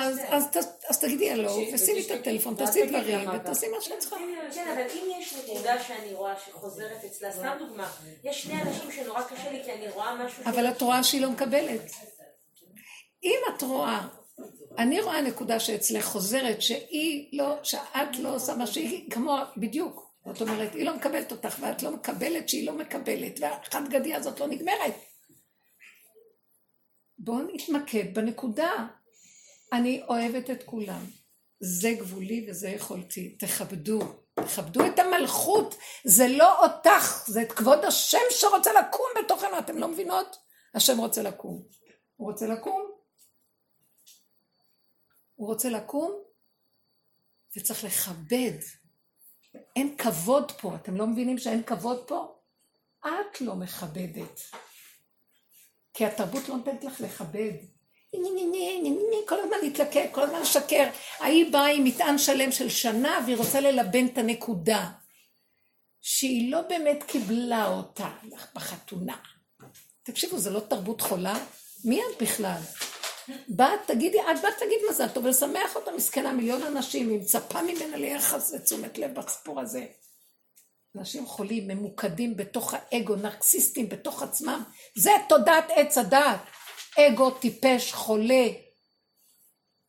[0.90, 4.16] אז, תגידי הלו, ושימי את הטלפון, תעשי דברים, ותעשי מה שאת צריכה.
[4.54, 7.92] כן, אבל אם יש נקודה שאני רואה שחוזרת אצלה, סתם דוגמה,
[8.24, 10.44] יש שני אנשים שנורא קשה לי כי אני רואה משהו...
[10.46, 11.92] אבל את רואה שהיא לא מקבלת.
[13.24, 14.08] אם את רואה,
[14.78, 20.08] אני רואה נקודה שאצלך חוזרת, שהיא לא, שאת לא עושה מה שהיא, כמו, בדיוק.
[20.26, 24.40] זאת אומרת, היא לא מקבלת אותך, ואת לא מקבלת שהיא לא מקבלת, והחד גדיה הזאת
[24.40, 24.94] לא נגמרת.
[27.20, 28.72] בואו נתמקד בנקודה.
[29.74, 31.06] אני אוהבת את כולם.
[31.60, 33.38] זה גבולי וזה יכולתי.
[33.40, 34.00] תכבדו.
[34.34, 35.76] תכבדו את המלכות.
[36.04, 39.60] זה לא אותך, זה את כבוד השם שרוצה לקום בתוכנו.
[39.60, 40.38] אתם לא מבינות?
[40.76, 41.64] השם רוצה לקום.
[42.16, 42.97] הוא רוצה לקום?
[45.38, 46.12] הוא רוצה לקום,
[47.58, 48.58] וצריך לכבד.
[49.76, 50.76] אין כבוד פה.
[50.76, 52.36] אתם לא מבינים שאין כבוד פה?
[53.06, 54.42] את לא מכבדת.
[55.94, 57.52] כי התרבות לא נותנת לך לכבד.
[59.26, 60.90] כל הזמן להתלקק, כל הזמן לשקר.
[61.20, 64.92] ההיא באה עם מטען שלם של שנה והיא רוצה ללבן את הנקודה.
[66.02, 68.10] שהיא לא באמת קיבלה אותה
[68.56, 69.18] בחתונה.
[70.04, 71.46] תקשיבו, זה לא תרבות חולה?
[71.86, 72.62] מי את בכלל?
[73.48, 77.98] באת, תגידי, את באת תגיד מזל טוב ולשמח אותה, מסכנה, מיליון אנשים, היא מצפה ממנה
[77.98, 79.86] ליחס ותשומת לב בסיפור הזה.
[80.98, 84.64] אנשים חולים, ממוקדים בתוך האגו, נרקסיסטים בתוך עצמם,
[84.98, 86.40] זה תודעת עץ הדעת.
[86.98, 88.48] אגו טיפש, חולה.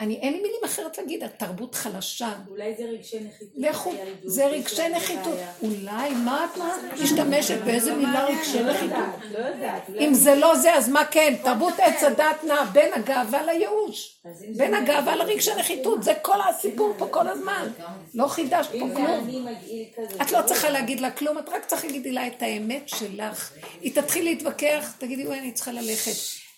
[0.01, 2.33] אני, אין לי מילים אחרת להגיד, התרבות חלשה.
[2.49, 3.55] אולי זה רגשי נחיתות.
[3.57, 3.93] לכו,
[4.25, 5.39] זה רגשי נחיתות.
[5.63, 6.77] אולי, מה את מה?
[7.03, 9.33] משתמשת באיזה מילה רגשי לא נחיתות?
[9.33, 9.83] לא יודעת.
[10.01, 11.35] אם זה לא זה, אז מה כן?
[11.45, 14.23] תרבות עץ הדת נע בין הגאווה לייאוש.
[14.57, 17.69] בין הגאווה לרגשי נחיתות, זה כל הסיפור פה כל הזמן.
[18.15, 19.47] לא חידשת פה כלום.
[20.23, 23.53] את לא צריכה להגיד לה כלום, את רק צריכה להגיד לה את האמת שלך.
[23.81, 26.13] היא תתחיל להתווכח, תגידי, וואי, אני צריכה ללכת.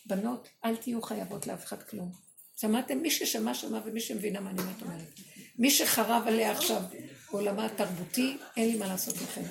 [0.06, 2.29] בנות, אל תהיו חייבות לאף אחד כלום.
[2.60, 2.98] שמעתם?
[2.98, 5.20] מי ששמע, שמע, ומי שמבינה מה אני באמת אומרת.
[5.58, 6.82] מי שחרב עליה עכשיו
[7.30, 9.42] עולמה התרבותי, אין לי מה לעשות לכם.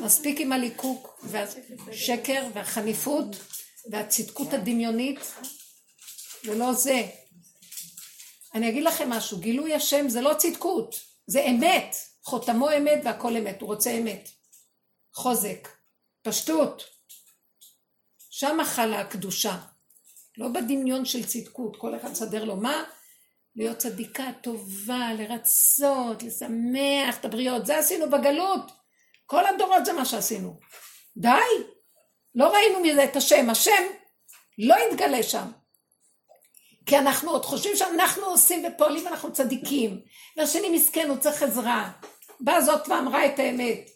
[0.00, 3.26] מספיק עם הליקוק והשקר והחניפות
[3.90, 5.20] והצדקות הדמיונית,
[6.44, 7.06] ולא זה.
[8.54, 11.96] אני אגיד לכם משהו, גילוי השם זה לא צדקות, זה אמת.
[12.24, 14.28] חותמו אמת והכל אמת, הוא רוצה אמת.
[15.14, 15.68] חוזק,
[16.22, 16.84] פשטות.
[18.42, 19.56] שם חלה הקדושה.
[20.38, 22.84] לא בדמיון של צדקות, כל אחד מסדר לו מה,
[23.56, 27.66] להיות צדיקה טובה, לרצות, לשמח את הבריות.
[27.66, 28.72] זה עשינו בגלות.
[29.26, 30.60] כל הדורות זה מה שעשינו.
[31.16, 31.28] די.
[32.34, 33.50] לא ראינו מזה את השם.
[33.50, 33.82] השם
[34.58, 35.50] לא יתגלה שם.
[36.86, 40.00] כי אנחנו עוד חושבים שאנחנו עושים ופועלים ואנחנו צדיקים.
[40.36, 41.92] והשני מסכן, הוא צריך עזרה.
[42.40, 43.90] באה זאת ואמרה את האמת.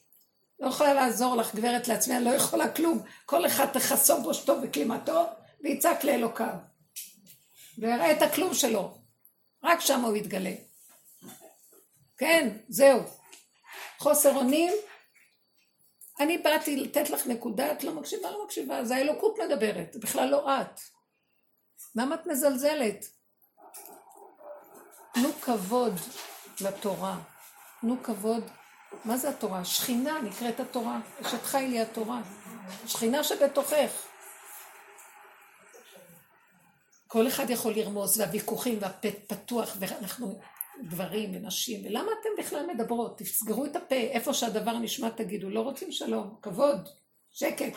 [0.60, 3.02] לא יכולה לעזור לך, גברת לעצמי, אני לא יכולה כלום.
[3.26, 5.24] כל אחד תחסום בושתו וכלימתו,
[5.60, 6.54] ויצעק לאלוקיו.
[7.78, 8.98] ויראה את הכלום שלו.
[9.64, 10.52] רק שם הוא יתגלה.
[12.18, 13.00] כן, זהו.
[13.98, 14.72] חוסר אונים.
[16.20, 20.28] אני באתי לתת לך נקודה, את לא מקשיבה, לא מקשיבה, זה האלוקות מדברת, זה בכלל
[20.28, 20.80] לא את.
[21.94, 23.06] למה את מזלזלת?
[25.14, 25.94] תנו כבוד
[26.60, 27.18] לתורה.
[27.80, 28.50] תנו כבוד.
[29.04, 29.64] מה זה התורה?
[29.64, 31.00] שכינה נקראת התורה.
[31.22, 32.22] אשת חי לי התורה.
[32.86, 34.06] שכינה שבתוכך.
[37.06, 40.40] כל אחד יכול לרמוז, והוויכוחים והפה פתוח, ואנחנו
[40.84, 43.18] גברים ונשים, ולמה אתם בכלל מדברות?
[43.18, 46.88] תסגרו את הפה, איפה שהדבר נשמע תגידו, לא רוצים שלום, כבוד,
[47.32, 47.76] שקט.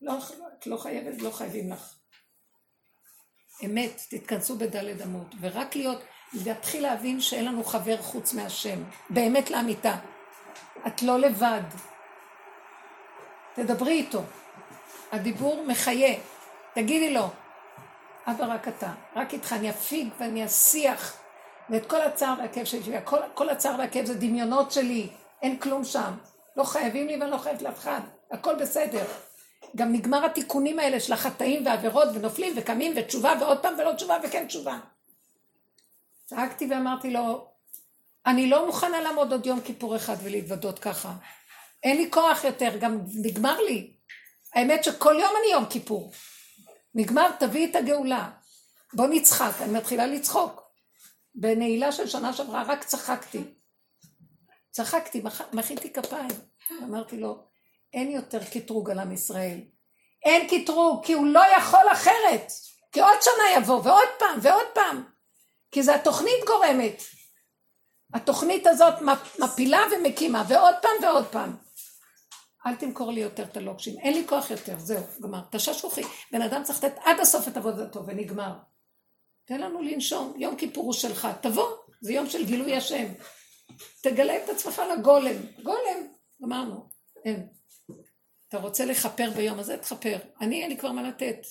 [0.00, 0.18] לא,
[0.58, 1.94] את לא חייבת, לא חייבים לך.
[3.64, 5.98] אמת, תתכנסו בדלת אמות, ורק להיות,
[6.44, 9.96] להתחיל להבין שאין לנו חבר חוץ מהשם, באמת לאמיתה.
[10.86, 11.62] את לא לבד.
[13.54, 14.22] תדברי איתו.
[15.12, 16.14] הדיבור מחיה.
[16.74, 17.28] תגידי לו,
[18.26, 21.16] אבא רק אתה, רק איתך, אני אפיג ואני אסיח.
[21.70, 25.08] ואת כל הצער והכאב שלי, כל, כל הצער והכאב זה דמיונות שלי,
[25.42, 26.12] אין כלום שם.
[26.56, 29.04] לא חייבים לי ואני לא חייבת לאף אחד, הכל בסדר.
[29.76, 34.46] גם נגמר התיקונים האלה של החטאים והעבירות ונופלים וקמים ותשובה ועוד פעם ולא תשובה וכן
[34.46, 34.78] תשובה.
[36.26, 37.49] צעקתי ואמרתי לו,
[38.26, 41.12] אני לא מוכנה לעמוד עוד יום כיפור אחד ולהתוודות ככה.
[41.82, 43.92] אין לי כוח יותר, גם נגמר לי.
[44.54, 46.12] האמת שכל יום אני יום כיפור.
[46.94, 48.30] נגמר, תביא את הגאולה.
[48.92, 50.62] בוא נצחק, אני מתחילה לצחוק.
[51.34, 53.44] בנעילה של שנה שעברה רק צחקתי.
[54.70, 55.40] צחקתי, מח...
[55.52, 56.30] מחיתי כפיים.
[56.82, 57.44] אמרתי לו,
[57.92, 59.60] אין יותר קטרוג על עם ישראל.
[60.24, 62.52] אין קטרוג, כי הוא לא יכול אחרת.
[62.92, 65.04] כי עוד שנה יבוא, ועוד פעם, ועוד פעם.
[65.70, 67.02] כי זה התוכנית גורמת.
[68.14, 68.94] התוכנית הזאת
[69.38, 71.56] מפילה ומקימה, ועוד פעם ועוד פעם.
[72.66, 75.40] אל תמכור לי יותר את הלוקשים, אין לי כוח יותר, זהו, גמר.
[75.50, 76.02] תששוכי.
[76.32, 78.52] בן אדם צריך לתת עד הסוף את עבודתו, ונגמר.
[79.44, 81.68] תן לנו לנשום, יום כיפור הוא שלך, תבוא,
[82.00, 83.06] זה יום של גילוי השם.
[84.02, 86.06] תגלה את עצמך לגולם, גולם,
[86.42, 86.88] גמרנו,
[87.24, 87.48] אין.
[88.48, 90.18] אתה רוצה לכפר ביום הזה, תכפר.
[90.40, 91.46] אני, אין לי כבר מה לתת.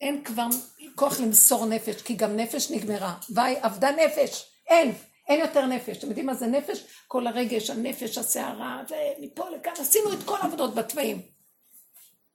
[0.00, 0.46] אין כבר
[0.94, 3.18] כוח למסור נפש, כי גם נפש נגמרה.
[3.34, 4.92] ויי, אבדה נפש, אין,
[5.28, 5.98] אין יותר נפש.
[5.98, 6.84] אתם יודעים מה זה נפש?
[7.06, 8.82] כל הרגש, הנפש, הסערה,
[9.18, 11.22] ומפה לכאן, עשינו את כל העבודות בתוואים.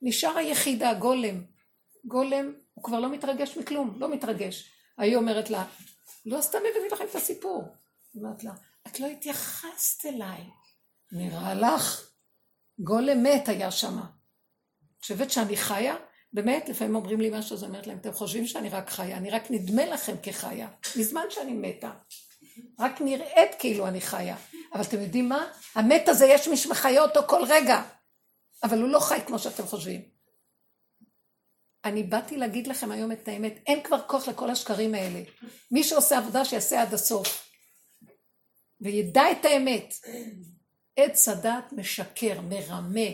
[0.02, 1.44] נשאר היחידה, גולם.
[2.06, 4.72] גולם, הוא כבר לא מתרגש מכלום, לא מתרגש.
[4.98, 5.66] היא אומרת לה,
[6.26, 7.64] לא סתם הבאתי לכם את הסיפור.
[8.14, 8.52] היא אומרת לה,
[8.88, 10.42] את לא התייחסת אליי.
[11.12, 12.12] נראה לך?
[12.80, 14.06] גולם מת היה שמה.
[15.02, 15.96] חושבת שאני חיה?
[16.34, 19.52] באמת, לפעמים אומרים לי משהו, אז אומרת להם, אתם חושבים שאני רק חיה, אני רק
[19.52, 21.92] נדמה לכם כחיה, מזמן שאני מתה.
[22.80, 24.36] רק נראית כאילו אני חיה.
[24.74, 25.52] אבל אתם יודעים מה?
[25.76, 27.84] המת הזה, יש מי שמחיה אותו כל רגע,
[28.64, 30.02] אבל הוא לא חי כמו שאתם חושבים.
[31.86, 35.22] אני באתי להגיד לכם היום את האמת, אין כבר כוח לכל השקרים האלה.
[35.72, 37.50] מי שעושה עבודה שיעשה עד הסוף.
[38.82, 39.94] וידע את האמת.
[40.96, 43.10] עץ הדת משקר, מרמה.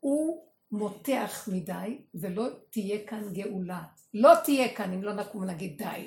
[0.00, 3.82] הוא מותח מדי, ולא תהיה כאן גאולה.
[4.14, 6.04] לא תהיה כאן אם לא נקום ונגיד די.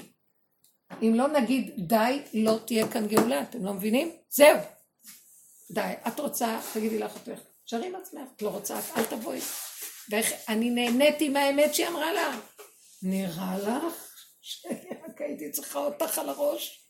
[1.01, 4.11] אם לא נגיד די, לא תהיה כאן גאולה, אתם לא מבינים?
[4.29, 4.57] זהו.
[5.71, 5.93] די.
[6.07, 9.39] את רוצה, תגידי לאחותך, שרי עם עצמך, את לא רוצה, אל תבואי.
[10.09, 12.39] ואיך, אני נהניתי מהאמת שהיא אמרה לה.
[13.03, 16.86] נראה לך שרק הייתי צריכה אותך על הראש?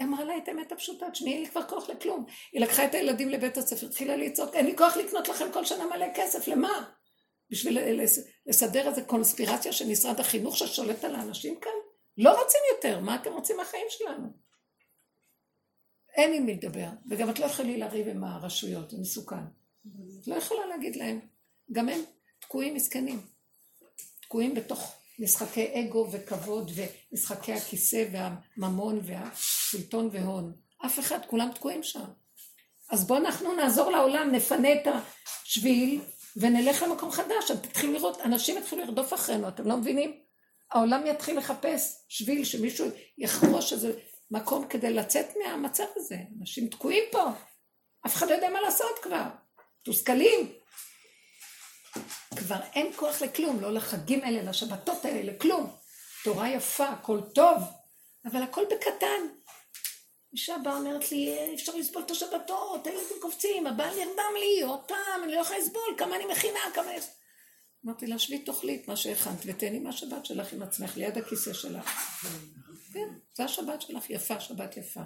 [0.00, 2.24] היא אמרה לה את האמת הפשוטה, תשמעי, אין לי כבר כוח לכלום.
[2.52, 5.86] היא לקחה את הילדים לבית הספר, התחילה לצעוק, אין לי כוח לקנות לכם כל שנה
[5.86, 6.90] מלא כסף, למה?
[7.50, 8.00] בשביל
[8.46, 11.72] לסדר איזה קונספירציה של משרד החינוך ששולט על האנשים כאן?
[12.18, 14.26] לא רוצים יותר, מה אתם רוצים מהחיים שלנו?
[16.16, 19.44] אין עם מי לדבר, וגם את לא יכולה לריב עם הרשויות, זה מסוכן.
[20.22, 21.20] את לא יכולה להגיד להם,
[21.72, 22.00] גם הם
[22.38, 23.20] תקועים מסכנים,
[24.22, 30.52] תקועים בתוך משחקי אגו וכבוד ומשחקי הכיסא והממון והשלטון והון.
[30.86, 32.04] אף אחד, כולם תקועים שם.
[32.90, 34.86] אז בואו אנחנו נעזור לעולם, נפנה את
[35.44, 36.00] השביל
[36.36, 37.50] ונלך למקום חדש.
[37.50, 40.20] אז תתחילו לראות, אנשים יתחילו לרדוף אחרינו, אתם לא מבינים?
[40.70, 42.86] העולם יתחיל לחפש שביל שמישהו
[43.18, 43.92] יחרוש איזה
[44.30, 46.16] מקום כדי לצאת מהמצב הזה.
[46.40, 47.24] אנשים תקועים פה,
[48.06, 49.26] אף אחד לא יודע מה לעשות כבר,
[49.80, 50.59] מתוסכלים.
[52.36, 55.76] כבר אין כוח לכלום, לא לחגים האלה, לשבתות האלה, לכלום.
[56.24, 57.62] תורה יפה, הכל טוב,
[58.24, 59.26] אבל הכל בקטן.
[60.32, 64.80] אישה באה אומרת לי, אי אפשר לסבול את השבתות, הילדים קופצים, הבעל נרדם לי, עוד
[64.80, 66.90] פעם, אני לא יכולה לסבול, כמה אני מכינה, כמה...
[67.84, 71.90] אמרתי לה, שבי תאכלי את מה שהכנת ותהני מהשבת שלך עם עצמך, ליד הכיסא שלך.
[72.92, 75.00] כן, זה השבת שלך, יפה, שבת יפה.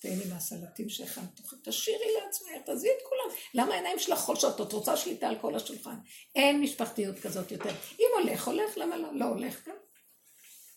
[0.00, 3.36] תהני מהסלטים שהכנת, תשאירי לעצמך, תעזבי את כולם.
[3.54, 4.60] למה העיניים שלך חולשות?
[4.60, 5.96] את רוצה שליטה על כל השולחן.
[6.34, 7.70] אין משפחתיות כזאת יותר.
[8.00, 9.08] אם הולך, הולך, למה לא?
[9.14, 9.74] לא הולך גם.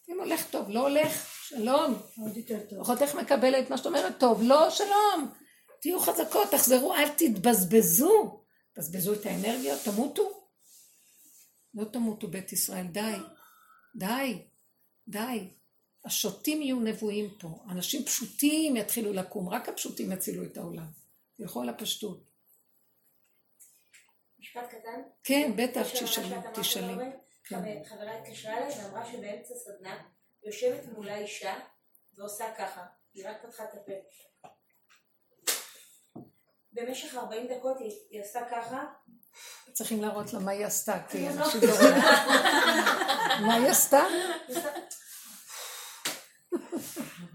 [0.09, 2.01] אם הולך טוב, לא הולך, שלום.
[2.17, 2.81] עוד יותר טוב.
[2.81, 5.31] אחותך מקבלת מה שאת אומרת, טוב, לא, שלום.
[5.81, 8.43] תהיו חזקות, תחזרו, אל תתבזבזו.
[8.73, 10.49] תבזבזו את האנרגיות, תמותו.
[11.73, 13.15] לא תמותו בית ישראל, די.
[13.95, 14.41] די.
[15.07, 15.58] די.
[16.09, 17.47] השוטים יהיו נבואים פה.
[17.71, 20.85] אנשים פשוטים יתחילו לקום, רק הפשוטים יצילו את העולם.
[21.37, 22.23] תלכו על הפשטות.
[24.39, 25.01] משפט קטן?
[25.23, 25.81] כן, בטח,
[26.61, 26.95] תשאלי,
[27.43, 27.55] כן.
[27.55, 30.03] חבר- חברה התקשרה אליי ואמרה שבאמצע סדנה
[30.43, 31.55] יושבת מולה אישה
[32.17, 33.91] ועושה ככה, היא רק פתחה את הפה.
[36.73, 37.77] במשך 40 דקות
[38.09, 38.85] היא, עושה ככה,
[39.73, 41.29] צריכים להראות לה מה היא עשתה, כי לא.
[41.29, 41.93] אנשים לא רואים.
[43.47, 44.03] מה היא עשתה?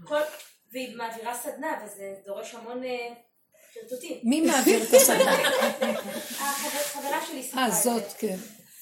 [0.07, 0.21] כל,
[0.71, 3.13] והיא מעבירה סדנה וזה דורש המון אה,
[3.73, 4.19] שרטוטים.
[4.23, 5.37] מי מעביר את הסדנה?
[6.39, 7.79] החברה שלי סיפרה אה, את זה.
[7.79, 8.35] זאת, כן.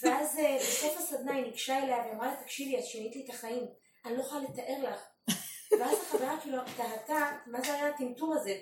[0.03, 3.63] ואז אה, בסוף הסדנה היא ניגשה אליה ואמרה לה, תקשיבי, את שינית לי את החיים,
[4.05, 4.99] אני לא יכולה לתאר לך.
[5.79, 8.55] ואז החברה כאילו תהתה, מה זה היה הטמטום הזה?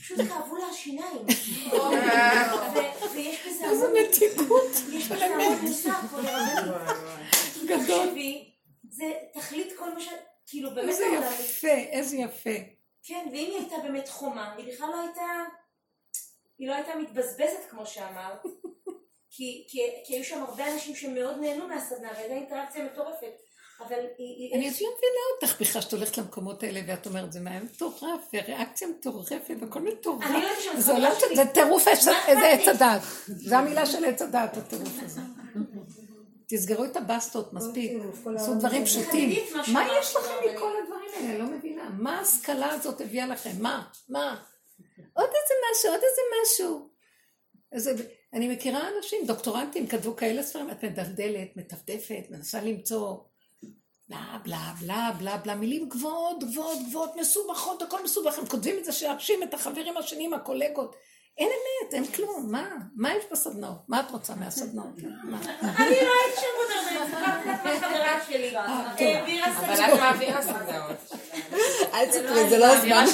[0.00, 1.26] פשוט כאבו לה השיניים.
[3.14, 4.70] ויש בזה איזה המון, מתיקות.
[4.92, 5.90] יש בזה המון מוסר.
[7.64, 8.06] גדול.
[8.06, 8.54] תקשיבי,
[8.90, 10.08] זה תכלית כל מה ש...
[10.48, 11.04] כאילו באמת איזה.
[11.40, 12.50] יפה, איזה יפה.
[13.02, 15.22] כן, ואם היא הייתה באמת חומה, היא בכלל לא הייתה,
[16.58, 18.42] היא לא הייתה מתבזבזת כמו שאמרת,
[19.34, 23.32] כי, כי, כי היו שם הרבה אנשים שמאוד נהנו מהסדנה והייתה אינטראקציה מטורפת,
[23.80, 24.54] אבל היא...
[24.54, 28.28] אני עוד לא מבינה אותך בכלל שאת הולכת למקומות האלה ואת אומרת זה מה מטורף
[28.32, 30.22] וריאקציה מטורפת והכל מטורף.
[30.22, 32.68] אני לא יודעת שם, זה טירוף עץ-?
[32.68, 33.02] הדעת.
[33.26, 35.20] זה המילה של עץ הדעת הטירוף הזה.
[36.48, 37.92] תסגרו את הבסטות מספיק.
[38.24, 38.84] כל עשו דברים.
[38.84, 39.44] פשוטים.
[39.72, 41.30] מה יש לכם מכל הדברים האלה?
[41.30, 41.90] אני לא מבינה.
[41.98, 43.50] מה ההשכלה הזאת הביאה לכם?
[43.60, 43.84] מה?
[44.08, 44.42] מה?
[45.12, 46.88] עוד איזה משהו, עוד איזה משהו.
[47.72, 47.94] איזה...
[48.32, 53.16] אני מכירה אנשים, דוקטורנטים, כתבו כאלה ספרים, את מדלדלת, מטפטפת, מנסה למצוא
[54.08, 58.84] בלה בלה בלה בלה בלה, מילים גבוהות, גבוהות, גבוהות, מסובכות, הכל מסובך, הם כותבים את
[58.84, 60.96] זה שירשים את החברים השניים, הקולגות.
[61.38, 62.64] אין אמת, אין כלום, מה?
[62.96, 63.78] מה יש בסדנאות?
[63.88, 64.86] מה את רוצה מהסדנאות?
[65.30, 65.38] מה?
[65.62, 66.90] אני לא הייתי שם עוד הרבה,
[67.64, 69.94] מהחברה שלי, העבירה אבל סדנה.
[69.94, 71.12] את מעבירה סדנאות.
[71.94, 73.04] אל תספרי, זה לא הזמן.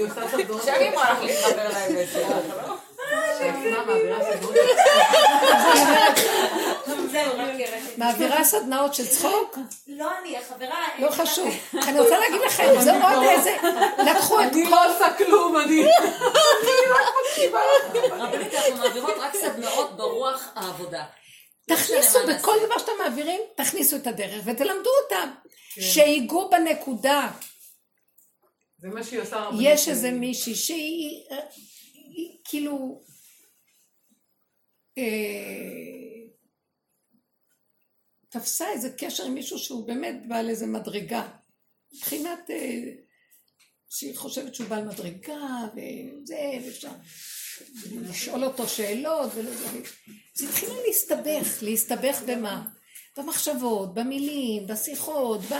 [0.00, 0.60] עושה סדנות.
[0.60, 2.30] עכשיו היא אמרה לך להתחבר לאמת שלך,
[2.66, 2.74] לא?
[2.96, 4.54] מה, מעבירה סדנות?
[7.10, 7.96] זהו, רק הראיתי.
[7.96, 9.58] מעבירה סדנאות של צחוק?
[9.86, 10.86] לא אני, החברה...
[10.98, 11.48] לא חשוב.
[11.88, 13.56] אני רוצה להגיד לכם, זה עוד איזה...
[14.10, 14.70] לקחו את אני כל...
[14.70, 15.84] לא עושה כלום, אני...
[18.10, 21.04] רבנית, אנחנו מעבירות רק סדנאות ברוח העבודה.
[21.68, 22.52] תכניסו לא מה בכל.
[22.66, 25.30] דבר שאתם מעבירים, תכניסו את הדרך ותלמדו אותם.
[25.80, 27.28] שיגעו בנקודה.
[28.78, 29.56] זה מה שהיא עושה הרבה.
[29.60, 31.36] יש איזה מישהי שהיא אה,
[32.44, 33.02] כאילו
[34.98, 35.02] אה,
[38.28, 41.28] תפסה איזה קשר עם מישהו שהוא באמת בעל איזה מדרגה.
[41.92, 42.80] מבחינת אה,
[43.90, 46.90] שהיא חושבת שהוא בעל מדרגה וזה, ואפשר
[47.92, 49.66] לשאול אותו שאלות ולזה.
[49.66, 52.64] אז היא התחילה להסתבך, להסתבך במה?
[53.16, 55.54] במחשבות, במילים, בשיחות, ב...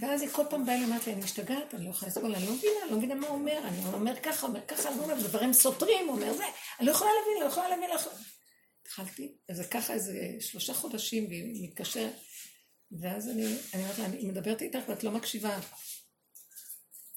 [0.00, 2.52] ואז היא כל פעם באה ואומרת לי, אני משתגעת, אני לא יכולה לסבול, אני לא
[2.52, 5.14] מבינה, אני לא מבינה מה הוא אומר, אני אומר ככה, אומר ככה, אני לא אומר,
[5.14, 6.44] דברים סותרים, הוא אומר זה,
[6.78, 8.14] אני לא יכולה להבין, לא יכולה להבין, לא יכולה...
[8.90, 12.12] התחלתי, וזה ככה איזה שלושה חודשים, והיא מתקשרת,
[13.00, 13.44] ואז אני,
[13.74, 15.60] אומרת לה, אני מדברת איתך ואת לא מקשיבה.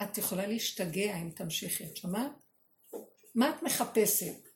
[0.04, 2.32] את יכולה להשתגע אם תמשיכי, את שומעת?
[3.36, 4.50] מה את מחפשת?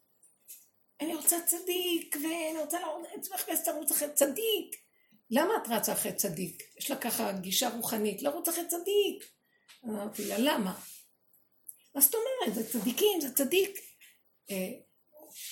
[1.02, 2.80] אני רוצה צדיק, ואני רוצה
[3.34, 4.76] לחפש ערוץ אחרי צדיק.
[5.30, 6.64] למה את רצה אחרי צדיק?
[6.78, 9.32] יש לה ככה גישה רוחנית, לרוץ אחרי צדיק.
[9.86, 10.80] אמרתי לה, למה?
[11.96, 12.56] מה זאת אומרת?
[12.56, 13.80] זה צדיקים, זה צדיק.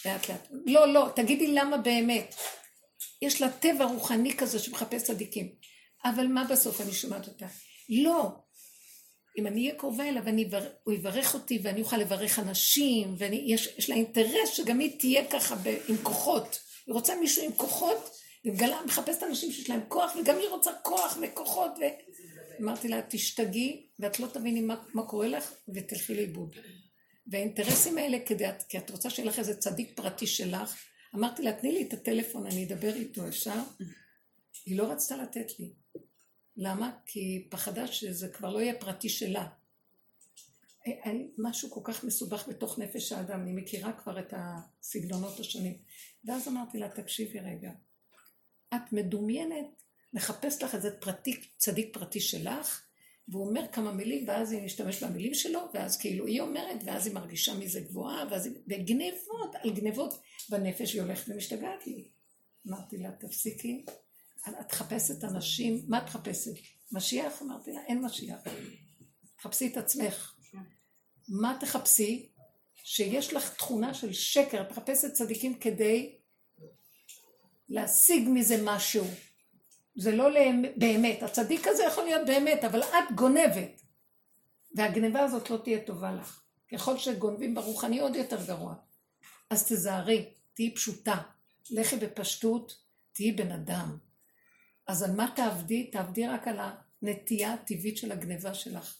[0.05, 0.47] לאט לאט.
[0.65, 2.35] לא, לא, תגידי למה באמת.
[3.21, 5.49] יש לה טבע רוחני כזה שמחפש צדיקים.
[6.05, 7.45] אבל מה בסוף אני שומעת אותה?
[7.89, 8.29] לא.
[9.37, 10.49] אם אני אהיה קרובה אליו, אני.
[10.83, 15.77] הוא יברך אותי ואני אוכל לברך אנשים, ויש לה אינטרס שגם היא תהיה ככה ב...
[15.87, 16.59] עם כוחות.
[16.87, 18.09] היא רוצה מישהו עם כוחות,
[18.45, 21.71] ומגלה, מחפשת אנשים שיש להם כוח, וגם היא רוצה כוח וכוחות.
[21.79, 21.83] ו...
[22.61, 26.55] אמרתי לה, תשתגעי, ואת לא תביני מה, מה קורה לך, ותלכי לאיבוד.
[27.27, 30.75] והאינטרסים האלה, כדי, כי את רוצה שיהיה לך איזה צדיק פרטי שלך,
[31.15, 33.59] אמרתי לה, תני לי את הטלפון, אני אדבר איתו, אפשר?
[34.65, 35.73] היא לא רצתה לתת לי.
[36.57, 36.91] למה?
[37.05, 39.47] כי היא פחדה שזה כבר לא יהיה פרטי שלה.
[40.85, 45.77] אין משהו כל כך מסובך בתוך נפש האדם, אני מכירה כבר את הסגנונות השונים.
[46.25, 47.71] ואז אמרתי לה, תקשיבי רגע,
[48.75, 49.83] את מדומיינת,
[50.13, 52.84] מחפש לך איזה פרטי, צדיק פרטי שלך,
[53.27, 57.15] והוא אומר כמה מילים, ואז היא משתמשת במילים שלו, ואז כאילו היא אומרת, ואז היא
[57.15, 58.55] מרגישה מזה גבוהה, ואז היא...
[58.67, 62.07] וגנבות על גנבות בנפש, היא הולכת ומשתגעת לי.
[62.67, 63.85] אמרתי לה, תפסיקי,
[64.49, 66.51] את מחפשת אנשים, מה את מחפשת?
[66.91, 67.41] משיח?
[67.41, 68.39] אמרתי לה, אין משיח.
[69.37, 70.35] תחפשי את עצמך.
[71.29, 72.29] מה תחפשי?
[72.75, 76.15] שיש לך תכונה של שקר, את מחפשת צדיקים כדי
[77.69, 79.05] להשיג מזה משהו.
[79.95, 80.29] זה לא
[80.77, 81.23] באמת.
[81.23, 83.81] הצדיק הזה יכול להיות באמת, אבל את גונבת.
[84.75, 86.41] והגניבה הזאת לא תהיה טובה לך.
[86.71, 88.75] ככל שגונבים ברוחני עוד יותר גרוע.
[89.49, 91.21] אז תזהרי, תהיי פשוטה.
[91.71, 92.77] לכי בפשטות,
[93.13, 93.97] תהיי בן אדם.
[94.87, 95.91] אז על מה תעבדי?
[95.91, 96.59] תעבדי רק על
[97.01, 98.97] הנטייה הטבעית של הגניבה שלך.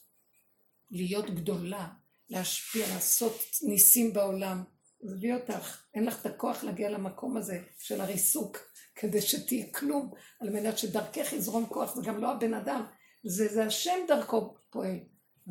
[0.92, 1.88] להיות גדולה,
[2.30, 4.64] להשפיע, לעשות ניסים בעולם.
[5.06, 8.58] עזבי אותך, אין לך את הכוח להגיע למקום הזה של הריסוק,
[8.96, 12.86] כדי שתהיי כלום, על מנת שדרכך יזרום כוח, זה גם לא הבן אדם,
[13.26, 15.00] זה, זה השם דרכו פועל.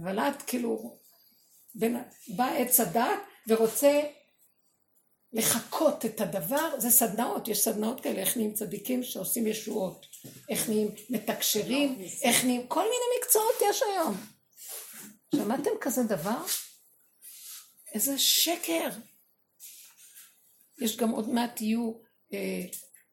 [0.03, 0.99] אבל את כאילו,
[1.75, 1.97] בין,
[2.37, 4.01] בא עץ הדת ורוצה
[5.33, 10.07] לחקות את הדבר, זה סדנאות, יש סדנאות כאלה, איך נהיים צדיקים שעושים ישועות,
[10.49, 14.17] איך נהיים מתקשרים, איך נהיים, כל מיני מקצועות יש היום.
[15.35, 16.43] שמעתם כזה דבר?
[17.95, 18.89] איזה שקר.
[20.79, 21.93] יש גם עוד מעט יהיו
[22.33, 22.63] אה,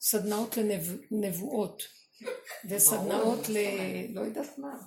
[0.01, 0.57] סדנאות
[1.11, 1.83] לנבואות,
[2.69, 3.57] וסדנאות ל...
[4.09, 4.77] לא יודעת מה.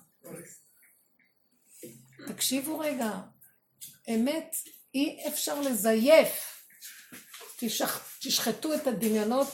[2.28, 3.20] תקשיבו רגע,
[4.08, 4.56] אמת
[4.94, 6.64] אי אפשר לזייף.
[7.58, 8.18] תשח...
[8.20, 9.48] תשחטו את הדמיונות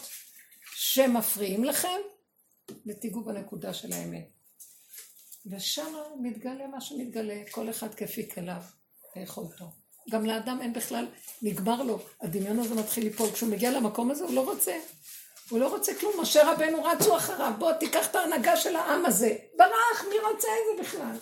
[0.74, 2.01] שמפריעים לכם,
[2.86, 4.28] ותיגעו בנקודה של האמת.
[5.47, 8.62] ושם מתגלה מה שמתגלה, כל אחד כפי כליו
[9.16, 9.80] ויכולתו.
[10.10, 11.06] גם לאדם אין בכלל,
[11.43, 13.31] נגמר לו, הדמיון הזה מתחיל ליפול.
[13.32, 14.78] כשהוא מגיע למקום הזה הוא לא רוצה.
[15.51, 19.36] הוא לא רוצה כלום, משה רבנו רצו אחריו, בוא תיקח את ההנהגה של העם הזה.
[19.56, 21.16] ברח, מי רוצה את זה בכלל?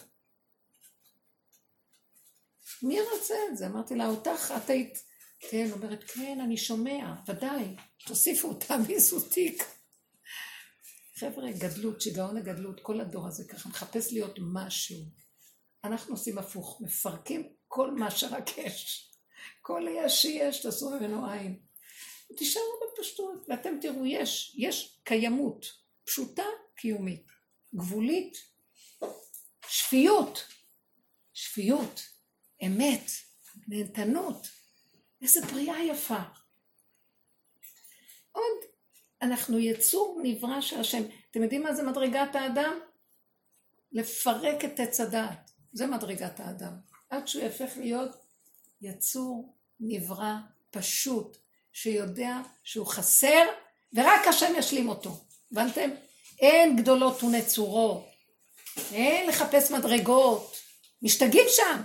[2.82, 3.66] מי רוצה את זה?
[3.66, 4.98] אמרתי לה, אותך, את היית...
[5.40, 7.76] כן, אומרת, כן, אני שומע, ודאי,
[8.06, 9.64] תוסיפו, תעמיסו תיק.
[11.18, 14.96] חבר'ה, גדלות, שיגעון הגדלות, כל הדור הזה ככה מחפש להיות משהו.
[15.84, 19.10] אנחנו עושים הפוך, מפרקים כל מה שרק יש.
[19.62, 21.60] כל היש שיש, תעשו ממנו עין.
[22.36, 25.66] תישארו בפשטות, ואתם תראו, יש, יש קיימות,
[26.04, 26.44] פשוטה,
[26.76, 27.26] קיומית,
[27.74, 28.36] גבולית,
[29.68, 30.46] שפיות,
[31.32, 32.08] שפיות,
[32.66, 33.10] אמת,
[33.68, 34.46] נהנתנות,
[35.22, 36.22] איזה בריאה יפה.
[38.32, 38.58] עוד,
[39.22, 41.02] אנחנו יצור נברא של השם.
[41.30, 42.78] אתם יודעים מה זה מדרגת האדם?
[43.92, 45.50] לפרק את עץ הדעת.
[45.72, 46.72] זה מדרגת האדם.
[47.10, 48.16] עד שהוא יהפך להיות
[48.80, 50.34] יצור נברא
[50.70, 51.36] פשוט,
[51.72, 53.46] שיודע שהוא חסר,
[53.92, 55.24] ורק השם ישלים אותו.
[55.52, 55.90] הבנתם?
[56.40, 58.06] אין גדולות ונצורות,
[58.92, 60.56] אין לחפש מדרגות,
[61.02, 61.82] משתגעים שם.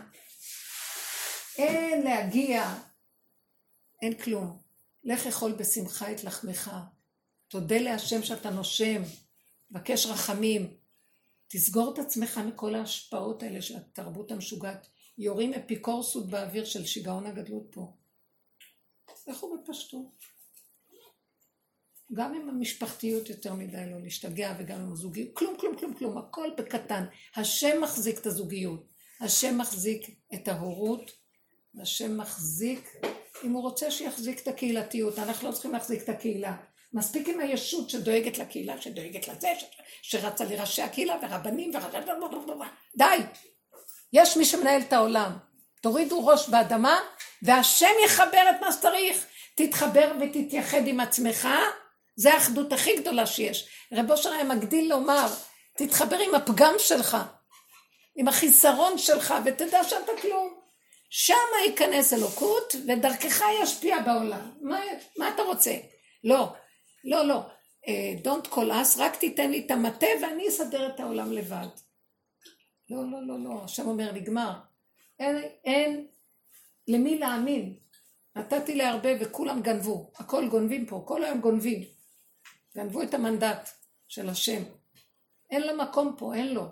[1.58, 2.76] אין להגיע,
[4.02, 4.58] אין כלום.
[5.04, 6.72] לך אכול בשמחה את לחמך.
[7.48, 9.02] תודה להשם שאתה נושם,
[9.72, 10.78] בקש רחמים.
[11.48, 14.88] תסגור את עצמך מכל ההשפעות האלה של התרבות המשוגעת.
[15.18, 17.94] יורים אפיקורסות באוויר של שיגעון הגדלות פה.
[19.28, 20.34] לכו בפשטות.
[22.14, 26.50] גם עם המשפחתיות יותר מדי לא להשתגע וגם עם הזוגיות, כלום, כלום, כלום, כלום, הכל
[26.58, 27.06] בקטן.
[27.36, 28.86] השם מחזיק את הזוגיות,
[29.22, 31.12] השם מחזיק את ההורות,
[31.82, 32.90] השם מחזיק,
[33.44, 36.58] אם הוא רוצה שיחזיק את הקהילתיות, אנחנו לא צריכים להחזיק את הקהילה.
[36.94, 39.48] מספיק עם הישות שדואגת לקהילה, שדואגת לזה,
[40.02, 42.08] שרצה לראשי הקהילה ורבנים ורבנים,
[42.98, 43.18] די.
[44.14, 45.32] יש מי שמנהל את העולם.
[45.82, 47.00] תורידו ראש באדמה,
[47.42, 49.26] והשם יחבר את מה שצריך.
[49.56, 51.48] תתחבר ותתייחד עם עצמך,
[52.16, 53.70] זה האחדות הכי גדולה שיש.
[53.94, 55.28] רב אושר היה מגדיל לומר,
[55.78, 57.18] תתחבר עם הפגם שלך,
[58.16, 60.54] עם החיסרון שלך, ותדע שאתה כלום.
[61.10, 61.34] שם
[61.66, 64.52] ייכנס אלוקות, ודרכך ישפיע בעולם.
[64.62, 64.80] מה,
[65.18, 65.74] מה אתה רוצה?
[66.24, 66.54] לא,
[67.04, 67.42] לא, לא.
[67.86, 71.68] Uh, don't call us, רק תיתן לי את המטה ואני אסדר את העולם לבד.
[72.94, 73.64] לא, לא, לא, לא.
[73.64, 74.54] השם אומר, נגמר.
[75.20, 76.08] אין, אין
[76.88, 77.78] למי להאמין.
[78.36, 80.12] נתתי להרבה וכולם גנבו.
[80.16, 81.84] הכל גונבים פה, כל היום גונבים.
[82.76, 83.70] גנבו את המנדט
[84.08, 84.64] של השם.
[85.52, 86.66] אין לו מקום פה, אין לו.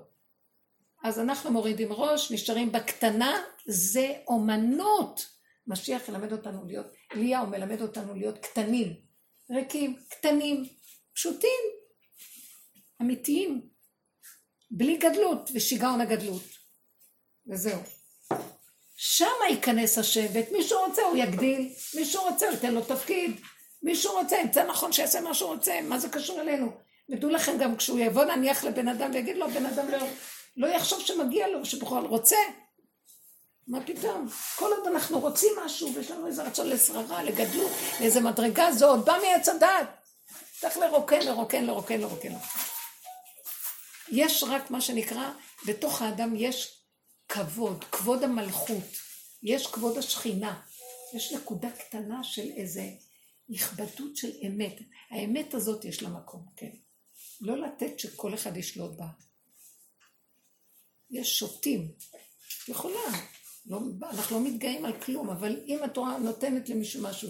[1.03, 5.31] אז אנחנו מורידים ראש, נשארים בקטנה, זה אומנות.
[5.67, 8.95] משיח ילמד אותנו להיות, אליהו מלמד אותנו להיות קטנים,
[9.51, 10.65] ריקים, קטנים,
[11.13, 11.61] פשוטים.
[13.01, 13.61] אמיתיים,
[14.71, 16.43] בלי גדלות ושיגעון הגדלות.
[17.47, 17.79] וזהו.
[18.95, 19.97] שם ייכנס
[20.33, 23.41] ואת מי שהוא רוצה הוא יגדיל, מי שהוא רוצה הוא ייתן לו תפקיד,
[23.83, 26.71] מי שהוא רוצה, ימצא נכון שיעשה מה שהוא רוצה, מה זה קשור אלינו?
[27.09, 29.97] ודעו לכם גם כשהוא יבוא נניח לבן אדם ויגיד לו, בן אדם לא,
[30.57, 32.37] לא יחשוב שמגיע לו, שבכלל רוצה.
[33.67, 34.27] מה פתאום?
[34.55, 39.05] כל עוד אנחנו רוצים משהו ויש לנו איזה רצון לשררה, לגדלות, לאיזה מדרגה, זה עוד
[39.05, 39.87] בא מעץ הדעת.
[40.59, 42.33] צריך לרוקן, לרוקן, לרוקן, לרוקן.
[44.11, 45.33] יש רק מה שנקרא,
[45.67, 46.85] בתוך האדם יש
[47.29, 48.83] כבוד, כבוד המלכות,
[49.43, 50.61] יש כבוד השכינה,
[51.15, 52.89] יש נקודה קטנה של איזה
[53.49, 54.79] נכבדות של אמת.
[55.09, 56.71] האמת הזאת יש לה מקום, כן.
[57.41, 59.07] לא לתת שכל אחד ישלוט בה.
[61.09, 61.91] יש שופטים,
[62.67, 62.99] יכולה,
[63.65, 67.29] לא, אנחנו לא מתגאים על כלום, אבל אם התורה נותנת למישהו משהו.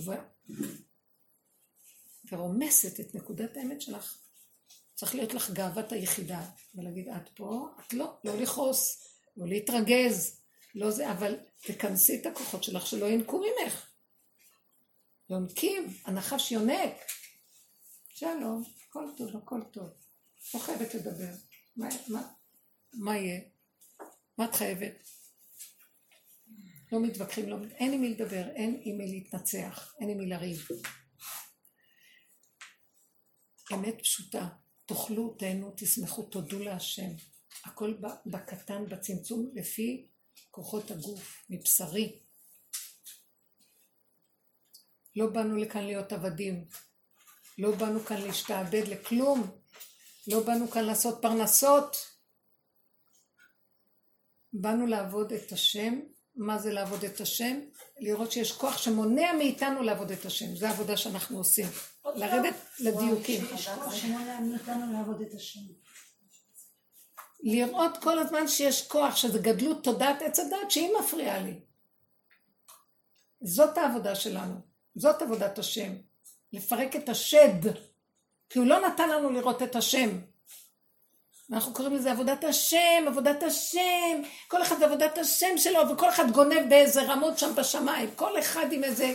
[2.31, 4.20] ורומסת את נקודת האמת שלך,
[5.01, 9.07] צריך להיות לך גאוות היחידה, ולהגיד, את פה, את לא, לא לכעוס,
[9.37, 10.41] לא להתרגז,
[10.75, 13.89] לא זה, אבל תכנסי את הכוחות שלך שלא ינקו ממך.
[15.29, 16.93] יונקים, הנחש יונק.
[18.09, 19.89] שלום, הכל טוב, הכל טוב.
[20.53, 21.33] לא חייבת לדבר.
[21.75, 22.27] מה, מה,
[22.93, 23.41] מה יהיה?
[24.37, 25.07] מה את חייבת?
[26.91, 30.67] לא מתווכחים, לא, אין עם מי לדבר, אין עם מי להתנצח, אין עם מי לריב.
[33.73, 34.47] אמת פשוטה,
[34.93, 37.09] תאכלו, תהנו, תשמחו, תודו להשם.
[37.65, 37.93] הכל
[38.25, 40.07] בקטן, בצמצום, לפי
[40.51, 42.19] כוחות הגוף, מבשרי.
[45.15, 46.65] לא באנו לכאן להיות עבדים,
[47.57, 49.51] לא באנו כאן להשתעבד לכלום,
[50.27, 51.97] לא באנו כאן לעשות פרנסות.
[54.53, 55.99] באנו לעבוד את השם.
[56.35, 57.59] מה זה לעבוד את השם?
[57.99, 60.55] לראות שיש כוח שמונע מאיתנו לעבוד את השם.
[60.55, 61.67] זו העבודה שאנחנו עושים.
[62.05, 63.45] לרדת לדיוקים.
[67.43, 71.59] לראות כל הזמן שיש כוח, שזה גדלות תודעת עץ הדת, שהיא מפריעה לי.
[73.41, 74.55] זאת העבודה שלנו.
[74.95, 75.93] זאת עבודת השם.
[76.53, 77.71] לפרק את השד.
[78.49, 80.09] כי הוא לא נתן לנו לראות את השם.
[81.49, 86.69] ואנחנו קוראים לזה עבודת השם, עבודת השם, כל אחד בעבודת השם שלו, וכל אחד גונב
[86.69, 89.13] באיזה רמות שם בשמיים, כל אחד עם איזה,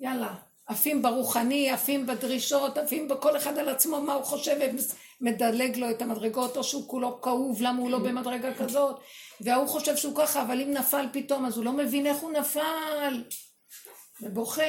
[0.00, 0.34] יאללה,
[0.72, 4.56] עפים ברוחני, עפים בדרישות, עפים בכל אחד על עצמו, מה הוא חושב,
[5.20, 9.00] ומדלג לו את המדרגות, או שהוא כולו כאוב, למה הוא לא במדרגה כזאת,
[9.40, 13.24] וההוא חושב שהוא ככה, אבל אם נפל פתאום, אז הוא לא מבין איך הוא נפל,
[14.22, 14.62] ובוכה,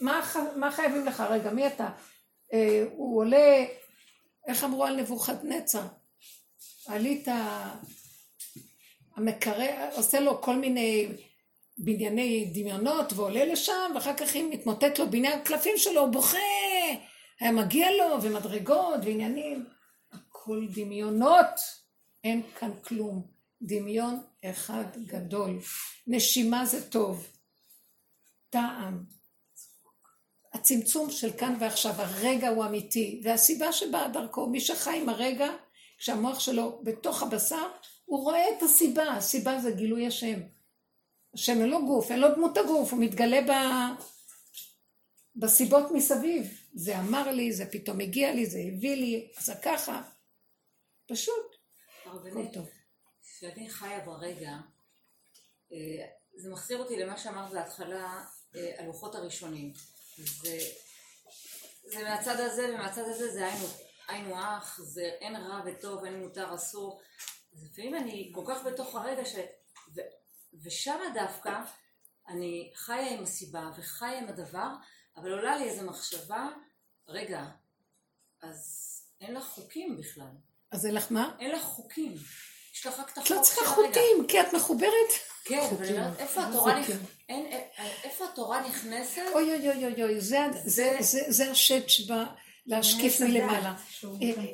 [0.00, 0.20] מה,
[0.56, 1.20] מה חייבים לך?
[1.30, 1.88] רגע, מי אתה?
[2.52, 3.64] אה, הוא עולה,
[4.48, 5.82] איך אמרו על נבוכדנצר?
[6.86, 7.28] עלית,
[9.16, 11.08] המקרר, עושה לו כל מיני
[11.78, 16.38] בנייני דמיונות ועולה לשם, ואחר כך אם מתמוטט לו בניין הקלפים שלו, הוא בוכה,
[17.40, 19.66] היה מגיע לו, ומדרגות, ועניינים.
[20.12, 21.60] הכל דמיונות,
[22.24, 23.36] אין כאן כלום.
[23.62, 25.58] דמיון אחד גדול.
[26.06, 27.26] נשימה זה טוב.
[28.50, 29.04] טעם.
[30.52, 35.48] הצמצום של כאן ועכשיו, הרגע הוא אמיתי, והסיבה שבאה דרכו, מי שחי עם הרגע,
[35.98, 37.68] כשהמוח שלו בתוך הבשר,
[38.04, 40.40] הוא רואה את הסיבה, הסיבה זה גילוי השם.
[41.36, 43.52] השם אין לו גוף, אין לו דמות הגוף, הוא מתגלה ב...
[45.36, 46.60] בסיבות מסביב.
[46.74, 50.02] זה אמר לי, זה פתאום הגיע לי, זה הביא לי, זה ככה.
[51.08, 51.56] פשוט.
[52.52, 52.68] טוב.
[53.22, 54.50] כשאני חיה ברגע,
[55.72, 56.06] אה,
[56.36, 58.24] זה מחזיר אותי למה שאמרת בהתחלה,
[58.56, 59.72] אה, הלוחות הראשונים.
[60.16, 60.58] זה,
[61.84, 63.66] זה מהצד הזה ומהצד הזה זה היינו,
[64.08, 67.00] היינו אח, זה אין רע וטוב, אין מותר אסור.
[67.52, 69.34] לפעמים אני כל כך בתוך הרגע ש...
[70.62, 71.60] ושם דווקא
[72.28, 74.68] אני חיה עם הסיבה וחיה עם הדבר,
[75.16, 76.48] אבל עולה לי איזו מחשבה,
[77.08, 77.44] רגע,
[78.42, 78.86] אז
[79.20, 80.32] אין לך חוקים בכלל.
[80.70, 81.36] אז אין לך מה?
[81.38, 82.14] אין לך חוקים.
[82.74, 83.88] יש לך רק את החוק את לא צריכה של הרגע.
[83.88, 85.12] חוטים, כי את מחוברת.
[85.44, 85.96] כן, אבל חוקים.
[85.96, 86.96] אני אומרת, איפה התורה חוקים?
[88.04, 88.24] איפה
[88.68, 89.22] נכנסת?
[89.34, 92.24] אוי אוי אוי אוי זה, השד שבא
[92.66, 93.74] להשקיף מלמעלה.
[94.04, 94.10] אה,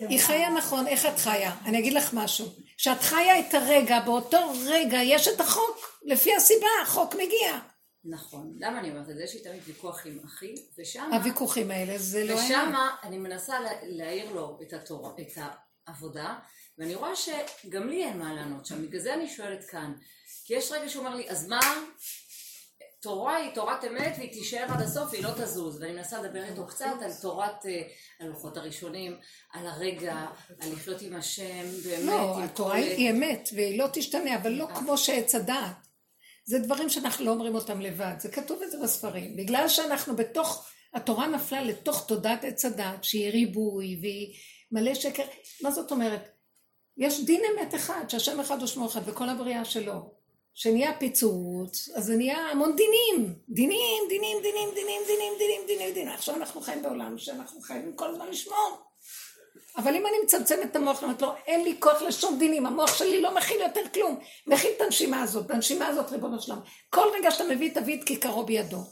[0.08, 1.54] היא חיה נכון, איך את חיה?
[1.64, 2.46] אני אגיד לך משהו.
[2.76, 7.58] כשאת חיה את הרגע, באותו רגע יש את החוק, לפי הסיבה, החוק מגיע.
[8.04, 8.52] נכון.
[8.58, 9.22] למה אני אומרת את זה?
[9.24, 11.10] יש לי תמיד ויכוח עם אחי, ושם...
[11.12, 12.34] הוויכוחים האלה, זה לא.
[12.34, 12.72] ושם
[13.02, 15.42] אני מנסה לה- להעיר לו את התורה, את
[15.86, 16.34] העבודה,
[16.78, 19.92] ואני רואה שגם לי אין מה לענות שם, בגלל זה אני שואלת כאן.
[20.44, 21.60] כי יש רגע שהוא אומר לי, אז מה?
[23.02, 26.66] תורה היא תורת אמת והיא תישאר עד הסוף והיא לא תזוז ואני מנסה לדבר איתו
[26.66, 27.82] קצת על תורת אה,
[28.20, 29.16] הלוחות הראשונים,
[29.52, 30.26] על הרגע,
[30.60, 34.98] על לחיות עם השם, באמת, לא, התורה היא אמת, והיא לא תשתנה, אבל לא כמו
[34.98, 35.91] שעץ הדעת.
[36.44, 39.36] זה דברים שאנחנו לא אומרים אותם לבד, זה כתוב את זה בספרים.
[39.36, 44.34] בגלל שאנחנו בתוך, התורה נפלה לתוך תודעת עץ הדעת, שהיא ריבוי, והיא
[44.72, 45.22] מלא שקר.
[45.62, 46.28] מה זאת אומרת?
[46.96, 50.22] יש דין אמת אחד, שהשם אחד הוא שמו אחד, וכל הבריאה שלו.
[50.54, 53.34] שנהיה פיצוץ, אז זה נהיה המון דינים.
[53.48, 56.08] דינים, דינים, דינים, דינים, דינים, דינים, דינים, דינים.
[56.08, 58.91] עכשיו אנחנו חיים בעולם שאנחנו חייבים כל הזמן לשמור.
[59.76, 63.20] אבל אם אני מצמצמת את המוח, אומרת לו, אין לי כוח לשום דינים, המוח שלי
[63.20, 64.20] לא מכיל יותר כלום.
[64.46, 66.60] מכיל את הנשימה הזאת, בנשימה הזאת, ריבונו שלם.
[66.90, 68.84] כל רגע שאתה מביא, תביא את כיכרו בידו.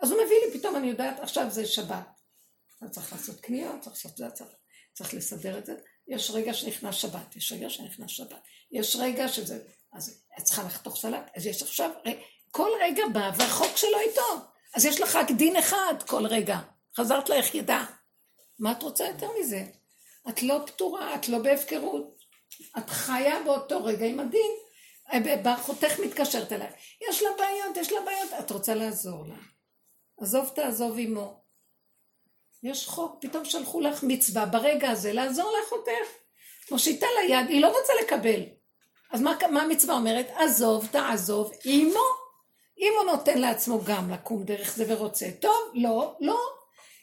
[0.00, 2.06] אז הוא מביא לי, פתאום אני יודעת, עכשיו זה שבת.
[2.78, 4.50] אתה צריך לעשות קניות, צריך לעשות זה, צריך,
[4.94, 5.74] צריך לסדר את זה.
[6.08, 8.40] יש רגע שנכנס שבת, יש רגע שנכנס שבת.
[8.72, 9.58] יש רגע שזה,
[9.92, 11.90] אז את צריכה לחתוך סלט, אז יש עכשיו,
[12.50, 14.46] כל רגע בא והחוק שלו איתו.
[14.74, 16.58] אז יש לך רק דין אחד כל רגע.
[16.96, 17.84] חזרת ליחידה.
[18.58, 19.64] מה את רוצה יותר מזה?
[20.28, 22.16] את לא פתורה, את לא בהפקרות.
[22.78, 24.50] את חיה באותו רגע עם הדין.
[25.42, 26.70] באחותך מתקשרת אליי.
[27.08, 28.30] יש לה בעיות, יש לה בעיות.
[28.38, 29.36] את רוצה לעזור לה.
[30.20, 31.40] עזוב תעזוב עמו.
[32.62, 36.08] יש חוק, פתאום שלחו לך מצווה ברגע הזה לעזור לאחותך.
[36.70, 38.42] מושיטה לה יד, היא לא רוצה לקבל.
[39.12, 40.26] אז מה, מה המצווה אומרת?
[40.34, 42.26] עזוב, תעזוב עמו.
[42.78, 46.38] אם הוא נותן לעצמו גם לקום דרך זה ורוצה, טוב, לא, לא.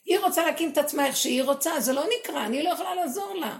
[0.06, 3.34] היא רוצה להקים את עצמה איך שהיא רוצה, זה לא נקרא, אני לא יכולה לעזור
[3.34, 3.58] לה.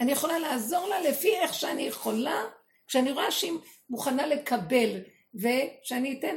[0.00, 2.44] אני יכולה לעזור לה לפי איך שאני יכולה,
[2.86, 3.52] כשאני רואה שהיא
[3.90, 5.00] מוכנה לקבל,
[5.34, 6.36] ושאני אתן,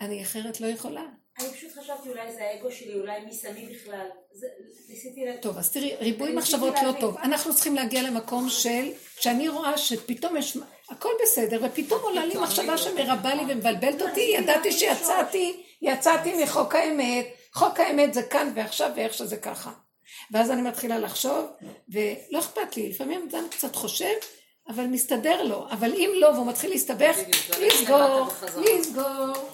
[0.00, 1.04] אני אחרת לא יכולה.
[1.40, 4.06] אני פשוט חשבתי אולי זה האגו שלי, אולי מי שמי בכלל.
[4.32, 4.46] זה,
[4.88, 5.24] ניסיתי...
[5.24, 5.36] לה...
[5.36, 6.92] טוב, אז תראי, ריבוי מחשבות לא.
[7.00, 7.16] טוב.
[7.16, 10.58] אנחנו צריכים להגיע למקום של, כשאני רואה שפתאום יש,
[10.90, 17.26] הכל בסדר, ופתאום עולה לי מחשבה שמרבה לי ומבלבלת אותי, ידעתי שיצאתי, יצאתי מחוק האמת,
[17.54, 19.72] חוק האמת זה כאן ועכשיו ואיך שזה ככה.
[20.30, 21.46] ואז אני מתחילה לחשוב,
[21.88, 24.14] ולא אכפת לי, לפעמים אדם קצת חושב,
[24.68, 27.16] אבל מסתדר לו, אבל אם לא, והוא מתחיל להסתבך,
[27.60, 28.28] לסגור.
[28.56, 29.50] לסגור.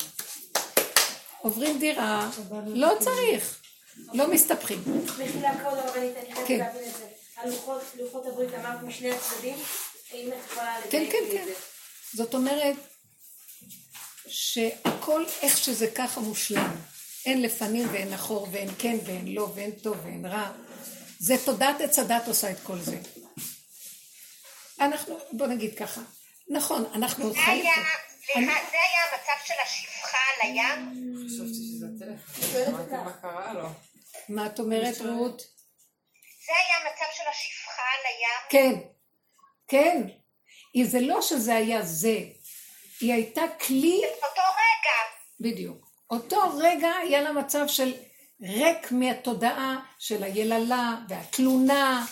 [1.38, 2.30] עוברים דירה,
[2.66, 3.60] לא צריך,
[4.12, 4.82] לא מסתבכים.
[5.04, 6.58] מחילה כבוד הרבנית, אני חייבת כן.
[6.58, 7.06] להבין את זה.
[7.36, 9.56] הלוחות, לוחות הברית אמרת משני הצדדים,
[10.12, 11.44] האם את יכולה כן, לדייק כן, כן.
[11.44, 11.52] זה?
[12.14, 12.76] זאת אומרת
[14.26, 16.70] שהכל איך שזה ככה מושלם.
[17.26, 20.52] אין לפנים ואין אחור ואין כן ואין לא ואין טוב ואין רע.
[21.18, 22.98] זה תודעת עץ הדת עושה את כל זה.
[24.80, 26.00] אנחנו, בוא נגיד ככה,
[26.48, 27.64] נכון, אנחנו עוד זה חיים
[28.34, 30.92] זה היה המצב של השפחה על הים?
[31.26, 32.66] חשבתי שזה.
[32.68, 33.68] אמרתי מה קרה לו.
[34.28, 35.40] מה את אומרת רות?
[36.46, 38.48] זה היה המצב של השפחה על הים?
[38.50, 38.88] כן,
[39.68, 40.02] כן.
[40.84, 42.18] זה לא שזה היה זה,
[43.00, 44.98] היא הייתה כלי אותו רגע.
[45.40, 45.89] בדיוק.
[46.10, 47.92] אותו רגע היה לה מצב של
[48.42, 52.06] ריק מהתודעה של היללה והתלונה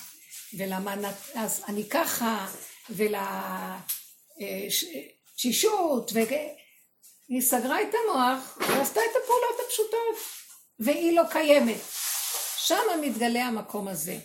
[0.58, 0.94] ולמה
[1.34, 2.46] אז אני ככה
[4.40, 10.16] ולתשישות והיא סגרה את המוח ועשתה את הפעולות הפשוטות
[10.78, 11.80] והיא לא קיימת.
[12.56, 14.18] שם מתגלה המקום הזה.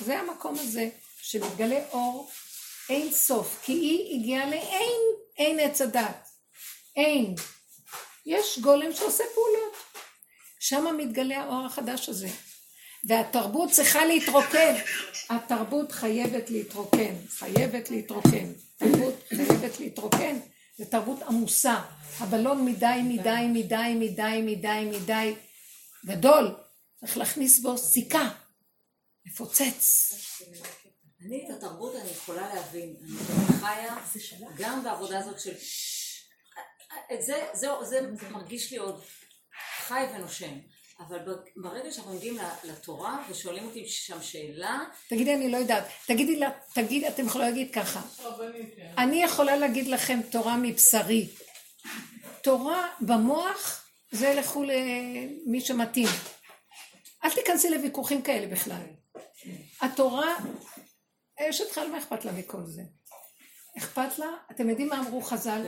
[0.00, 0.88] זה המקום הזה
[1.22, 2.30] שמתגלה אור
[2.88, 5.00] אין סוף כי היא הגיעה לאין,
[5.38, 6.28] אין עץ הדת.
[6.96, 7.34] אין.
[8.26, 9.74] יש גולם שעושה פעולות.
[10.60, 12.28] שם מתגלה האור החדש הזה.
[13.04, 14.74] והתרבות צריכה להתרוקן.
[15.30, 17.14] התרבות חייבת להתרוקן.
[17.28, 18.52] חייבת להתרוקן.
[18.76, 20.38] תרבות חייבת להתרוקן.
[20.78, 21.82] זו תרבות עמוסה.
[22.18, 25.34] הבלון מדי, מדי, מדי, מדי, מדי, מדי
[26.06, 26.54] גדול.
[27.00, 28.30] צריך להכניס בו סיכה.
[29.26, 30.12] לפוצץ.
[31.26, 33.96] אני את התרבות אני יכולה להבין, אני חיה
[34.58, 35.54] גם בעבודה הזאת של
[37.20, 38.00] זה, זה, זה
[38.30, 39.02] מרגיש לי עוד
[39.86, 40.58] חי ונושם,
[41.00, 41.18] אבל
[41.56, 45.84] ברגע שאנחנו מגיעים ל- לתורה ושואלים אותי שם שאלה, תגידי, אני לא יודעת.
[46.06, 48.00] תגידי לה, תגידי, אתם יכולים להגיד ככה.
[48.76, 48.92] כן.
[48.98, 51.28] אני יכולה להגיד לכם תורה מבשרי.
[52.42, 56.08] תורה במוח, זה לכו למי שמתאים.
[57.24, 58.82] אל תיכנסי לוויכוחים כאלה בכלל.
[59.80, 60.36] התורה,
[61.40, 62.82] אשת חייל, מה אכפת לה מכל זה?
[63.78, 64.26] אכפת לה?
[64.50, 65.66] אתם יודעים מה אמרו חז"ל?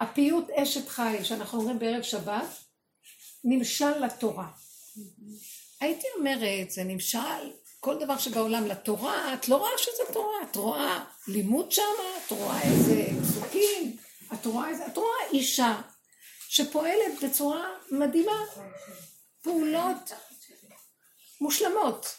[0.00, 2.46] הפיוט אשת חיל, שאנחנו אומרים בערב שבת,
[3.44, 4.48] נמשל לתורה.
[5.80, 11.04] הייתי אומרת, זה נמשל, כל דבר שבעולם לתורה, את לא רואה שזה תורה, את רואה
[11.28, 11.82] לימוד שם,
[12.26, 13.96] את רואה איזה פסוקים,
[14.32, 15.80] את רואה איזה, את רואה אישה
[16.48, 18.44] שפועלת בצורה מדהימה,
[19.42, 20.12] פעולות
[21.40, 22.16] מושלמות.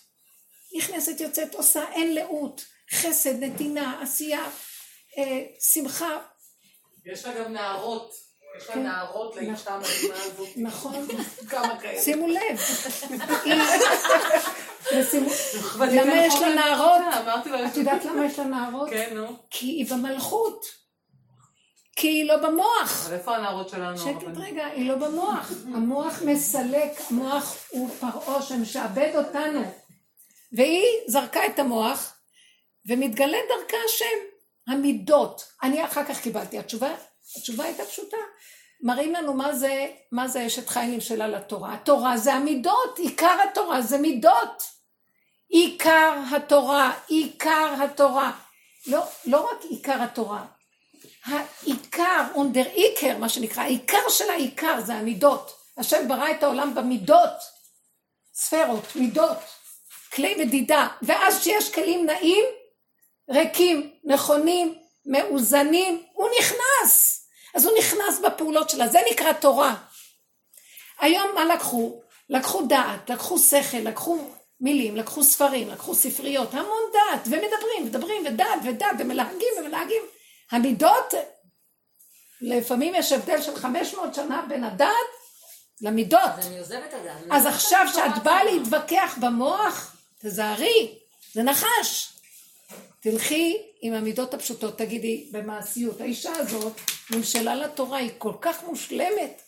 [0.77, 4.45] נכנסת, יוצאת, עושה, אין לאות, חסד, נתינה, עשייה,
[5.17, 6.17] אה, שמחה,
[7.05, 8.13] יש לה גם נערות.
[8.57, 8.83] יש לה כן.
[8.83, 10.47] נערות לאישה המדהימה הזאת.
[10.55, 11.07] נכון?
[11.49, 12.01] כמה כאלה.
[12.01, 12.59] שימו לב.
[15.79, 17.01] למה יש לה נערות?
[17.21, 17.67] אמרתי לה...
[17.67, 18.89] את יודעת למה יש לה נערות?
[18.89, 19.37] כן, נו.
[19.49, 20.65] כי היא במלכות.
[21.95, 23.09] כי היא לא במוח.
[23.11, 23.97] איפה הנערות שלנו?
[23.97, 24.37] שקט?
[24.37, 25.51] רגע, היא לא במוח.
[25.65, 29.61] המוח מסלק, המוח הוא פרעה שמשעבד אותנו.
[30.53, 32.13] והיא זרקה את המוח,
[32.89, 34.30] ומתגלה דרכה השם,
[34.67, 35.43] המידות.
[35.63, 36.89] אני אחר כך קיבלתי, התשובה,
[37.37, 38.17] התשובה הייתה פשוטה.
[38.81, 41.73] מראים לנו מה זה, מה זה אשת חיילים שלה לתורה.
[41.73, 44.63] התורה זה המידות, עיקר התורה זה מידות.
[45.49, 48.31] עיקר התורה, עיקר התורה.
[48.87, 50.45] לא, לא רק עיקר התורה,
[51.25, 55.53] העיקר, אונדר איקר, מה שנקרא, העיקר של העיקר זה המידות.
[55.77, 57.29] השם ברא את העולם במידות,
[58.33, 59.37] ספרות, מידות,
[60.13, 62.45] כלי מדידה, ואז כשיש כלים נעים,
[63.29, 64.75] ריקים, נכונים,
[65.05, 67.21] מאוזנים, הוא נכנס.
[67.55, 69.75] אז הוא נכנס בפעולות שלה, זה נקרא תורה.
[70.99, 72.01] היום מה לקחו?
[72.29, 74.17] לקחו דעת, לקחו שכל, לקחו
[74.61, 80.01] מילים, לקחו ספרים, לקחו ספריות, המון דעת, ומדברים, מדברים, ודעת, ודעת, ומלהגים, ומלהגים.
[80.51, 81.13] המידות,
[82.41, 84.95] לפעמים יש הבדל של 500 שנה בין הדעת
[85.81, 86.21] למידות.
[86.37, 87.35] אז אני עוזבת את זה.
[87.35, 90.99] אז עכשיו כשאת באה להתווכח במוח, תזהרי,
[91.33, 92.13] זה נחש.
[92.99, 96.73] תלכי עם המידות הפשוטות, תגידי במעשיות, האישה הזאת
[97.11, 99.41] נמשלה לתורה, היא כל כך מושלמת,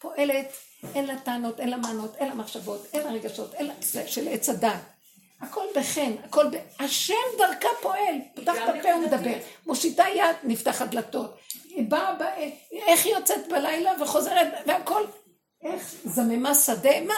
[0.00, 0.52] פועלת,
[0.94, 4.08] אין לה טענות, אין לה מענות, אין לה מחשבות, אין לה רגשות, אין לה זה
[4.08, 4.80] של עץ הדת.
[5.40, 6.56] הכל בחן, הכל ב...
[6.78, 9.34] השם דרכה פועל, פותח את הפה ומדבר,
[9.66, 11.36] מושיטה יד, נפתח הדלתות.
[11.64, 12.30] היא באה, בא...
[12.72, 15.02] איך היא יוצאת בלילה וחוזרת, והכל,
[15.62, 17.14] איך זממה שדה, מה?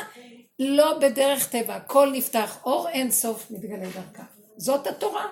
[0.58, 4.22] לא בדרך טבע, הכל נפתח, אור אין סוף מתגלה דרכה.
[4.56, 5.26] זאת התורה.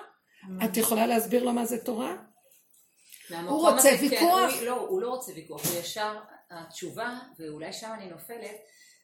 [0.65, 2.15] את יכולה להסביר לו מה זה תורה?
[3.29, 4.51] הוא רוצה הזה, ויכוח?
[4.51, 6.19] כן, הוא, לא, הוא לא רוצה ויכוח, הוא ישר,
[6.51, 8.55] התשובה, ואולי שם אני נופלת,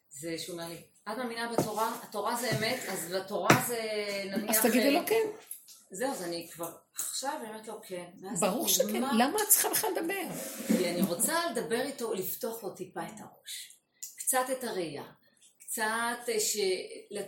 [0.10, 0.82] זה שהוא אומר לי,
[1.12, 2.00] את מאמינה בתורה?
[2.04, 3.80] התורה זה אמת, אז בתורה זה
[4.26, 4.56] נניח...
[4.56, 5.28] אז תגידי לו כן.
[5.92, 8.06] זהו, אז אני כבר עכשיו, אומרת לו כן.
[8.40, 9.12] ברור אמרתי, שכן, מה?
[9.14, 10.24] למה את צריכה בכלל לדבר?
[10.78, 13.80] כי אני רוצה לדבר איתו, לפתוח לו טיפה את הראש.
[14.18, 15.04] קצת את הראייה.
[15.72, 15.84] קצת
[16.30, 16.58] אה, ש...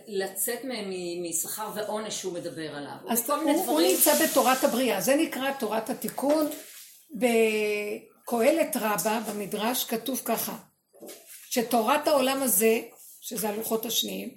[0.08, 2.96] לצאת מ- מ- משכר ועונש שהוא מדבר עליו.
[3.08, 3.94] אז וכל הוא, מיני הוא דברים.
[3.96, 6.50] נמצא בתורת הבריאה, זה נקרא תורת התיקון.
[7.14, 10.56] בקהלת רבה במדרש כתוב ככה,
[11.50, 12.80] שתורת העולם הזה,
[13.20, 14.30] שזה הלוחות השניים,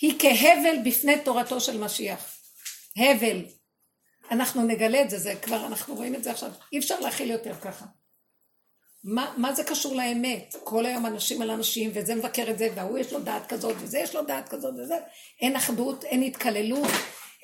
[0.00, 2.36] היא כהבל בפני תורתו של משיח.
[2.96, 3.44] הבל.
[4.30, 7.54] אנחנו נגלה את זה, זה כבר, אנחנו רואים את זה עכשיו, אי אפשר להכיל יותר
[7.54, 7.84] ככה.
[9.06, 10.56] מה, מה זה קשור לאמת?
[10.64, 13.98] כל היום אנשים על אנשים, וזה מבקר את זה, וההוא יש לו דעת כזאת, וזה
[13.98, 14.94] יש לו דעת כזאת, וזה...
[15.40, 16.90] אין אחדות, אין התקללות,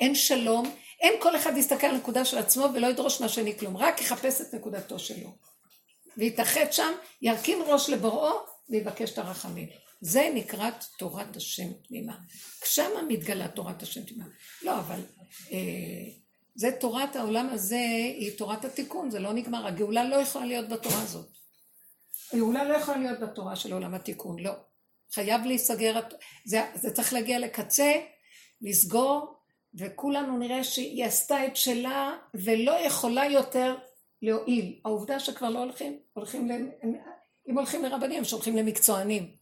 [0.00, 4.00] אין שלום, אין כל אחד יסתכל על נקודה של עצמו ולא ידרוש מהשני כלום, רק
[4.00, 5.28] יחפש את נקודתו שלו.
[6.16, 8.32] ויתאחד שם, ירכין ראש לבוראו
[8.70, 9.68] ויבקש את הרחמים.
[10.00, 12.16] זה נקרא תורת השם תמימה.
[12.64, 14.24] שמה מתגלה תורת השם תמימה.
[14.62, 15.00] לא, אבל
[15.52, 15.58] אה,
[16.54, 17.84] זה תורת העולם הזה,
[18.18, 19.66] היא תורת התיקון, זה לא נגמר.
[19.66, 21.41] הגאולה לא יכולה להיות בתורה הזאת.
[22.32, 24.52] הגאולה לא יכולה להיות בתורה של עולם התיקון, לא.
[25.14, 26.00] חייב להיסגר,
[26.44, 27.92] זה, זה צריך להגיע לקצה,
[28.62, 29.36] לסגור,
[29.74, 33.76] וכולנו נראה שהיא עשתה את שלה ולא יכולה יותר
[34.22, 34.80] להועיל.
[34.84, 36.52] העובדה שכבר לא הולכים, הולכים, ל...
[37.48, 39.36] אם הולכים לרבנים, הם שולחים למקצוענים.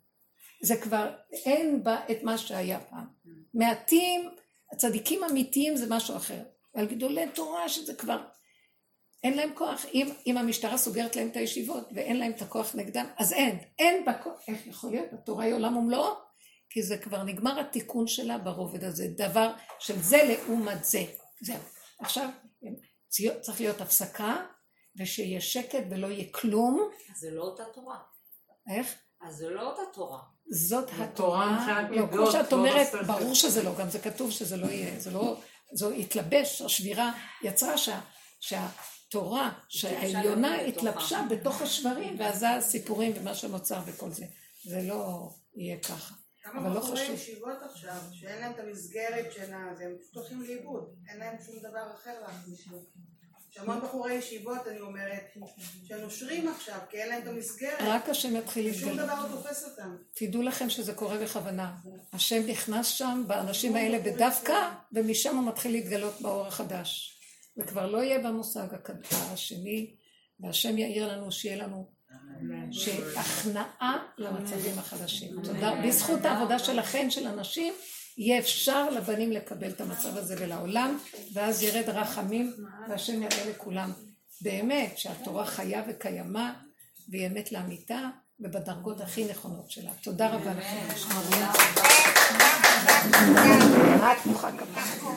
[0.62, 3.06] זה כבר, אין בה את מה שהיה פעם.
[3.54, 4.30] מעטים,
[4.72, 6.42] הצדיקים אמיתיים זה משהו אחר.
[6.74, 8.18] על גדולי תורה שזה כבר,
[9.24, 9.86] אין להם כוח.
[9.94, 13.58] אם, אם המשטרה סוגרת להם את הישיבות ואין להם את הכוח נגדם, אז אין.
[13.78, 14.40] אין בה כוח.
[14.48, 15.12] איך יכול להיות?
[15.12, 16.14] התורה היא עולם ומלואו?
[16.70, 19.06] כי זה כבר נגמר התיקון שלה ברובד הזה.
[19.16, 21.04] דבר של זה לעומת זה.
[21.40, 21.56] זהו.
[22.00, 22.28] עכשיו,
[23.40, 24.36] צריך להיות הפסקה,
[24.98, 26.90] ושיהיה שקט ולא יהיה כלום.
[27.16, 27.98] זה לא אותה תורה.
[28.74, 28.94] איך?
[29.22, 30.18] אז זה לא אותה תורה.
[30.50, 32.86] זאת התורה לא, כמו שאת אומרת.
[33.06, 35.40] ברור שזה לא, גם זה כתוב שזה לא יהיה, זה לא,
[35.72, 38.68] זו התלבש, השבירה יצרה שה,
[39.10, 40.60] שהתורה, שהעליונה.
[40.60, 44.24] התלבשה בתוך השברים, ואז זה הסיפורים ומה שנוצר וכל זה.
[44.64, 46.14] זה לא יהיה ככה.
[46.44, 47.14] אבל כמה לא בחורי חשוב.
[47.14, 51.58] ישיבות עכשיו, שאין להם את המסגרת של הזה, הם פשוט הולכים לאיבוד, אין להם שום
[51.58, 52.60] דבר אחר להכניס.
[53.50, 55.36] יש המון בחורי ישיבות, אני אומרת,
[55.84, 58.96] שנושרים עכשיו, כי אין להם את המסגרת, רק השם יתחיל להתגלות.
[58.96, 59.96] דבר לא תופס אותם.
[60.14, 61.76] תדעו לכם שזה קורה בכוונה.
[62.12, 67.09] השם נכנס שם באנשים האלה בדווקא, ומשם הוא מתחיל להתגלות באור החדש.
[67.60, 68.66] וכבר לא יהיה במושג
[69.32, 69.94] השני,
[70.40, 71.90] והשם יאיר לנו שיהיה לנו
[72.70, 75.42] שהכנעה למצבים החדשים.
[75.44, 75.80] תודה.
[75.84, 77.74] בזכות העבודה שלכם, של אנשים,
[78.18, 80.98] יהיה אפשר לבנים לקבל את המצב הזה ולעולם,
[81.32, 82.52] ואז ירד רחמים,
[82.88, 83.92] והשם יראה לכולם.
[84.40, 86.52] באמת, שהתורה חיה וקיימה,
[87.08, 88.08] והיא אמת לאמיתה,
[88.40, 89.90] ובדרגות הכי נכונות שלה.
[90.02, 90.86] תודה רבה לכם.